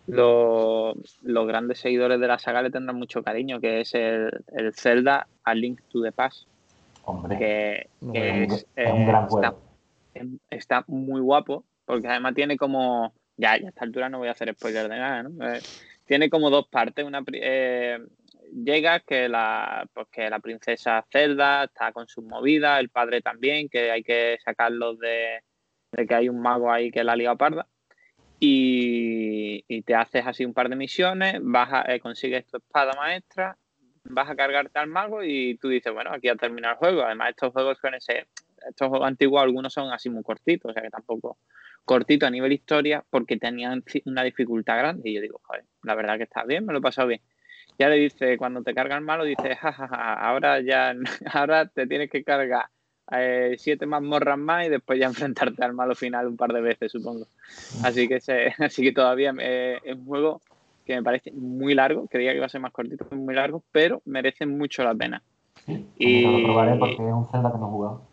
los, 0.06 0.96
los 1.22 1.46
grandes 1.46 1.78
seguidores 1.80 2.20
de 2.20 2.26
la 2.26 2.38
saga 2.38 2.62
le 2.62 2.70
tendrán 2.70 2.96
mucho 2.96 3.22
cariño, 3.22 3.60
que 3.60 3.80
es 3.80 3.94
el, 3.94 4.30
el 4.52 4.74
Zelda 4.74 5.26
A 5.44 5.54
Link 5.54 5.80
to 5.90 6.02
the 6.02 6.12
Past, 6.12 6.46
Hombre, 7.04 7.38
que, 7.38 7.72
es, 7.80 7.88
un, 8.00 8.16
es, 8.16 8.66
es 8.76 8.92
un 8.92 9.02
eh, 9.02 9.06
gran 9.06 9.24
está, 9.24 9.50
juego. 9.50 9.60
está 10.50 10.84
muy 10.86 11.20
guapo, 11.20 11.64
porque 11.92 12.08
además 12.08 12.34
tiene 12.34 12.56
como, 12.56 13.12
ya, 13.36 13.58
ya 13.58 13.66
a 13.66 13.68
esta 13.68 13.84
altura 13.84 14.08
no 14.08 14.16
voy 14.16 14.28
a 14.28 14.30
hacer 14.30 14.50
spoiler 14.54 14.88
de 14.88 14.96
nada, 14.96 15.24
¿no? 15.24 15.46
Eh, 15.46 15.60
tiene 16.06 16.30
como 16.30 16.48
dos 16.48 16.66
partes, 16.68 17.04
una 17.04 17.22
eh, 17.34 17.98
llega 18.64 19.00
que 19.00 19.28
la, 19.28 19.86
pues 19.92 20.08
que 20.10 20.30
la 20.30 20.38
princesa 20.38 21.04
Zelda 21.12 21.64
está 21.64 21.92
con 21.92 22.08
sus 22.08 22.24
movidas, 22.24 22.80
el 22.80 22.88
padre 22.88 23.20
también, 23.20 23.68
que 23.68 23.90
hay 23.90 24.02
que 24.02 24.38
sacarlos 24.42 24.98
de, 25.00 25.42
que 26.08 26.14
hay 26.14 26.30
un 26.30 26.40
mago 26.40 26.72
ahí 26.72 26.90
que 26.90 27.04
la 27.04 27.14
liado 27.14 27.36
parda. 27.36 27.66
Y, 28.40 29.62
y 29.68 29.82
te 29.82 29.94
haces 29.94 30.26
así 30.26 30.46
un 30.46 30.54
par 30.54 30.70
de 30.70 30.76
misiones, 30.76 31.40
vas 31.42 31.68
a, 31.74 31.94
eh, 31.94 32.00
consigues 32.00 32.46
tu 32.46 32.56
espada 32.56 32.94
maestra, 32.94 33.58
vas 34.04 34.30
a 34.30 34.34
cargarte 34.34 34.78
al 34.78 34.86
mago 34.86 35.22
y 35.22 35.58
tú 35.58 35.68
dices, 35.68 35.92
bueno, 35.92 36.10
aquí 36.10 36.30
ha 36.30 36.36
terminado 36.36 36.72
el 36.72 36.78
juego. 36.78 37.02
Además, 37.02 37.28
estos 37.30 37.52
juegos 37.52 37.76
suelen 37.78 38.00
ser, 38.00 38.28
estos 38.68 38.88
juegos 38.88 39.06
antiguos, 39.08 39.42
algunos 39.42 39.72
son 39.72 39.92
así 39.92 40.10
muy 40.10 40.22
cortitos, 40.22 40.70
o 40.70 40.74
sea 40.74 40.82
que 40.82 40.90
tampoco 40.90 41.38
cortito 41.84 42.26
a 42.26 42.30
nivel 42.30 42.52
historia, 42.52 43.04
porque 43.10 43.36
tenían 43.36 43.82
una 44.06 44.22
dificultad 44.22 44.78
grande. 44.78 45.10
Y 45.10 45.14
yo 45.14 45.20
digo, 45.20 45.40
joder, 45.42 45.64
la 45.82 45.94
verdad 45.94 46.16
que 46.16 46.24
está 46.24 46.44
bien, 46.44 46.64
me 46.64 46.72
lo 46.72 46.78
he 46.78 46.82
pasado 46.82 47.08
bien. 47.08 47.20
ya 47.78 47.88
le 47.88 47.96
dice, 47.96 48.36
cuando 48.38 48.62
te 48.62 48.74
carga 48.74 48.96
el 48.96 49.02
malo, 49.04 49.24
dice, 49.24 49.56
jajaja, 49.56 50.14
ahora 50.14 50.60
ya, 50.60 50.94
ahora 51.32 51.66
te 51.66 51.86
tienes 51.86 52.10
que 52.10 52.22
cargar 52.22 52.66
eh, 53.10 53.56
siete 53.58 53.84
mazmorras 53.84 54.38
más 54.38 54.66
y 54.66 54.70
después 54.70 54.98
ya 54.98 55.06
enfrentarte 55.08 55.64
al 55.64 55.74
malo 55.74 55.94
final 55.94 56.28
un 56.28 56.36
par 56.36 56.52
de 56.52 56.60
veces, 56.60 56.92
supongo. 56.92 57.26
Así 57.82 58.08
que, 58.08 58.20
se, 58.20 58.54
así 58.58 58.82
que 58.82 58.92
todavía 58.92 59.34
eh, 59.40 59.80
es 59.84 59.96
un 59.96 60.04
juego 60.06 60.40
que 60.84 60.94
me 60.96 61.02
parece 61.02 61.30
muy 61.32 61.74
largo, 61.74 62.06
creía 62.08 62.32
que 62.32 62.38
iba 62.38 62.46
a 62.46 62.48
ser 62.48 62.60
más 62.60 62.72
cortito, 62.72 63.06
muy 63.12 63.34
largo, 63.34 63.62
pero 63.72 64.02
merece 64.04 64.46
mucho 64.46 64.82
la 64.82 64.94
pena. 64.94 65.22
Sí, 65.66 65.86
Y- 65.96 66.22
lo 66.22 66.42
probaré 66.42 66.74
porque 66.76 66.94
es 66.94 67.12
un 67.12 67.26
Zelda 67.26 67.52
que 67.52 67.58
no 67.58 67.66
he 67.66 67.70
jugado. 67.70 68.11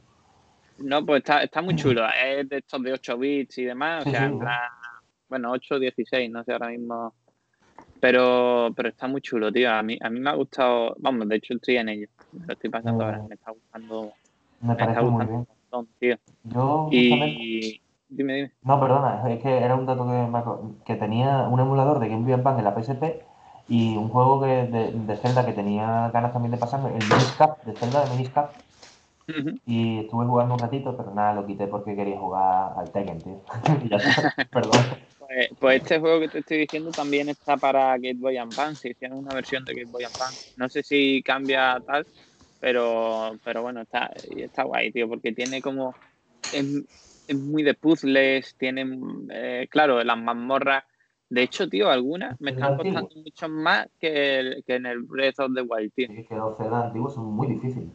No, 0.81 1.05
pues 1.05 1.19
está, 1.19 1.43
está 1.43 1.61
muy 1.61 1.75
chulo. 1.75 2.03
Es 2.07 2.47
de 2.49 2.57
estos 2.57 2.81
de 2.81 2.93
8 2.93 3.17
bits 3.17 3.57
y 3.57 3.65
demás. 3.65 4.05
O 4.05 4.09
sea, 4.09 4.25
en 4.25 4.39
plan, 4.39 4.69
bueno, 5.27 5.51
8, 5.51 5.79
16, 5.79 6.31
no 6.31 6.43
sé 6.43 6.53
ahora 6.53 6.69
mismo. 6.69 7.13
Pero, 7.99 8.71
pero 8.75 8.89
está 8.89 9.07
muy 9.07 9.21
chulo, 9.21 9.51
tío. 9.51 9.71
A 9.71 9.83
mí, 9.83 9.97
a 10.01 10.09
mí 10.09 10.19
me 10.19 10.29
ha 10.29 10.35
gustado. 10.35 10.95
Vamos, 10.99 11.27
de 11.27 11.35
hecho 11.35 11.53
estoy 11.53 11.77
en 11.77 11.89
ello. 11.89 12.07
Me 12.31 12.47
lo 12.47 12.53
estoy 12.53 12.69
pasando 12.69 13.03
ahora. 13.03 13.23
Me 13.27 13.35
está 13.35 13.51
gustando, 13.51 14.13
Me 14.61 14.67
me 14.67 14.73
está 14.73 15.01
gustando 15.01 15.25
bien. 15.25 15.39
un 15.39 15.47
montón, 15.47 15.87
tío. 15.99 16.17
Yo. 16.43 16.89
Y. 16.91 17.81
Dime, 18.11 18.33
dime. 18.33 18.51
No, 18.63 18.79
perdona, 18.79 19.21
es 19.31 19.39
que 19.39 19.55
era 19.55 19.75
un 19.75 19.85
dato 19.85 20.03
que, 20.03 20.11
me 20.11 20.83
que 20.83 20.95
tenía 20.95 21.47
un 21.47 21.59
emulador 21.59 21.99
de 21.99 22.09
Game 22.09 22.23
Boy 22.23 22.33
Advance 22.33 22.59
en 22.59 22.65
la 22.65 22.73
PSP 22.73 23.23
y 23.67 23.95
un 23.97 24.09
juego 24.09 24.41
que, 24.41 24.47
de, 24.47 24.91
de 24.93 25.17
Zelda 25.17 25.45
que 25.45 25.53
tenía 25.53 26.09
ganas 26.11 26.33
también 26.33 26.51
de 26.51 26.57
pasarme, 26.57 26.89
el 26.89 27.03
Miniscap, 27.07 27.63
de 27.65 27.73
Zelda 27.73 28.05
de 28.05 28.09
Miniscap. 28.09 28.51
Y 29.65 29.99
estuve 29.99 30.25
jugando 30.25 30.55
un 30.55 30.59
ratito, 30.61 30.95
pero 30.97 31.13
nada, 31.13 31.33
lo 31.33 31.45
quité 31.45 31.67
porque 31.67 31.95
quería 31.95 32.17
jugar 32.19 32.73
al 32.77 32.91
Tekken, 32.91 33.21
tío. 33.23 33.41
Y 33.83 33.89
ya 33.89 33.97
está, 33.97 34.33
perdón. 34.51 34.85
Pues, 35.17 35.49
pues 35.59 35.77
este 35.77 35.99
juego 35.99 36.19
que 36.21 36.29
te 36.29 36.39
estoy 36.39 36.57
diciendo 36.59 36.93
también 36.93 37.29
está 37.29 37.57
para 37.57 37.91
Game 37.97 38.15
Boy 38.19 38.37
Advance. 38.37 38.89
Hicieron 38.89 39.19
una 39.19 39.33
versión 39.33 39.63
de 39.65 39.75
Game 39.75 39.91
Boy 39.91 40.03
Advance. 40.05 40.51
No 40.55 40.69
sé 40.69 40.81
si 40.83 41.21
cambia 41.23 41.81
tal, 41.85 42.07
pero, 42.59 43.31
pero 43.43 43.61
bueno, 43.61 43.81
está, 43.81 44.09
está 44.29 44.63
guay, 44.63 44.91
tío, 44.91 45.07
porque 45.07 45.33
tiene 45.33 45.61
como. 45.61 45.93
Es, 46.51 46.65
es 47.27 47.37
muy 47.37 47.61
de 47.63 47.75
puzzles, 47.75 48.55
tiene. 48.57 48.87
eh, 49.29 49.67
claro, 49.69 50.03
las 50.03 50.17
mazmorras. 50.17 50.83
De 51.29 51.43
hecho, 51.43 51.69
tío, 51.69 51.89
algunas 51.91 52.41
me 52.41 52.49
Es 52.49 52.55
están 52.57 52.75
costando 52.75 53.09
mucho 53.23 53.47
más 53.49 53.87
que, 53.99 54.39
el- 54.39 54.63
que 54.65 54.75
en 54.75 54.87
el 54.87 55.03
Breath 55.03 55.39
of 55.39 55.53
the 55.53 55.61
Wild, 55.61 55.93
tío. 55.93 56.07
Es 56.09 56.27
que 56.27 56.35
los 56.35 56.57
Zelda 56.57 56.87
antiguos 56.87 57.13
son 57.13 57.25
muy 57.25 57.45
difíciles. 57.45 57.89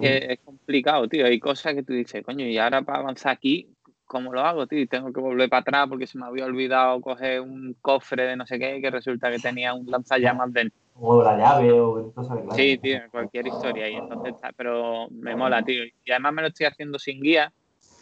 Que 0.00 0.32
es 0.32 0.40
complicado, 0.40 1.08
tío. 1.08 1.26
Hay 1.26 1.38
cosas 1.38 1.74
que 1.74 1.82
tú 1.82 1.92
dices, 1.92 2.24
coño, 2.24 2.46
y 2.46 2.58
ahora 2.58 2.82
para 2.82 3.00
avanzar 3.00 3.32
aquí, 3.32 3.68
¿cómo 4.04 4.32
lo 4.32 4.40
hago, 4.40 4.66
tío? 4.66 4.80
Y 4.80 4.86
tengo 4.86 5.12
que 5.12 5.20
volver 5.20 5.48
para 5.48 5.60
atrás 5.60 5.88
porque 5.88 6.06
se 6.06 6.18
me 6.18 6.26
había 6.26 6.44
olvidado 6.44 7.00
coger 7.00 7.40
un 7.40 7.76
cofre 7.80 8.24
de 8.24 8.36
no 8.36 8.46
sé 8.46 8.58
qué, 8.58 8.80
que 8.80 8.90
resulta 8.90 9.30
que 9.30 9.38
tenía 9.38 9.74
un 9.74 9.90
lanzallamas 9.90 10.52
dentro. 10.52 10.78
O 11.00 11.22
la 11.22 11.36
llave 11.36 11.72
o 11.72 12.12
cosas 12.12 12.46
de. 12.46 12.54
Sí, 12.54 12.78
tío, 12.78 13.00
cualquier 13.10 13.46
historia. 13.46 13.88
Y 13.88 13.94
entonces 13.94 14.34
está, 14.34 14.52
pero 14.52 15.08
me 15.10 15.34
mola, 15.34 15.62
tío. 15.62 15.84
Y 15.84 16.10
además 16.10 16.32
me 16.34 16.42
lo 16.42 16.48
estoy 16.48 16.66
haciendo 16.66 16.98
sin 16.98 17.20
guía, 17.20 17.52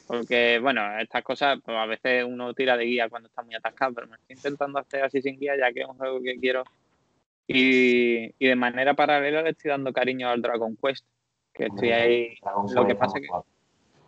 porque, 0.07 0.59
bueno, 0.61 0.83
estas 0.99 1.23
cosas, 1.23 1.59
pues 1.65 1.77
a 1.77 1.87
veces 1.87 2.25
uno 2.29 2.53
tira 2.53 2.77
de 2.77 2.85
guía 2.85 3.09
cuando 3.09 3.29
está 3.29 3.43
muy 3.43 3.55
atascado, 3.55 3.95
pero 3.95 4.09
me 4.09 4.17
estoy 4.17 4.37
intentando 4.37 4.79
hacer 4.79 5.05
así 5.05 5.23
sin 5.23 5.39
guía, 5.39 5.57
ya 5.57 5.73
que 5.73 5.81
es 5.81 5.89
un 5.89 5.97
juego 5.97 6.21
que 6.21 6.37
quiero. 6.37 6.65
Y, 7.47 8.27
y 8.39 8.47
de 8.47 8.57
manera 8.57 8.95
paralela 8.95 9.43
le 9.43 9.51
estoy 9.51 9.71
dando 9.71 9.93
cariño 9.93 10.29
al 10.29 10.43
Dragon 10.43 10.77
Quest, 10.77 11.07
que 11.53 11.67
estoy 11.67 11.91
ahí 11.93 12.35
lo 12.75 12.87
que 12.87 12.95
pasa 12.95 13.21
que-. 13.21 13.29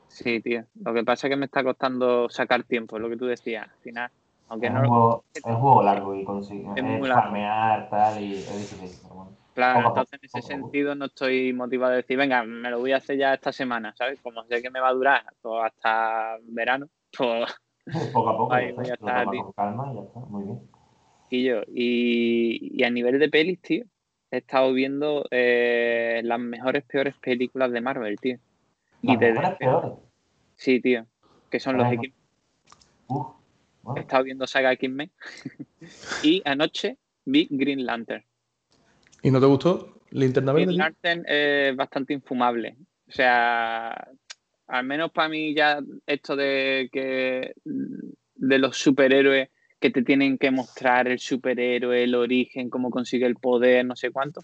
Sí, 0.08 0.40
tío. 0.40 0.64
Lo 0.84 0.94
que 0.94 1.02
pasa 1.04 1.26
es 1.26 1.30
que 1.32 1.36
me 1.36 1.46
está 1.46 1.64
costando 1.64 2.28
sacar 2.28 2.62
tiempo, 2.64 2.96
es 2.96 3.02
lo 3.02 3.08
que 3.08 3.16
tú 3.16 3.26
decías. 3.26 3.64
Al 3.64 3.78
final, 3.80 4.10
aunque 4.48 4.66
Es 4.68 4.72
no 4.72 4.78
un, 4.78 4.84
lo 4.84 4.88
juego, 4.90 5.24
es 5.34 5.44
un 5.44 5.56
juego 5.56 5.82
largo 5.82 6.14
y 6.14 6.24
consigue 6.24 6.62
Es 6.70 6.76
es 6.76 6.82
muy 6.84 7.08
largo. 7.08 7.22
farmear, 7.22 7.90
tal, 7.90 8.22
y 8.22 8.34
es 8.34 8.70
difícil. 8.70 9.08
bueno. 9.08 9.32
Claro, 9.54 9.78
poco 9.80 9.88
entonces 9.90 10.20
en 10.20 10.24
ese 10.26 10.38
poco 10.38 10.46
a 10.46 10.56
poco. 10.56 10.62
sentido 10.62 10.94
no 10.94 11.04
estoy 11.06 11.52
motivado 11.52 11.92
a 11.92 11.96
decir, 11.96 12.16
venga, 12.16 12.42
me 12.44 12.70
lo 12.70 12.78
voy 12.80 12.92
a 12.92 12.96
hacer 12.98 13.16
ya 13.18 13.34
esta 13.34 13.52
semana, 13.52 13.94
¿sabes? 13.96 14.20
Como 14.20 14.44
sé 14.44 14.60
que 14.62 14.70
me 14.70 14.80
va 14.80 14.88
a 14.88 14.92
durar 14.94 15.24
pues, 15.40 15.64
hasta 15.64 16.38
verano, 16.42 16.88
pues 17.16 17.54
Poco 18.12 18.30
a 18.30 18.36
poco, 18.38 18.52
Ahí, 18.54 18.72
con 18.74 18.84
calma 18.84 19.92
y 19.92 19.96
ya 19.96 20.02
está, 20.02 20.20
muy 20.28 20.44
bien. 20.44 20.60
y 21.30 21.44
yo. 21.44 21.60
Y, 21.68 22.80
y 22.80 22.84
a 22.84 22.90
nivel 22.90 23.18
de 23.18 23.28
pelis, 23.28 23.60
tío, 23.60 23.84
he 24.34 24.38
estado 24.38 24.72
viendo 24.72 25.26
eh, 25.30 26.20
las 26.24 26.40
mejores, 26.40 26.84
peores 26.84 27.14
películas 27.20 27.70
de 27.72 27.80
Marvel, 27.80 28.18
tío. 28.18 28.38
Y 29.02 29.08
Las 29.12 29.20
de 29.20 29.26
mejores 29.32 29.50
DC. 29.50 29.58
peores. 29.58 29.92
Sí, 30.56 30.80
tío, 30.80 31.06
que 31.50 31.60
son 31.60 31.76
los 31.76 31.86
Bueno. 31.86 32.02
X. 32.02 32.14
Uf, 33.06 33.26
He 33.96 34.00
estado 34.00 34.24
viendo 34.24 34.46
Saga 34.46 34.72
X-Men. 34.72 35.10
y 36.22 36.42
anoche 36.44 36.98
vi 37.24 37.46
Green 37.50 37.84
Lantern. 37.84 38.24
¿Y 39.22 39.30
no 39.30 39.40
te 39.40 39.46
gustó 39.46 40.00
Linterna 40.10 40.52
Verde? 40.52 40.66
Green? 40.66 40.78
Lantern 40.78 41.24
es 41.26 41.76
bastante 41.76 42.12
infumable. 42.14 42.76
O 43.08 43.12
sea, 43.12 44.08
al 44.66 44.84
menos 44.84 45.12
para 45.12 45.28
mí 45.28 45.54
ya 45.54 45.80
esto 46.06 46.34
de 46.34 46.88
que 46.92 47.54
de 47.64 48.58
los 48.58 48.76
superhéroes 48.76 49.50
que 49.84 49.90
te 49.90 50.00
tienen 50.00 50.38
que 50.38 50.50
mostrar 50.50 51.08
el 51.08 51.18
superhéroe, 51.18 52.04
el 52.04 52.14
origen, 52.14 52.70
cómo 52.70 52.88
consigue 52.88 53.26
el 53.26 53.34
poder, 53.34 53.84
no 53.84 53.94
sé 53.94 54.10
cuánto. 54.10 54.40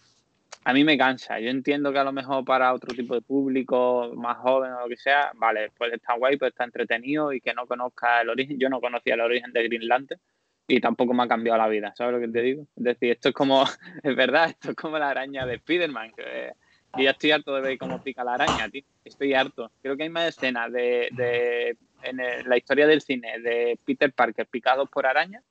A 0.65 0.75
mí 0.75 0.85
me 0.85 0.99
cansa. 0.99 1.41
Yo 1.41 1.49
entiendo 1.49 1.95
que 1.95 1.99
a 1.99 2.05
lo 2.05 2.13
mejor 2.13 2.45
para 2.45 2.75
otro 2.75 2.95
tipo 2.95 3.15
de 3.15 3.23
público, 3.23 4.13
más 4.17 4.37
joven 4.37 4.71
o 4.73 4.81
lo 4.81 4.89
que 4.89 4.99
sea, 4.99 5.33
vale, 5.37 5.71
pues 5.79 5.95
está 5.95 6.13
guay, 6.19 6.37
pues 6.37 6.51
está 6.51 6.65
entretenido 6.65 7.33
y 7.33 7.41
que 7.41 7.55
no 7.55 7.67
conozca 7.67 8.21
el 8.21 8.29
origen. 8.29 8.59
Yo 8.59 8.69
no 8.69 8.83
conocía 8.83 9.15
el 9.15 9.23
origen 9.23 9.51
de 9.55 9.63
Green 9.67 9.89
Lantern 9.89 10.21
y 10.69 10.79
tampoco 10.79 11.15
me 11.15 11.23
ha 11.23 11.29
cambiado 11.29 11.57
la 11.57 11.69
vida, 11.69 11.95
¿sabes 11.97 12.13
lo 12.13 12.21
que 12.21 12.29
te 12.29 12.43
digo? 12.43 12.67
Es 12.77 12.85
decir, 12.85 13.13
esto 13.13 13.31
es 13.31 13.35
como, 13.35 13.65
es 14.03 14.15
verdad, 14.15 14.51
esto 14.51 14.73
es 14.73 14.77
como 14.77 14.99
la 14.99 15.09
araña 15.09 15.47
de 15.47 15.55
Spider-Man. 15.55 16.13
que- 16.15 16.53
y 16.95 17.05
ya 17.05 17.11
estoy 17.13 17.31
harto 17.33 17.55
de 17.55 17.61
ver 17.63 17.79
cómo 17.79 18.01
pica 18.01 18.25
la 18.25 18.35
araña, 18.35 18.69
tío. 18.69 18.83
Estoy 19.05 19.35
harto. 19.35 19.71
Creo 19.83 19.97
que 19.97 20.05
hay 20.05 20.09
más 20.09 20.29
escenas 20.29 20.73
de, 20.73 21.09
de 21.13 21.77
en 22.03 22.21
el- 22.21 22.45
la 22.49 22.57
historia 22.57 22.87
del 22.87 23.01
cine 23.01 23.39
de 23.41 23.79
Peter 23.85 24.13
Parker 24.13 24.47
picados 24.49 24.89
por 24.91 25.07
arañas, 25.07 25.43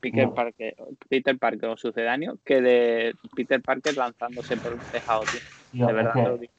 Peter. 0.00 0.28
Parker, 0.32 0.74
Peter 1.08 1.38
Parker 1.38 1.68
o 1.70 1.76
sucedáneo, 1.76 2.38
que 2.44 2.60
de 2.60 3.14
Peter 3.34 3.60
Parker 3.62 3.96
lanzándose 3.96 4.56
por 4.56 4.72
un 4.74 4.80
tejado, 4.90 5.26
tío. 5.26 5.40
tío, 5.70 5.86
De 5.86 5.92
verdad 5.92 6.14
que- 6.14 6.22
lo 6.22 6.38
digo. 6.38 6.52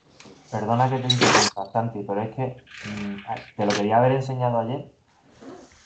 Perdona 0.51 0.89
que 0.89 0.97
te 0.99 1.07
interrumpa, 1.07 1.67
Santi, 1.71 2.03
pero 2.07 2.21
es 2.23 2.35
que 2.35 2.57
mm, 2.83 3.15
ay, 3.27 3.41
te 3.55 3.65
lo 3.65 3.71
quería 3.75 3.97
haber 3.97 4.13
enseñado 4.13 4.59
ayer, 4.59 4.91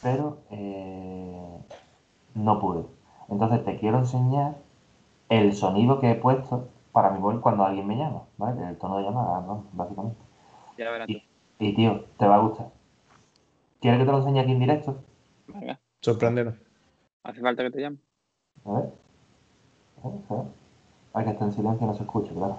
pero 0.02 0.44
eh, 0.52 1.58
no 2.36 2.60
pude. 2.60 2.86
Entonces 3.30 3.64
te 3.66 3.78
quiero 3.80 4.00
enseñar 4.00 4.56
el 5.30 5.54
sonido 5.54 6.00
que 6.00 6.12
he 6.12 6.16
puesto 6.16 6.70
para 6.94 7.10
mi 7.10 7.20
móvil 7.20 7.42
cuando 7.42 7.66
alguien 7.66 7.88
me 7.88 7.98
llama, 7.98 8.22
¿vale? 8.38 8.70
El 8.70 8.78
tono 8.78 8.98
de 8.98 9.04
llamada, 9.04 9.42
¿no? 9.42 9.66
Básicamente. 9.74 10.18
Ya 10.78 10.92
verás 10.92 11.08
tú. 11.08 11.14
Y, 11.14 11.24
y, 11.60 11.76
tío, 11.76 12.06
te 12.18 12.28
va 12.28 12.36
a 12.36 12.40
gustar. 12.40 12.68
¿Quieres 13.82 14.00
que 14.00 14.06
te 14.06 14.12
lo 14.12 14.20
enseñe 14.20 14.40
aquí 14.40 14.52
en 14.52 14.60
directo? 14.60 14.96
Venga, 15.48 15.80
Sorprendenos. 16.02 16.56
hace 17.24 17.42
falta 17.42 17.64
que 17.64 17.72
te 17.72 17.82
llame. 17.82 17.98
A 18.66 18.72
ver. 18.72 18.94
A 20.04 20.08
ver, 20.08 20.20
a 20.30 20.34
ver. 20.36 20.46
Ay, 21.16 21.26
que 21.26 21.32
está 21.32 21.46
en 21.46 21.52
silencio 21.54 21.86
y 21.86 21.90
no 21.90 21.96
se 21.96 22.04
escucha, 22.04 22.32
claro. 22.34 22.58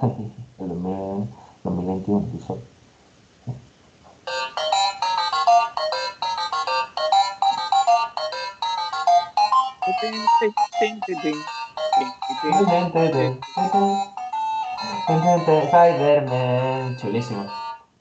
El 0.59 0.69
2000 0.69 1.29
2021, 1.65 2.27
tú 2.33 2.39
sabes. 2.41 2.63
Spider-Man. 15.07 16.97
Chulísimo. 16.97 17.47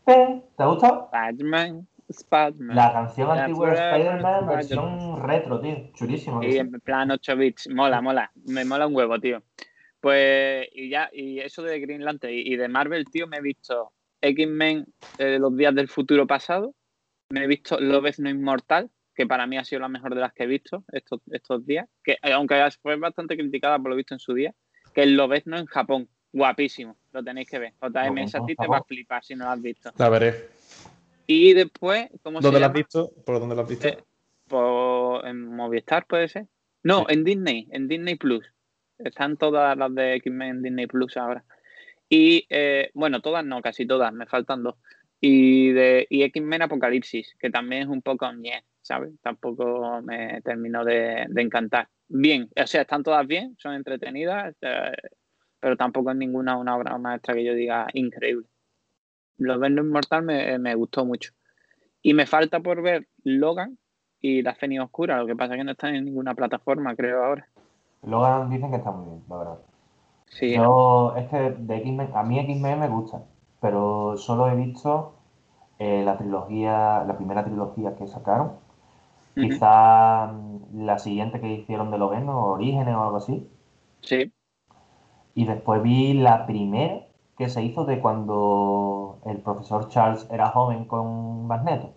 ¿Eh? 0.07 0.41
¿Te 0.55 0.63
ha 0.63 0.67
gustado? 0.67 1.09
Spider-Man, 1.11 1.85
Spider-Man. 2.07 2.75
La 2.75 2.93
canción 2.93 3.27
That's 3.27 3.41
antigua 3.41 3.69
de 3.69 3.75
Spider-Man, 3.75 4.47
versión 4.47 5.21
retro, 5.27 5.59
tío. 5.59 5.91
Chulísimo. 5.95 6.41
Y 6.41 6.53
sí. 6.53 6.57
en 6.59 6.71
plan 6.71 7.11
8 7.11 7.35
bits, 7.35 7.69
mola, 7.69 8.01
mola, 8.01 8.31
me 8.45 8.63
mola 8.63 8.87
un 8.87 8.95
huevo, 8.95 9.19
tío. 9.19 9.43
Pues, 9.99 10.69
y 10.71 10.89
ya, 10.89 11.09
y 11.11 11.39
eso 11.39 11.61
de 11.61 11.79
Green 11.81 12.05
Lantern 12.05 12.33
y, 12.33 12.53
y 12.53 12.55
de 12.55 12.69
Marvel, 12.69 13.05
tío, 13.11 13.27
me 13.27 13.37
he 13.37 13.41
visto 13.41 13.91
X-Men 14.21 14.85
eh, 15.17 15.39
los 15.39 15.57
días 15.57 15.75
del 15.75 15.89
futuro 15.89 16.25
pasado, 16.25 16.73
me 17.29 17.43
he 17.43 17.47
visto 17.47 17.79
Lobez 17.81 18.17
no 18.19 18.29
Inmortal, 18.29 18.89
que 19.13 19.27
para 19.27 19.45
mí 19.45 19.57
ha 19.57 19.65
sido 19.65 19.81
la 19.81 19.89
mejor 19.89 20.15
de 20.15 20.21
las 20.21 20.31
que 20.31 20.43
he 20.43 20.47
visto 20.47 20.85
estos, 20.93 21.19
estos 21.31 21.65
días, 21.65 21.89
que 22.01 22.17
aunque 22.21 22.65
fue 22.81 22.95
bastante 22.95 23.35
criticada 23.35 23.77
por 23.77 23.89
lo 23.89 23.97
visto 23.97 24.13
en 24.13 24.19
su 24.19 24.33
día, 24.33 24.53
que 24.93 25.03
es 25.03 25.47
no 25.47 25.57
en 25.57 25.65
Japón, 25.65 26.07
guapísimo, 26.33 26.97
lo 27.13 27.23
tenéis 27.23 27.49
que 27.49 27.59
ver. 27.59 27.73
JM, 27.81 28.17
esa 28.17 28.39
a 28.39 28.45
ti 28.45 28.55
te 28.55 28.67
va 28.67 28.79
a 28.79 28.83
flipar 28.83 29.23
si 29.23 29.35
no 29.35 29.45
lo 29.45 29.51
has 29.51 29.61
visto. 29.61 29.91
La 29.97 30.09
veré. 30.09 30.49
Y 31.27 31.53
después, 31.53 32.09
¿cómo 32.21 32.39
se 32.41 32.47
¿Dónde 32.47 32.59
la 32.59 32.65
has 32.65 32.71
llama? 32.73 32.79
visto? 32.79 33.11
¿Por 33.25 33.39
dónde 33.39 33.55
la 33.55 33.61
has 33.61 33.69
visto? 33.69 33.87
Eh, 33.87 33.97
Por, 34.47 35.25
en 35.25 35.47
Movistar 35.55 36.05
puede 36.05 36.27
ser. 36.27 36.47
No, 36.83 36.99
Sí. 37.07 37.13
en 37.13 37.23
Disney, 37.23 37.67
en 37.71 37.87
Disney 37.87 38.15
Plus. 38.15 38.45
Están 38.97 39.37
todas 39.37 39.77
las 39.77 39.93
de 39.95 40.15
X-Men 40.15 40.49
en 40.57 40.61
Disney 40.63 40.87
Plus 40.87 41.15
ahora. 41.17 41.43
Y 42.09 42.45
eh, 42.49 42.91
bueno, 42.93 43.21
todas 43.21 43.45
no, 43.45 43.61
casi 43.61 43.85
todas, 43.85 44.11
me 44.13 44.25
faltan 44.25 44.63
dos. 44.63 44.75
Y 45.21 45.71
de 45.71 46.05
y 46.09 46.23
X-Men 46.23 46.63
Apocalipsis, 46.63 47.35
que 47.39 47.49
también 47.49 47.83
es 47.83 47.87
un 47.87 48.01
poco 48.01 48.31
ñe, 48.33 48.65
¿sabes? 48.81 49.11
Tampoco 49.21 50.01
me 50.01 50.41
terminó 50.41 50.83
de, 50.83 51.25
de 51.29 51.41
encantar. 51.41 51.87
Bien, 52.09 52.49
o 52.61 52.67
sea, 52.67 52.81
están 52.81 53.01
todas 53.03 53.25
bien, 53.25 53.55
son 53.57 53.73
entretenidas. 53.75 54.53
eh, 54.61 54.91
pero 55.63 55.77
tampoco 55.77 56.11
es 56.11 56.17
ninguna 56.17 56.57
una 56.57 56.75
obra 56.75 56.97
maestra 56.97 57.33
que 57.33 57.45
yo 57.45 57.53
diga 57.53 57.87
increíble. 57.93 58.45
Los 59.37 59.57
Verno 59.61 59.81
Inmortal 59.81 60.21
me, 60.21 60.59
me 60.59 60.75
gustó 60.75 61.05
mucho. 61.05 61.31
Y 62.01 62.13
me 62.13 62.25
falta 62.25 62.59
por 62.59 62.81
ver 62.81 63.07
Logan 63.23 63.77
y 64.19 64.41
La 64.41 64.55
Feni 64.55 64.77
Oscura, 64.77 65.17
lo 65.17 65.25
que 65.25 65.37
pasa 65.37 65.53
es 65.53 65.59
que 65.59 65.63
no 65.63 65.71
están 65.71 65.95
en 65.95 66.03
ninguna 66.03 66.35
plataforma, 66.35 66.97
creo 66.97 67.23
ahora. 67.23 67.47
Logan 68.01 68.49
dicen 68.49 68.71
que 68.71 68.75
está 68.75 68.91
muy 68.91 69.05
bien, 69.05 69.23
la 69.29 69.37
verdad. 69.37 69.59
Sí, 70.27 70.51
Yo, 70.51 71.13
es 71.15 71.29
que 71.29 71.51
de 71.51 71.77
X-Men, 71.77 72.09
a 72.13 72.23
mí 72.23 72.39
X-Men 72.39 72.79
me 72.81 72.89
gusta, 72.89 73.23
pero 73.61 74.17
solo 74.17 74.49
he 74.49 74.57
visto 74.57 75.15
eh, 75.79 76.03
la 76.03 76.17
trilogía, 76.17 77.05
la 77.07 77.15
primera 77.15 77.45
trilogía 77.45 77.95
que 77.95 78.05
sacaron. 78.07 78.59
Quizá 79.39 80.27
mm, 80.27 80.83
la 80.85 80.99
siguiente 80.99 81.39
que 81.39 81.53
hicieron 81.53 81.89
de 81.89 81.99
Loveno, 81.99 82.47
Orígenes 82.47 82.95
o 82.95 83.01
algo 83.01 83.17
así. 83.17 83.49
sí, 84.01 84.32
Y 85.35 85.45
después 85.45 85.81
vi 85.81 86.13
la 86.13 86.45
primera 86.45 87.01
que 87.37 87.49
se 87.49 87.63
hizo 87.63 87.85
de 87.85 87.99
cuando 87.99 89.19
el 89.25 89.37
profesor 89.37 89.89
Charles 89.89 90.27
era 90.31 90.49
joven 90.49 90.85
con 90.85 91.47
Magneto. 91.47 91.93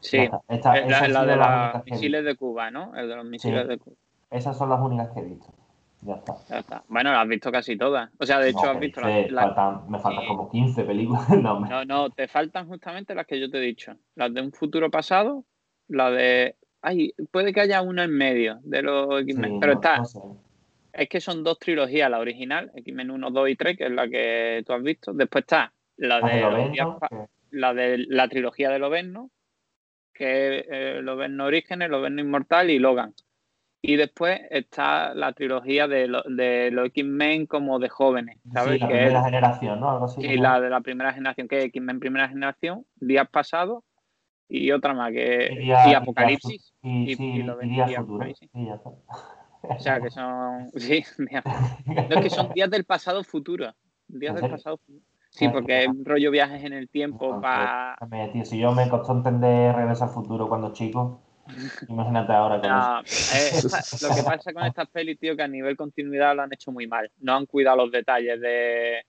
sí. 0.00 0.16
Ya 0.18 0.22
está. 0.24 0.40
Esta- 0.48 0.74
Es 0.78 1.12
la, 1.12 1.24
la 1.24 1.26
de 1.26 1.36
los 1.76 1.84
misiles 1.86 2.24
de 2.24 2.36
Cuba, 2.36 2.70
¿no? 2.70 2.94
El 2.96 3.08
de 3.08 3.16
los 3.16 3.24
misiles 3.24 3.62
Sí. 3.62 3.68
de 3.68 3.78
Cuba. 3.78 3.96
Esas 4.30 4.56
son 4.56 4.70
las 4.70 4.80
únicas 4.80 5.08
que 5.10 5.20
he 5.20 5.24
visto. 5.24 5.46
Ya 6.02 6.14
está. 6.14 6.34
Ya 6.48 6.58
está. 6.60 6.82
Bueno, 6.88 7.10
las 7.12 7.22
has 7.22 7.28
visto 7.28 7.52
casi 7.52 7.76
todas. 7.76 8.08
O 8.18 8.24
sea, 8.24 8.38
de 8.38 8.50
hecho, 8.50 8.62
No, 8.64 8.70
has 8.70 8.80
visto 8.80 9.00
dice, 9.00 9.30
las. 9.30 9.44
faltan- 9.46 9.88
me 9.88 9.98
faltan 9.98 10.22
sí. 10.22 10.28
como 10.28 10.48
15 10.48 10.84
películas. 10.84 11.28
no, 11.42 11.52
hombre. 11.54 11.70
No, 11.70 11.84
no, 11.84 12.10
te 12.10 12.26
faltan 12.28 12.66
justamente 12.68 13.14
las 13.14 13.26
que 13.26 13.38
yo 13.40 13.50
te 13.50 13.58
he 13.58 13.60
dicho. 13.60 13.92
Las 14.14 14.32
de 14.32 14.40
un 14.40 14.52
futuro 14.52 14.90
pasado, 14.90 15.44
la 15.88 16.10
de. 16.10 16.54
Ay, 16.80 17.12
puede 17.30 17.52
que 17.52 17.60
haya 17.60 17.82
una 17.82 18.04
en 18.04 18.16
medio 18.16 18.60
de 18.62 18.80
los. 18.82 19.22
Sí, 19.26 19.34
pero 19.60 19.74
no- 19.74 19.80
está. 19.80 20.04
sé. 20.04 20.18
Es 20.92 21.08
que 21.08 21.20
son 21.20 21.42
dos 21.44 21.58
trilogías, 21.58 22.10
la 22.10 22.18
original, 22.18 22.70
X-Men 22.74 23.10
1, 23.10 23.30
2 23.30 23.48
y 23.50 23.56
3, 23.56 23.76
que 23.78 23.84
es 23.86 23.90
la 23.92 24.08
que 24.08 24.62
tú 24.66 24.72
has 24.72 24.82
visto. 24.82 25.12
Después 25.12 25.42
está 25.42 25.72
la 25.96 26.20
de, 26.20 26.40
Loveno, 26.40 26.72
días 26.72 26.86
la 27.50 27.74
de 27.74 27.98
la 28.08 28.28
trilogía 28.28 28.70
de 28.70 28.78
Loberno, 28.78 29.30
que 30.12 30.58
es 30.58 30.66
eh, 30.70 31.00
Loberno 31.02 31.44
Orígenes, 31.46 31.88
Loberno 31.90 32.20
Inmortal 32.20 32.70
y 32.70 32.78
Logan. 32.78 33.14
Y 33.82 33.96
después 33.96 34.40
está 34.50 35.14
la 35.14 35.32
trilogía 35.32 35.88
de, 35.88 36.06
lo- 36.06 36.22
de 36.24 36.70
los 36.70 36.88
X-Men 36.88 37.46
como 37.46 37.78
de 37.78 37.88
jóvenes, 37.88 38.36
¿sabes? 38.52 38.74
Sí, 38.74 38.78
la 38.80 38.88
que 38.88 38.94
es 38.94 39.00
primera 39.04 39.24
generación, 39.24 39.80
¿no? 39.80 39.90
Algo 39.90 40.04
así. 40.04 40.20
y 40.26 40.36
la 40.36 40.60
de 40.60 40.68
la 40.70 40.80
primera 40.82 41.12
generación, 41.14 41.48
que 41.48 41.58
es 41.60 41.64
X-Men 41.66 41.98
primera 41.98 42.28
generación, 42.28 42.84
Días 42.96 43.28
Pasados 43.30 43.82
y 44.48 44.70
otra 44.72 44.92
más, 44.92 45.12
que 45.12 45.48
Y 45.52 45.58
día- 45.60 45.88
y 45.88 45.94
Apocalipsis. 45.94 46.74
Y, 46.82 47.12
y- 47.12 47.14
sí, 47.16 47.24
y 47.24 47.38
y 47.40 47.68
Día 47.68 47.86
y 47.88 47.94
O 49.62 49.78
sea, 49.78 50.00
que 50.00 50.10
son. 50.10 50.70
Sí, 50.76 51.04
días- 51.18 51.44
no 52.08 52.16
es 52.16 52.20
que 52.22 52.30
son 52.30 52.52
días 52.52 52.70
del 52.70 52.84
pasado 52.84 53.22
futuro. 53.24 53.74
Días 54.08 54.34
¿En 54.34 54.40
del 54.42 54.50
pasado 54.50 54.78
futuro. 54.78 55.04
Sí, 55.30 55.48
porque 55.48 55.84
es 55.84 55.90
rollo 56.04 56.30
viajes 56.32 56.64
en 56.64 56.72
el 56.72 56.88
tiempo 56.88 57.34
No, 57.34 57.40
para. 57.40 57.96
Tío, 58.32 58.44
si 58.44 58.58
yo 58.58 58.72
me 58.72 58.88
costó 58.88 59.12
entender 59.12 59.74
Regreso 59.76 60.04
al 60.04 60.10
Futuro 60.10 60.48
cuando 60.48 60.72
chico, 60.72 61.22
imagínate 61.88 62.32
ahora 62.32 62.60
con. 62.60 62.70
No, 62.70 63.00
eh, 63.00 63.50
esta- 63.54 64.08
lo 64.08 64.14
que 64.14 64.22
pasa 64.24 64.52
con 64.52 64.64
estas 64.66 64.88
pelis, 64.88 65.18
tío, 65.20 65.36
que 65.36 65.42
a 65.42 65.48
nivel 65.48 65.76
continuidad 65.76 66.34
lo 66.34 66.42
han 66.42 66.52
hecho 66.52 66.72
muy 66.72 66.86
mal. 66.88 67.10
No 67.20 67.36
han 67.36 67.46
cuidado 67.46 67.76
los 67.76 67.92
detalles 67.92 68.40
de, 68.40 69.04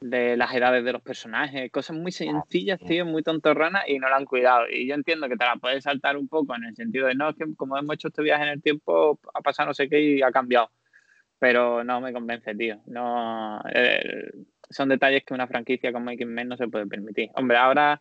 de 0.00 0.36
las 0.36 0.54
edades 0.54 0.84
de 0.84 0.92
los 0.92 1.02
personajes, 1.02 1.70
cosas 1.70 1.96
muy 1.96 2.12
sencillas, 2.12 2.78
tío, 2.80 3.06
muy 3.06 3.22
tontorranas 3.22 3.84
y 3.88 3.98
no 3.98 4.08
lo 4.08 4.16
han 4.16 4.24
cuidado. 4.24 4.64
Y 4.70 4.86
yo 4.86 4.94
entiendo 4.94 5.28
que 5.28 5.36
te 5.36 5.44
la 5.44 5.56
puedes 5.56 5.84
saltar 5.84 6.16
un 6.16 6.28
poco 6.28 6.54
en 6.54 6.64
el 6.64 6.74
sentido 6.74 7.06
de, 7.06 7.14
no, 7.14 7.30
es 7.30 7.36
que 7.36 7.54
como 7.56 7.78
hemos 7.78 7.94
hecho 7.94 8.08
este 8.08 8.22
viaje 8.22 8.44
en 8.44 8.50
el 8.50 8.62
tiempo, 8.62 9.18
ha 9.32 9.40
pasado 9.40 9.68
no 9.68 9.74
sé 9.74 9.88
qué 9.88 10.00
y 10.00 10.22
ha 10.22 10.30
cambiado. 10.30 10.70
Pero 11.38 11.84
no 11.84 12.00
me 12.00 12.12
convence, 12.12 12.54
tío. 12.54 12.80
No, 12.86 13.60
eh, 13.72 14.30
son 14.70 14.88
detalles 14.88 15.24
que 15.24 15.34
una 15.34 15.46
franquicia 15.46 15.92
como 15.92 16.10
X-Men 16.10 16.48
no 16.48 16.56
se 16.56 16.68
puede 16.68 16.86
permitir. 16.86 17.30
Hombre, 17.34 17.56
ahora 17.56 18.00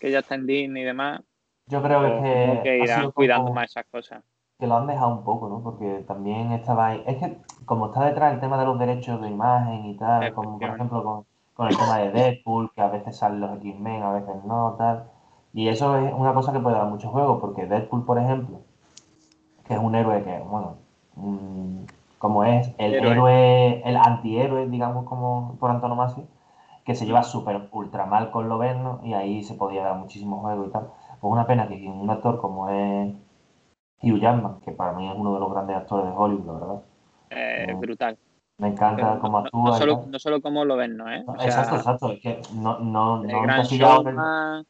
que 0.00 0.10
ya 0.10 0.20
está 0.20 0.34
en 0.34 0.46
Disney 0.46 0.82
y 0.82 0.86
demás, 0.86 1.20
Yo 1.66 1.82
creo 1.82 2.00
que, 2.00 2.08
supongo 2.08 2.52
es 2.54 2.62
que 2.62 2.78
irán 2.78 3.10
cuidando 3.12 3.52
más 3.52 3.70
esas 3.70 3.86
cosas. 3.86 4.22
que 4.58 4.66
lo 4.66 4.76
han 4.76 4.86
dejado 4.86 5.18
un 5.18 5.24
poco, 5.24 5.48
¿no? 5.48 5.62
Porque 5.62 6.04
también 6.06 6.52
estaba 6.52 6.88
ahí. 6.88 7.02
Es 7.06 7.16
que 7.16 7.36
como 7.64 7.86
está 7.86 8.04
detrás 8.06 8.34
el 8.34 8.40
tema 8.40 8.58
de 8.58 8.66
los 8.66 8.78
derechos 8.78 9.20
de 9.20 9.28
imagen 9.28 9.86
y 9.86 9.96
tal, 9.96 10.32
como 10.34 10.58
por 10.58 10.68
ejemplo 10.68 11.02
con, 11.02 11.26
con 11.54 11.68
el 11.68 11.76
tema 11.76 11.98
de 11.98 12.10
Deadpool, 12.12 12.70
que 12.74 12.80
a 12.82 12.88
veces 12.88 13.16
salen 13.16 13.40
los 13.40 13.56
X-Men, 13.58 14.02
a 14.02 14.12
veces 14.12 14.44
no, 14.44 14.74
tal. 14.78 15.04
Y 15.52 15.68
eso 15.68 15.96
es 15.98 16.12
una 16.12 16.34
cosa 16.34 16.52
que 16.52 16.60
puede 16.60 16.76
dar 16.76 16.88
mucho 16.88 17.10
juego, 17.10 17.40
porque 17.40 17.66
Deadpool, 17.66 18.04
por 18.04 18.18
ejemplo, 18.18 18.60
que 19.64 19.74
es 19.74 19.80
un 19.80 19.94
héroe 19.94 20.22
que, 20.24 20.38
bueno, 20.40 20.76
mm, 21.16 21.84
como 22.18 22.44
es 22.44 22.70
el 22.78 22.94
Héroe. 22.94 23.12
héroe, 23.12 23.82
el 23.88 23.96
antihéroe, 23.96 24.68
digamos, 24.68 25.04
como 25.06 25.56
por 25.60 25.70
antonomasia, 25.70 26.24
que 26.84 26.94
se 26.94 27.06
lleva 27.06 27.22
súper 27.22 27.68
ultra 27.72 28.06
mal 28.06 28.30
con 28.30 28.48
Loberno 28.48 29.00
y 29.02 29.14
ahí 29.14 29.42
se 29.42 29.54
podía 29.54 29.84
dar 29.84 29.96
muchísimo 29.96 30.40
juego 30.40 30.66
y 30.66 30.70
tal. 30.70 30.88
Pues 31.20 31.32
una 31.32 31.46
pena 31.46 31.68
que 31.68 31.74
un 31.88 32.10
actor 32.10 32.40
como 32.40 32.68
es 32.68 33.14
Hugh 34.02 34.18
Jackman, 34.20 34.60
que 34.60 34.72
para 34.72 34.92
mí 34.92 35.08
es 35.08 35.16
uno 35.16 35.34
de 35.34 35.40
los 35.40 35.50
grandes 35.52 35.76
actores 35.76 36.06
de 36.06 36.12
Hollywood, 36.16 36.46
la 36.46 36.52
verdad. 36.52 36.82
Eh, 37.30 37.74
Mm. 37.74 37.80
brutal. 37.80 38.18
Me 38.58 38.68
encanta 38.68 39.18
cómo 39.20 39.40
no, 39.40 39.44
actúa. 39.46 39.62
no 39.64 39.72
solo, 39.72 40.04
no 40.08 40.18
solo 40.18 40.40
como 40.40 40.64
lo 40.64 40.76
ven, 40.76 40.96
¿no? 40.96 41.12
¿eh? 41.12 41.24
O 41.26 41.36
sea, 41.36 41.46
exacto, 41.46 41.76
exacto. 41.76 42.12
Es 42.12 42.20
que 42.20 42.40
no, 42.54 42.78
no, 42.78 43.22
el 43.24 43.30
no 43.30 43.42
gran 43.42 43.60
el- 43.60 44.66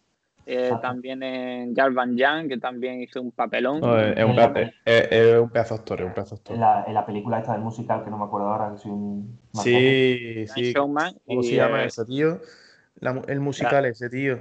eh, 0.47 0.73
también 0.81 1.23
en 1.23 1.75
Jar 1.75 1.92
Van 1.92 2.18
Jan, 2.18 2.49
que 2.49 2.59
también 2.59 3.01
hizo 3.01 3.20
un 3.20 3.33
papelón. 3.33 3.81
No, 3.81 3.99
es, 3.99 4.25
un 4.25 4.35
pedazo, 4.35 4.59
es- 4.85 5.09
es 5.11 5.40
un 5.40 5.51
pedazo 5.51 5.75
de 5.75 5.81
actor, 5.81 6.01
es 6.01 6.07
un 6.07 6.12
pedazo 6.12 6.35
de 6.35 6.38
actor. 6.38 6.55
en 6.55 6.61
la, 6.61 6.85
en 6.87 6.94
la 6.94 7.07
película 7.07 7.38
esta 7.38 7.53
del 7.53 7.62
musical, 7.62 8.05
que 8.05 8.11
no 8.11 8.18
me 8.18 8.25
acuerdo 8.25 8.49
ahora, 8.49 8.73
que 8.73 8.79
soy 8.79 8.90
un... 8.90 9.38
Sí, 9.53 10.44
sí. 10.49 10.73
showman 10.73 11.14
¿Cómo 11.27 11.40
y 11.40 11.44
se 11.44 11.57
llama 11.57 11.83
eh, 11.85 11.87
ese 11.87 12.05
tío? 12.05 12.40
La 13.01 13.23
el 13.27 13.40
musical 13.40 13.85
ese 13.87 14.11
tío. 14.11 14.38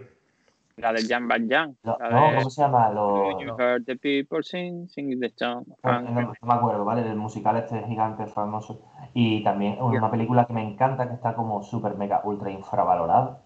La 0.78 0.92
de 0.94 1.04
Jan 1.08 1.28
Van 1.28 1.48
Jan. 1.50 1.78
No, 1.84 1.98
de 2.00 2.36
¿cómo 2.38 2.50
se 2.50 2.62
llama? 2.62 2.90
Lo, 2.92 3.40
You 3.40 3.56
heard 3.58 3.86
the 3.86 3.96
people 3.96 4.42
sing, 4.44 4.88
sing 4.90 5.20
the 5.20 5.30
song. 5.36 5.66
no, 5.84 6.02
no- 6.02 6.22
no 6.22 6.34
me 6.42 6.54
acuerdo, 6.54 6.84
¿vale? 6.86 7.04
Del 7.04 7.16
musical 7.18 7.58
este 7.58 7.84
gigante 7.84 8.26
famoso. 8.28 8.82
Y 9.14 9.44
también 9.44 9.82
una 9.82 10.10
película 10.10 10.46
que 10.46 10.54
me 10.54 10.64
encanta, 10.68 11.08
que 11.08 11.14
está 11.14 11.36
como 11.36 11.62
súper 11.64 11.96
mega 11.96 12.22
ultra 12.24 12.50
infravalorada. 12.52 13.42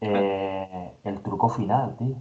Eh, 0.00 0.98
el 1.04 1.22
truco 1.22 1.48
final, 1.48 1.96
tío. 1.96 2.16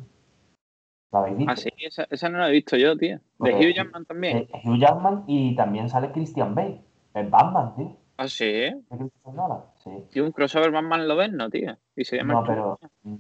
¿La 1.11 1.19
habéis 1.19 1.37
visto? 1.37 1.51
Ah, 1.51 1.55
sí, 1.55 1.69
esa, 1.79 2.07
esa 2.09 2.29
no 2.29 2.37
la 2.39 2.49
he 2.49 2.53
visto 2.53 2.77
yo, 2.77 2.97
tío. 2.97 3.19
De 3.39 3.53
Hugh 3.53 3.73
Jackman 3.75 4.05
también. 4.05 4.37
Eh, 4.37 4.49
Hugh 4.63 4.77
Jackman 4.79 5.23
y 5.27 5.55
también 5.55 5.89
sale 5.89 6.11
Christian 6.11 6.55
Bale. 6.55 6.81
El 7.13 7.29
Batman, 7.29 7.75
tío. 7.75 7.97
Ah, 8.17 8.27
sí. 8.27 8.45
¿De 8.45 8.97
Christopher 8.97 9.33
Nolan? 9.33 9.59
Sí. 9.83 9.89
Tío, 10.11 10.23
un 10.23 10.31
crossover 10.31 10.71
Batman 10.71 11.07
lo 11.07 11.15
ven, 11.17 11.35
¿no, 11.35 11.49
tío? 11.49 11.75
Y 11.95 12.05
se 12.05 12.15
llama 12.17 12.35
No, 12.35 12.43
pero, 12.43 12.79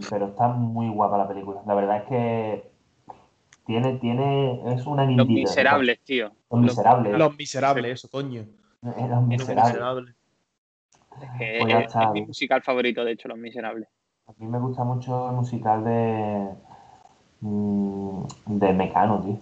pero 0.09 0.27
está 0.27 0.47
muy 0.47 0.87
guapa 0.89 1.17
la 1.17 1.27
película. 1.27 1.61
La 1.67 1.73
verdad 1.75 1.97
es 1.97 2.03
que 2.03 2.71
tiene, 3.65 3.97
tiene, 3.99 4.73
es 4.73 4.85
una 4.85 5.03
Los 5.05 5.27
nitidez. 5.27 5.49
miserables, 5.49 5.99
tío. 6.03 6.31
Los 6.49 6.61
miserables. 6.61 7.17
Los 7.17 7.37
miserables, 7.37 7.93
eso, 7.93 8.09
coño. 8.09 8.45
Los 8.81 8.95
Los 9.09 9.23
miserables. 9.27 9.65
miserables. 9.73 10.15
Es 11.21 11.29
que 11.37 11.57
Pues 11.61 11.73
es, 11.73 11.79
está, 11.85 12.03
es 12.05 12.11
mi 12.11 12.19
¿eh? 12.21 12.25
musical 12.27 12.61
favorito, 12.63 13.03
de 13.05 13.11
hecho, 13.11 13.27
Los 13.27 13.37
Miserables. 13.37 13.87
A 14.27 14.31
mí 14.37 14.47
me 14.47 14.57
gusta 14.59 14.83
mucho 14.85 15.29
el 15.29 15.35
musical 15.35 15.83
de, 15.83 16.49
mm, 17.41 18.23
de 18.45 18.73
Mecano, 18.73 19.21
tío. 19.21 19.37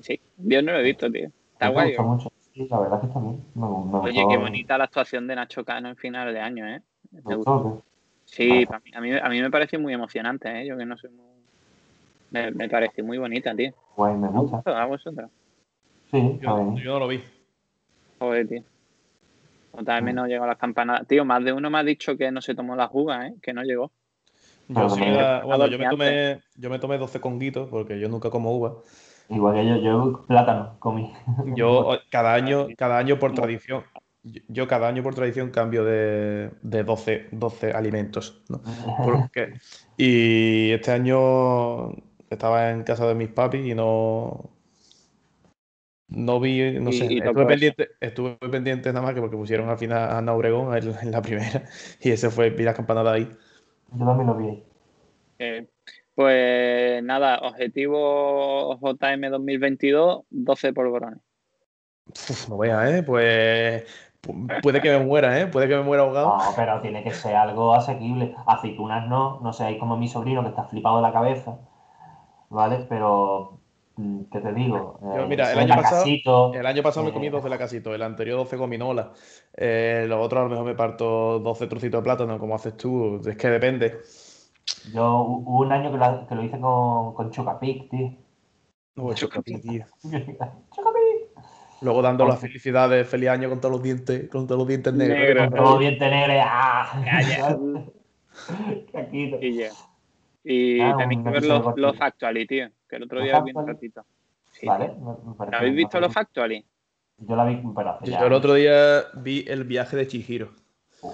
Sí, 0.00 0.18
yo 0.38 0.62
no 0.62 0.72
lo 0.72 0.78
he 0.78 0.82
visto, 0.82 1.10
tío. 1.12 1.28
Está 1.52 1.66
Me 1.68 1.72
guay. 1.74 1.88
gusta 1.88 2.02
mucho. 2.02 2.32
Sí, 2.56 2.66
la 2.70 2.78
verdad 2.80 2.94
es 2.96 3.00
que 3.02 3.06
está 3.08 3.20
bien. 3.20 3.44
Me, 3.54 3.66
me 3.68 3.98
Oye, 3.98 4.14
gustó- 4.14 4.28
qué 4.30 4.36
bonita 4.38 4.78
la 4.78 4.84
actuación 4.84 5.26
de 5.26 5.36
Nacho 5.36 5.62
Cano 5.62 5.90
en 5.90 5.96
final 5.96 6.32
de 6.32 6.40
año, 6.40 6.66
¿eh? 6.66 6.80
me 7.10 7.20
Me 7.22 7.36
gustó. 7.36 7.52
gustó, 7.52 7.82
Sí, 8.24 8.66
a, 8.94 9.00
mí, 9.00 9.12
a 9.14 9.28
mí 9.28 9.42
me 9.42 9.50
pareció 9.50 9.78
muy 9.78 9.92
emocionante, 9.92 10.48
¿eh? 10.48 10.66
Yo 10.66 10.76
que 10.78 10.86
no 10.86 10.96
soy 10.96 11.10
muy... 11.10 11.26
Me, 12.30 12.50
me 12.50 12.68
pareció 12.68 13.04
muy 13.04 13.18
bonita, 13.18 13.54
tío. 13.54 13.72
Guay, 13.94 14.16
me 14.16 14.28
¿A 14.28 14.30
gusta. 14.30 14.62
¿A 14.82 14.86
vosotros? 14.86 15.30
Sí, 16.10 16.38
Yo, 16.40 16.56
no 16.72 16.98
lo 16.98 17.08
vi. 17.08 17.22
Joder, 18.18 18.48
tío. 18.48 18.62
Otra 19.72 20.00
vez 20.00 20.14
no 20.14 20.26
llegó 20.26 20.44
a 20.44 20.48
las 20.48 20.58
campanadas. 20.58 21.06
Tío, 21.06 21.24
más 21.26 21.44
de 21.44 21.52
uno 21.52 21.68
me 21.68 21.78
ha 21.78 21.84
dicho 21.84 22.16
que 22.16 22.30
no 22.32 22.40
se 22.40 22.54
tomó 22.54 22.74
la 22.74 22.88
juga, 22.88 23.26
¿eh? 23.26 23.34
Que 23.42 23.52
no 23.52 23.62
llegó. 23.62 23.92
Yo, 24.68 24.88
sí, 24.88 25.00
la- 25.02 25.44
bueno, 25.44 25.66
yo 25.68 25.78
me 25.78 25.88
tomé, 25.88 26.40
yo 26.56 26.70
me 26.70 26.78
tomé 26.78 26.98
12 26.98 27.20
conguitos 27.20 27.68
porque 27.68 28.00
yo 28.00 28.08
nunca 28.08 28.30
como 28.30 28.56
uva. 28.56 28.76
Igual 29.28 29.54
que 29.54 29.66
yo, 29.66 29.76
yo 29.76 30.24
plátano 30.26 30.76
comí. 30.78 31.12
Yo 31.56 31.98
cada 32.10 32.34
año, 32.34 32.68
cada 32.76 32.98
año 32.98 33.18
por 33.18 33.34
tradición, 33.34 33.84
yo, 34.48 34.66
cada 34.66 34.88
año 34.88 35.02
por 35.02 35.14
tradición 35.14 35.50
cambio 35.50 35.84
de, 35.84 36.50
de 36.62 36.84
12, 36.84 37.28
12 37.32 37.72
alimentos, 37.72 38.42
¿no? 38.48 38.60
Porque, 39.04 39.54
y 39.96 40.70
este 40.72 40.92
año 40.92 41.92
estaba 42.30 42.70
en 42.70 42.82
casa 42.82 43.06
de 43.06 43.14
mis 43.14 43.28
papis 43.28 43.66
y 43.66 43.74
no, 43.74 44.50
no 46.08 46.40
vi, 46.40 46.78
no 46.80 46.90
Y- 46.90 46.98
sé, 46.98 47.12
y 47.12 47.18
estuve 47.18 47.42
eso. 47.42 47.48
pendiente, 47.48 47.88
estuve 48.00 48.36
pendiente 48.50 48.88
nada 48.92 49.02
más 49.02 49.14
que 49.14 49.20
porque 49.20 49.36
pusieron 49.36 49.68
al 49.68 49.78
final 49.78 49.98
a 49.98 50.18
Ana 50.18 50.34
Obregón 50.34 50.76
en, 50.76 51.10
la 51.10 51.22
primera 51.22 51.64
y 52.00 52.10
ese 52.10 52.30
fue, 52.30 52.50
vi 52.50 52.64
las 52.64 52.74
campanadas 52.76 53.14
ahí. 53.14 53.28
Yo 53.92 54.06
también 54.06 54.26
lo 54.26 54.34
vi. 54.36 54.62
Eh, 55.38 55.66
pues 56.16 57.02
nada, 57.04 57.38
objetivo 57.42 58.76
JM 58.80 59.28
2022, 59.28 60.24
12 60.30 60.72
polvorones. 60.72 61.20
Uf, 62.08 62.48
no 62.48 62.56
veas, 62.58 62.90
¿eh? 62.90 63.02
Pues, 63.02 63.84
pu- 64.22 64.60
puede 64.62 64.80
que 64.80 64.90
me 64.90 65.04
muera, 65.04 65.38
¿eh? 65.40 65.46
Puede 65.46 65.68
que 65.68 65.76
me 65.76 65.82
muera 65.82 66.04
ahogado. 66.04 66.28
No, 66.38 66.38
pero 66.56 66.80
tiene 66.80 67.04
que 67.04 67.12
ser 67.12 67.36
algo 67.36 67.74
asequible. 67.74 68.34
Aceitunas 68.46 69.06
no, 69.06 69.40
no 69.42 69.52
seáis 69.52 69.78
como 69.78 69.96
mi 69.96 70.08
sobrino 70.08 70.42
que 70.42 70.48
está 70.48 70.64
flipado 70.64 70.96
de 70.96 71.02
la 71.02 71.12
cabeza, 71.12 71.58
¿vale? 72.48 72.86
Pero, 72.88 73.60
mm, 73.96 74.22
¿qué 74.32 74.40
te 74.40 74.52
digo? 74.54 74.98
Yo, 75.02 75.22
Eh, 75.22 75.26
mira, 75.28 75.52
el 75.52 75.58
año 75.58 75.76
pasado- 75.76 76.04
El 76.54 76.64
año 76.66 76.82
pasado 76.82 77.04
me 77.04 77.10
eh, 77.10 77.12
comí 77.12 77.28
12 77.28 77.48
lacasitos, 77.50 77.94
el 77.94 78.02
anterior 78.02 78.38
12 78.38 78.56
gominolas. 78.56 79.08
Eh, 79.54 80.06
los 80.08 80.24
otros 80.24 80.40
a 80.40 80.44
lo 80.44 80.50
mejor 80.50 80.64
me 80.64 80.74
parto 80.74 81.38
12 81.40 81.66
trocitos 81.66 82.00
de 82.00 82.04
plátano, 82.04 82.38
como 82.38 82.54
haces 82.54 82.76
tú. 82.76 83.20
Es 83.26 83.36
que 83.36 83.48
depende. 83.48 83.98
Yo 84.92 85.20
hu- 85.24 85.42
hubo 85.46 85.60
un 85.60 85.72
año 85.72 85.90
que 85.92 85.98
lo, 85.98 86.26
que 86.26 86.34
lo 86.34 86.42
hice 86.42 86.58
con, 86.60 87.14
con 87.14 87.30
Chocapic, 87.30 87.90
tío. 87.90 88.12
Oh, 88.98 89.12
chocapic, 89.12 89.60
tío. 89.60 89.84
Chocapic. 90.74 91.26
Luego 91.82 92.00
dando 92.00 92.24
las 92.24 92.40
felicidades, 92.40 93.06
feliz 93.06 93.28
año 93.28 93.50
con 93.50 93.60
todos 93.60 93.72
los 93.72 93.82
dientes, 93.82 94.28
con 94.30 94.46
todos 94.46 94.58
los 94.58 94.68
dientes 94.68 94.94
negros. 94.94 95.18
Negro. 95.18 95.50
Con 95.50 95.54
todo 95.54 95.78
diente 95.78 96.08
negro. 96.08 96.34
¡Ah! 96.42 97.02
Calla. 97.04 97.58
Caquito. 98.92 99.38
Y, 99.42 99.54
ya. 99.56 99.70
y 100.42 100.80
Ah, 100.80 100.94
tenéis 100.96 101.22
que 101.22 101.30
ver 101.30 101.44
los, 101.44 101.76
los 101.76 101.96
Factually, 101.96 102.46
tío. 102.46 102.68
Que 102.88 102.96
el 102.96 103.02
otro 103.02 103.18
¿Los 103.18 103.26
día 103.26 103.40
vi 103.40 103.52
un 103.54 103.66
ratito. 103.66 104.04
Sí. 104.52 104.66
Vale, 104.66 104.88
me, 104.98 105.12
me 105.28 105.34
parece 105.36 105.56
¿Habéis 105.56 105.76
visto 105.76 106.00
los 106.00 106.12
Factually? 106.12 106.64
Yo 107.18 107.36
la 107.36 107.44
vi, 107.44 107.62
pero 107.74 107.90
hace 107.90 108.10
ya. 108.10 108.20
Yo 108.20 108.26
el 108.26 108.32
otro 108.32 108.54
día 108.54 109.04
vi 109.14 109.44
el 109.46 109.64
viaje 109.64 109.96
de 109.96 110.06
Chihiro. 110.06 110.52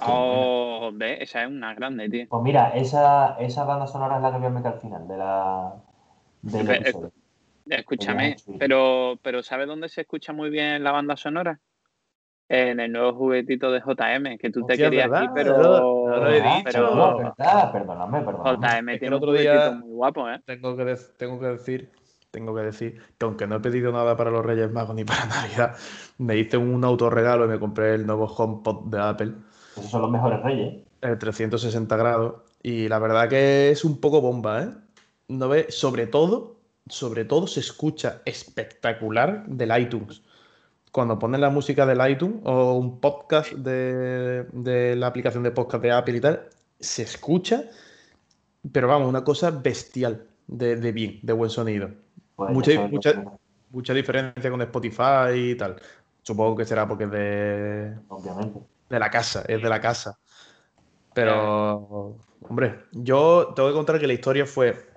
Oh, 0.00 0.90
ve, 0.94 1.18
esa 1.22 1.42
es 1.42 1.48
una 1.48 1.74
grande, 1.74 2.08
tío. 2.08 2.26
Pues 2.28 2.42
mira, 2.42 2.70
esa, 2.74 3.36
esa 3.38 3.64
banda 3.64 3.86
sonora 3.86 4.16
es 4.16 4.22
la 4.22 4.32
que 4.32 4.38
voy 4.38 4.46
a 4.46 4.50
meter 4.50 4.72
al 4.72 4.80
final 4.80 5.06
de 5.08 5.16
la, 5.16 5.74
del 6.42 6.66
Pero, 6.66 6.80
episodio. 6.80 7.12
Escúchame, 7.66 8.36
pero, 8.58 9.18
pero 9.22 9.42
¿sabes 9.42 9.68
dónde 9.68 9.88
se 9.88 10.00
escucha 10.00 10.32
muy 10.32 10.50
bien 10.50 10.82
la 10.82 10.90
banda 10.92 11.16
sonora? 11.16 11.60
En 12.48 12.80
el 12.80 12.92
nuevo 12.92 13.14
juguetito 13.14 13.70
de 13.70 13.80
JM, 13.80 14.36
que 14.36 14.50
tú 14.50 14.66
te 14.66 14.76
querías 14.76 15.08
¿verdad? 15.08 15.22
ir, 15.24 15.30
pero. 15.34 15.56
No 16.06 16.16
lo 16.16 16.28
he 16.28 16.32
¿Verdad? 16.40 16.56
dicho. 16.56 16.62
pero- 16.64 16.94
No, 16.94 17.16
verdad, 17.16 17.72
perdóname, 17.72 18.20
perdóname. 18.22 18.58
JM 18.66 18.92
Es 18.92 18.96
que 18.96 18.98
tiene 19.00 19.06
el 19.06 19.12
un 19.14 19.16
otro 19.22 19.30
juguetito 19.30 19.52
día- 19.70 19.70
muy 19.80 19.90
guapo, 19.94 20.28
¿eh? 20.28 20.40
Tengo 20.44 20.76
que, 20.76 20.96
tengo 21.16 21.40
que 21.40 21.46
decir, 21.46 21.90
tengo 22.30 22.54
que 22.54 22.62
decir 22.62 23.00
que 23.16 23.24
aunque 23.24 23.46
no 23.46 23.56
he 23.56 23.60
pedido 23.60 23.90
nada 23.92 24.16
para 24.16 24.30
los 24.30 24.44
Reyes 24.44 24.70
Magos 24.70 24.94
ni 24.96 25.04
para 25.04 25.24
Navidad, 25.26 25.76
me 26.18 26.36
hice 26.36 26.56
un 26.58 26.84
autorregalo 26.84 27.46
y 27.46 27.48
me 27.48 27.58
compré 27.58 27.94
el 27.94 28.04
nuevo 28.06 28.26
HomePod 28.26 28.90
de 28.90 29.00
Apple, 29.00 29.32
Esos 29.76 29.90
son 29.90 30.02
los 30.02 30.10
mejores 30.10 30.42
reyes. 30.42 30.82
el 31.00 31.18
360 31.18 31.96
grados, 31.96 32.34
y 32.62 32.88
la 32.88 32.98
verdad 32.98 33.28
que 33.28 33.70
es 33.70 33.84
un 33.84 34.00
poco 34.00 34.20
bomba, 34.20 34.62
¿eh? 34.62 34.68
No 35.28 35.48
ve, 35.48 35.66
sobre 35.70 36.06
todo, 36.06 36.56
sobre 36.88 37.24
todo 37.24 37.46
se 37.46 37.60
escucha 37.60 38.20
espectacular 38.24 39.44
del 39.46 39.76
iTunes. 39.80 40.22
Cuando 40.92 41.18
ponen 41.18 41.40
la 41.40 41.48
música 41.50 41.86
del 41.86 42.06
iTunes 42.10 42.40
o 42.44 42.74
un 42.74 43.00
podcast 43.00 43.52
de, 43.52 44.44
de 44.52 44.94
la 44.96 45.06
aplicación 45.06 45.42
de 45.42 45.50
podcast 45.50 45.82
de 45.82 45.90
Apple 45.90 46.16
y 46.18 46.20
tal, 46.20 46.42
se 46.78 47.02
escucha, 47.02 47.64
pero 48.70 48.88
vamos, 48.88 49.08
una 49.08 49.24
cosa 49.24 49.50
bestial 49.50 50.26
de, 50.46 50.76
de 50.76 50.92
bien, 50.92 51.18
de 51.22 51.32
buen 51.32 51.50
sonido. 51.50 51.88
Pues 52.36 52.50
Mucha- 52.52 52.72
es 52.72 52.90
mucha- 52.90 53.24
Mucha 53.70 53.94
diferencia 53.94 54.50
con 54.50 54.60
Spotify 54.60 55.32
y 55.34 55.54
tal. 55.54 55.76
Supongo 56.22 56.56
que 56.56 56.66
será 56.66 56.86
porque 56.86 57.04
es 57.04 57.10
de, 57.10 57.94
Obviamente. 58.08 58.60
De 58.92 58.98
la 59.00 59.10
casa, 59.10 59.42
es 59.48 59.62
de 59.62 59.68
la 59.68 59.80
casa. 59.80 60.18
Pero, 61.14 62.18
hombre, 62.48 62.84
yo 62.92 63.52
tengo 63.56 63.68
que 63.68 63.74
contar 63.74 63.98
que 63.98 64.06
la 64.06 64.12
historia 64.12 64.46
fue 64.46 64.92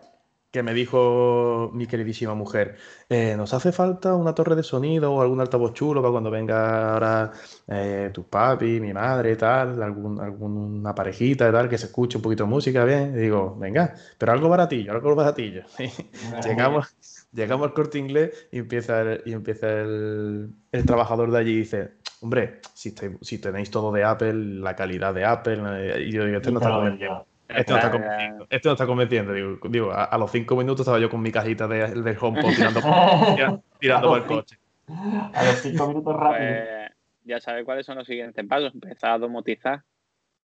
que 0.51 0.63
me 0.63 0.73
dijo 0.73 1.69
mi 1.73 1.85
queridísima 1.85 2.33
mujer, 2.33 2.77
eh, 3.09 3.35
nos 3.35 3.53
hace 3.53 3.73
falta 3.73 4.15
una 4.15 4.33
torre 4.33 4.55
de 4.55 4.63
sonido 4.63 5.13
o 5.13 5.21
algún 5.21 5.41
altavoz 5.41 5.73
chulo 5.73 6.01
para 6.01 6.13
cuando 6.13 6.31
venga 6.31 6.93
ahora 6.93 7.31
eh, 7.67 8.09
tu 8.13 8.29
papi, 8.29 8.79
mi 8.79 8.93
madre 8.93 9.35
tal, 9.35 9.83
algún, 9.83 10.17
alguna 10.21 10.95
parejita 10.95 11.49
y 11.49 11.51
tal, 11.51 11.67
que 11.67 11.77
se 11.77 11.87
escuche 11.87 12.17
un 12.17 12.21
poquito 12.21 12.45
de 12.45 12.49
música 12.49 12.85
bien. 12.85 13.13
Y 13.17 13.23
digo, 13.23 13.53
venga, 13.59 13.95
pero 14.17 14.31
algo 14.31 14.47
baratillo, 14.47 14.93
algo 14.93 15.13
baratillo. 15.13 15.63
llegamos, 16.45 16.95
llegamos 17.33 17.67
al 17.67 17.73
corte 17.73 17.99
inglés 17.99 18.47
y 18.49 18.59
empieza 18.59 19.01
el, 19.01 19.23
y 19.25 19.33
empieza 19.33 19.67
el, 19.69 20.51
el 20.71 20.85
trabajador 20.85 21.31
de 21.31 21.37
allí 21.37 21.51
y 21.51 21.57
dice, 21.57 21.95
hombre, 22.25 22.59
si, 22.73 22.93
te- 22.95 23.17
si 23.21 23.37
tenéis 23.39 23.69
todo 23.69 23.91
de 23.91 24.03
Apple, 24.03 24.33
la 24.33 24.75
calidad 24.75 25.13
de 25.13 25.23
Apple, 25.25 25.61
eh", 25.63 26.01
y 26.07 26.11
yo 26.11 26.25
digo, 26.25 26.37
este 26.37 26.51
no 26.51 26.57
está 26.59 26.71
convenciendo. 26.71 27.25
Este 27.47 27.71
no 27.71 27.77
está 27.77 27.91
Claro. 27.91 27.91
convenciendo. 27.91 28.47
Este 28.49 28.67
no 28.67 28.73
está 28.73 28.85
convenciendo. 28.87 29.33
Digo, 29.33 29.59
digo, 29.69 29.91
a, 29.91 30.05
a 30.05 30.17
los 30.17 30.31
cinco 30.31 30.55
minutos 30.55 30.79
estaba 30.81 30.97
yo 30.99 31.09
con 31.11 31.21
mi 31.21 31.31
cajita 31.31 31.67
de, 31.67 31.87
del 32.01 32.17
HomePod 32.19 32.49
tirando, 32.55 32.81
tira- 32.81 33.61
tirando 33.79 34.07
por 34.07 34.17
el 34.17 34.25
coche. 34.25 34.57
A 34.87 35.43
los 35.45 35.61
cinco 35.61 35.87
minutos 35.87 36.15
rápido. 36.15 36.49
Pues 36.49 36.91
ya 37.23 37.39
sabes 37.39 37.63
cuáles 37.63 37.85
son 37.85 37.97
los 37.97 38.07
siguientes 38.07 38.43
pasos. 38.47 38.73
Empezar 38.73 39.11
a 39.11 39.17
domotizar. 39.19 39.83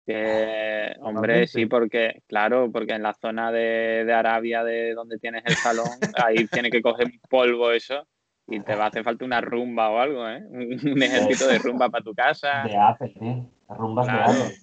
Que, 0.05 0.93
hombre, 1.01 1.47
sí, 1.47 1.65
porque, 1.65 2.23
claro, 2.27 2.71
porque 2.71 2.93
en 2.93 3.03
la 3.03 3.13
zona 3.13 3.51
de, 3.51 4.03
de 4.05 4.13
Arabia, 4.13 4.63
de 4.63 4.93
donde 4.93 5.17
tienes 5.19 5.43
el 5.45 5.55
salón, 5.55 5.99
ahí 6.15 6.47
tiene 6.47 6.69
que 6.71 6.81
coger 6.81 7.07
polvo 7.29 7.71
eso 7.71 8.07
y 8.47 8.59
te 8.61 8.75
va 8.75 8.85
a 8.85 8.87
hacer 8.87 9.03
falta 9.03 9.25
una 9.25 9.41
rumba 9.41 9.89
o 9.89 9.99
algo, 9.99 10.27
¿eh? 10.27 10.41
Un, 10.49 10.91
un 10.93 11.03
ejército 11.03 11.47
de 11.47 11.59
rumba 11.59 11.89
para 11.89 12.03
tu 12.03 12.13
casa. 12.13 12.63
De 12.63 12.77
Apple. 12.77 13.13
Las 13.67 13.77
rumbas 13.77 14.07
Claro. 14.07 14.33
de 14.33 14.39
Apple. 14.39 14.55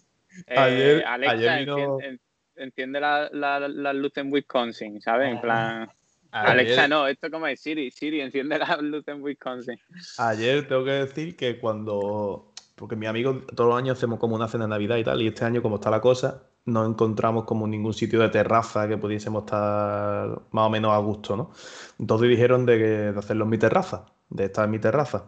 Eh, 0.47 0.59
Ayer- 0.59 1.05
Alexa, 1.07 1.32
ayer 1.35 1.61
vino- 1.61 1.76
enciende, 1.78 2.07
en- 2.09 2.20
enciende 2.64 3.01
la, 3.01 3.28
la, 3.32 3.61
la 3.68 3.93
luz 3.93 4.16
en 4.16 4.32
Wisconsin, 4.32 5.01
¿sabes? 5.01 5.30
En 5.32 5.41
plan, 5.41 5.89
Ayer- 6.32 6.51
Alexa 6.51 6.89
no, 6.89 7.07
esto 7.07 7.30
como 7.30 7.47
es 7.47 7.61
Siri, 7.61 7.91
Siri, 7.91 8.20
enciende 8.20 8.59
la 8.59 8.76
luz 8.80 9.07
en 9.07 9.22
Wisconsin. 9.22 9.78
Ayer 10.18 10.66
tengo 10.66 10.85
que 10.85 10.91
decir 10.93 11.37
que 11.37 11.59
cuando. 11.59 12.51
Porque 12.74 12.97
mi 12.97 13.07
amigo 13.07 13.43
todos 13.55 13.70
los 13.70 13.78
años 13.78 13.97
hacemos 13.99 14.18
como 14.18 14.35
una 14.35 14.49
cena 14.49 14.64
de 14.64 14.70
Navidad 14.70 14.97
y 14.97 15.05
tal, 15.05 15.22
y 15.22 15.28
este 15.28 15.45
año, 15.45 15.62
como 15.62 15.76
está 15.76 15.91
la 15.91 16.01
cosa, 16.01 16.43
no 16.67 16.87
encontramos 16.87 17.45
como 17.45 17.67
ningún 17.67 17.95
sitio 17.95 18.21
de 18.21 18.29
terraza 18.31 18.89
que 18.89 18.97
pudiésemos 18.99 19.45
estar 19.45 20.43
más 20.51 20.67
o 20.67 20.71
menos 20.71 20.93
a 20.93 20.99
gusto, 20.99 21.37
¿no? 21.37 21.51
Entonces 21.99 22.29
dijeron 22.29 22.67
de, 22.67 23.12
de 23.12 23.19
hacerlo 23.19 23.45
en 23.45 23.51
mi 23.51 23.59
terraza, 23.59 24.07
de 24.31 24.47
estar 24.47 24.65
en 24.65 24.71
mi 24.73 24.79
terraza. 24.79 25.25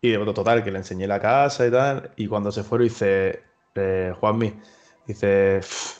Y 0.00 0.10
de 0.10 0.18
total, 0.32 0.62
que 0.62 0.70
le 0.70 0.78
enseñé 0.78 1.06
la 1.08 1.20
casa 1.20 1.66
y 1.66 1.70
tal, 1.70 2.12
y 2.16 2.28
cuando 2.28 2.52
se 2.52 2.62
fueron 2.62 2.86
dice, 2.86 3.42
eh, 3.74 4.12
Juanmi, 4.20 4.54
dice, 5.06 5.58
"Pff, 5.60 5.97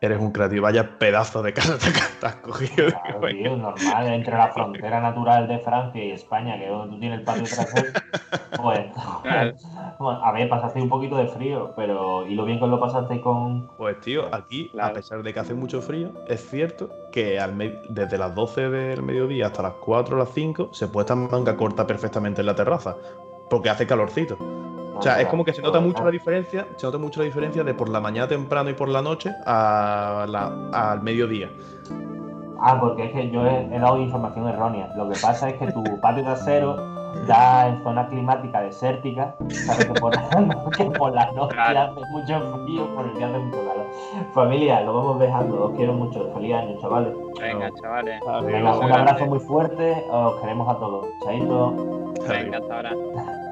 eres 0.00 0.20
un 0.20 0.30
creativo, 0.30 0.62
vaya 0.64 0.98
pedazo 0.98 1.42
de 1.42 1.52
casa 1.52 1.78
te 1.78 1.86
has 2.26 2.36
cogido. 2.36 2.88
Claro, 2.90 3.20
tío, 3.28 3.56
normal. 3.56 4.06
Entre 4.08 4.36
la 4.36 4.48
frontera 4.48 5.00
natural 5.00 5.48
de 5.48 5.58
Francia 5.60 6.04
y 6.04 6.10
España, 6.12 6.56
que 6.58 6.64
es 6.64 6.70
donde 6.70 6.94
tú 6.94 7.00
tienes 7.00 7.18
el 7.20 7.24
patio 7.24 7.44
trasero, 7.44 7.88
pues. 8.62 8.80
Claro. 9.22 9.54
bueno, 9.98 10.24
a 10.24 10.32
ver, 10.32 10.48
pasaste 10.48 10.80
un 10.82 10.88
poquito 10.88 11.16
de 11.16 11.28
frío, 11.28 11.72
pero. 11.76 12.26
¿Y 12.26 12.34
lo 12.34 12.44
bien 12.44 12.58
que 12.60 12.66
lo 12.66 12.78
pasaste 12.78 13.20
con.? 13.20 13.68
Pues 13.78 14.00
tío, 14.00 14.32
aquí, 14.34 14.68
Claro. 14.70 14.90
a 14.90 14.94
pesar 14.94 15.22
de 15.22 15.32
que 15.32 15.40
hace 15.40 15.54
mucho 15.54 15.80
frío, 15.80 16.12
es 16.28 16.46
cierto 16.48 16.90
que 17.12 17.38
al 17.40 17.54
me- 17.54 17.80
desde 17.88 18.18
las 18.18 18.34
12 18.34 18.68
del 18.68 19.02
mediodía 19.02 19.46
hasta 19.46 19.62
las 19.62 19.72
4 19.74 20.16
o 20.16 20.18
las 20.18 20.30
5 20.34 20.70
se 20.72 20.88
puede 20.88 21.04
estar 21.04 21.16
manga 21.16 21.56
corta 21.56 21.86
perfectamente 21.86 22.40
en 22.42 22.46
la 22.46 22.54
terraza, 22.54 22.96
porque 23.48 23.70
hace 23.70 23.86
calorcito. 23.86 24.36
O 24.98 25.02
sea, 25.02 25.20
es 25.20 25.26
como 25.28 25.44
que 25.44 25.52
se 25.52 25.62
nota 25.62 25.80
mucho 25.80 26.04
la 26.04 26.10
diferencia, 26.10 26.66
se 26.76 26.86
nota 26.86 26.98
mucho 26.98 27.20
la 27.20 27.26
diferencia 27.26 27.62
de 27.64 27.74
por 27.74 27.88
la 27.88 28.00
mañana 28.00 28.28
temprano 28.28 28.70
y 28.70 28.74
por 28.74 28.88
la 28.88 29.02
noche 29.02 29.30
a 29.46 30.26
la- 30.28 30.90
al 30.92 31.02
mediodía. 31.02 31.50
Ah, 32.60 32.78
porque 32.80 33.04
es 33.04 33.12
que 33.12 33.30
yo 33.30 33.46
he, 33.46 33.66
he 33.74 33.78
dado 33.78 33.98
información 34.00 34.48
errónea. 34.48 34.90
Lo 34.96 35.08
que 35.10 35.18
pasa 35.20 35.50
es 35.50 35.56
que 35.58 35.70
tu 35.72 35.82
patio 36.00 36.24
trasero 36.24 36.76
da 37.26 37.68
en 37.68 37.82
zona 37.82 38.08
climática 38.08 38.60
desértica, 38.62 39.34
¿sabes? 39.48 39.86
Que 39.86 40.00
por, 40.00 40.12
que 40.76 40.84
por 40.98 41.12
la 41.14 41.30
noche 41.32 41.54
Claro. 41.54 41.80
hace 41.92 42.00
mucho 42.10 42.64
frío, 42.64 42.94
por 42.94 43.04
el 43.06 43.14
día 43.14 43.28
hace 43.28 43.38
mucho 43.38 43.58
calor. 43.58 43.86
Familia, 44.32 44.80
lo 44.82 44.94
vamos 44.94 45.18
dejando. 45.18 45.64
Os 45.66 45.76
quiero 45.76 45.92
mucho. 45.92 46.30
Feliz 46.34 46.54
año, 46.54 46.80
chavales. 46.80 47.14
Venga, 47.40 47.70
chavales. 47.82 48.20
Venga, 48.44 48.78
un 48.78 48.92
abrazo 48.92 49.26
muy 49.26 49.38
fuerte. 49.40 50.04
Os 50.10 50.40
queremos 50.40 50.68
a 50.68 50.78
todos. 50.78 51.06
Chaito. 51.24 52.14
Venga, 52.28 52.58
hasta 52.58 52.74
ahora. 52.76 52.92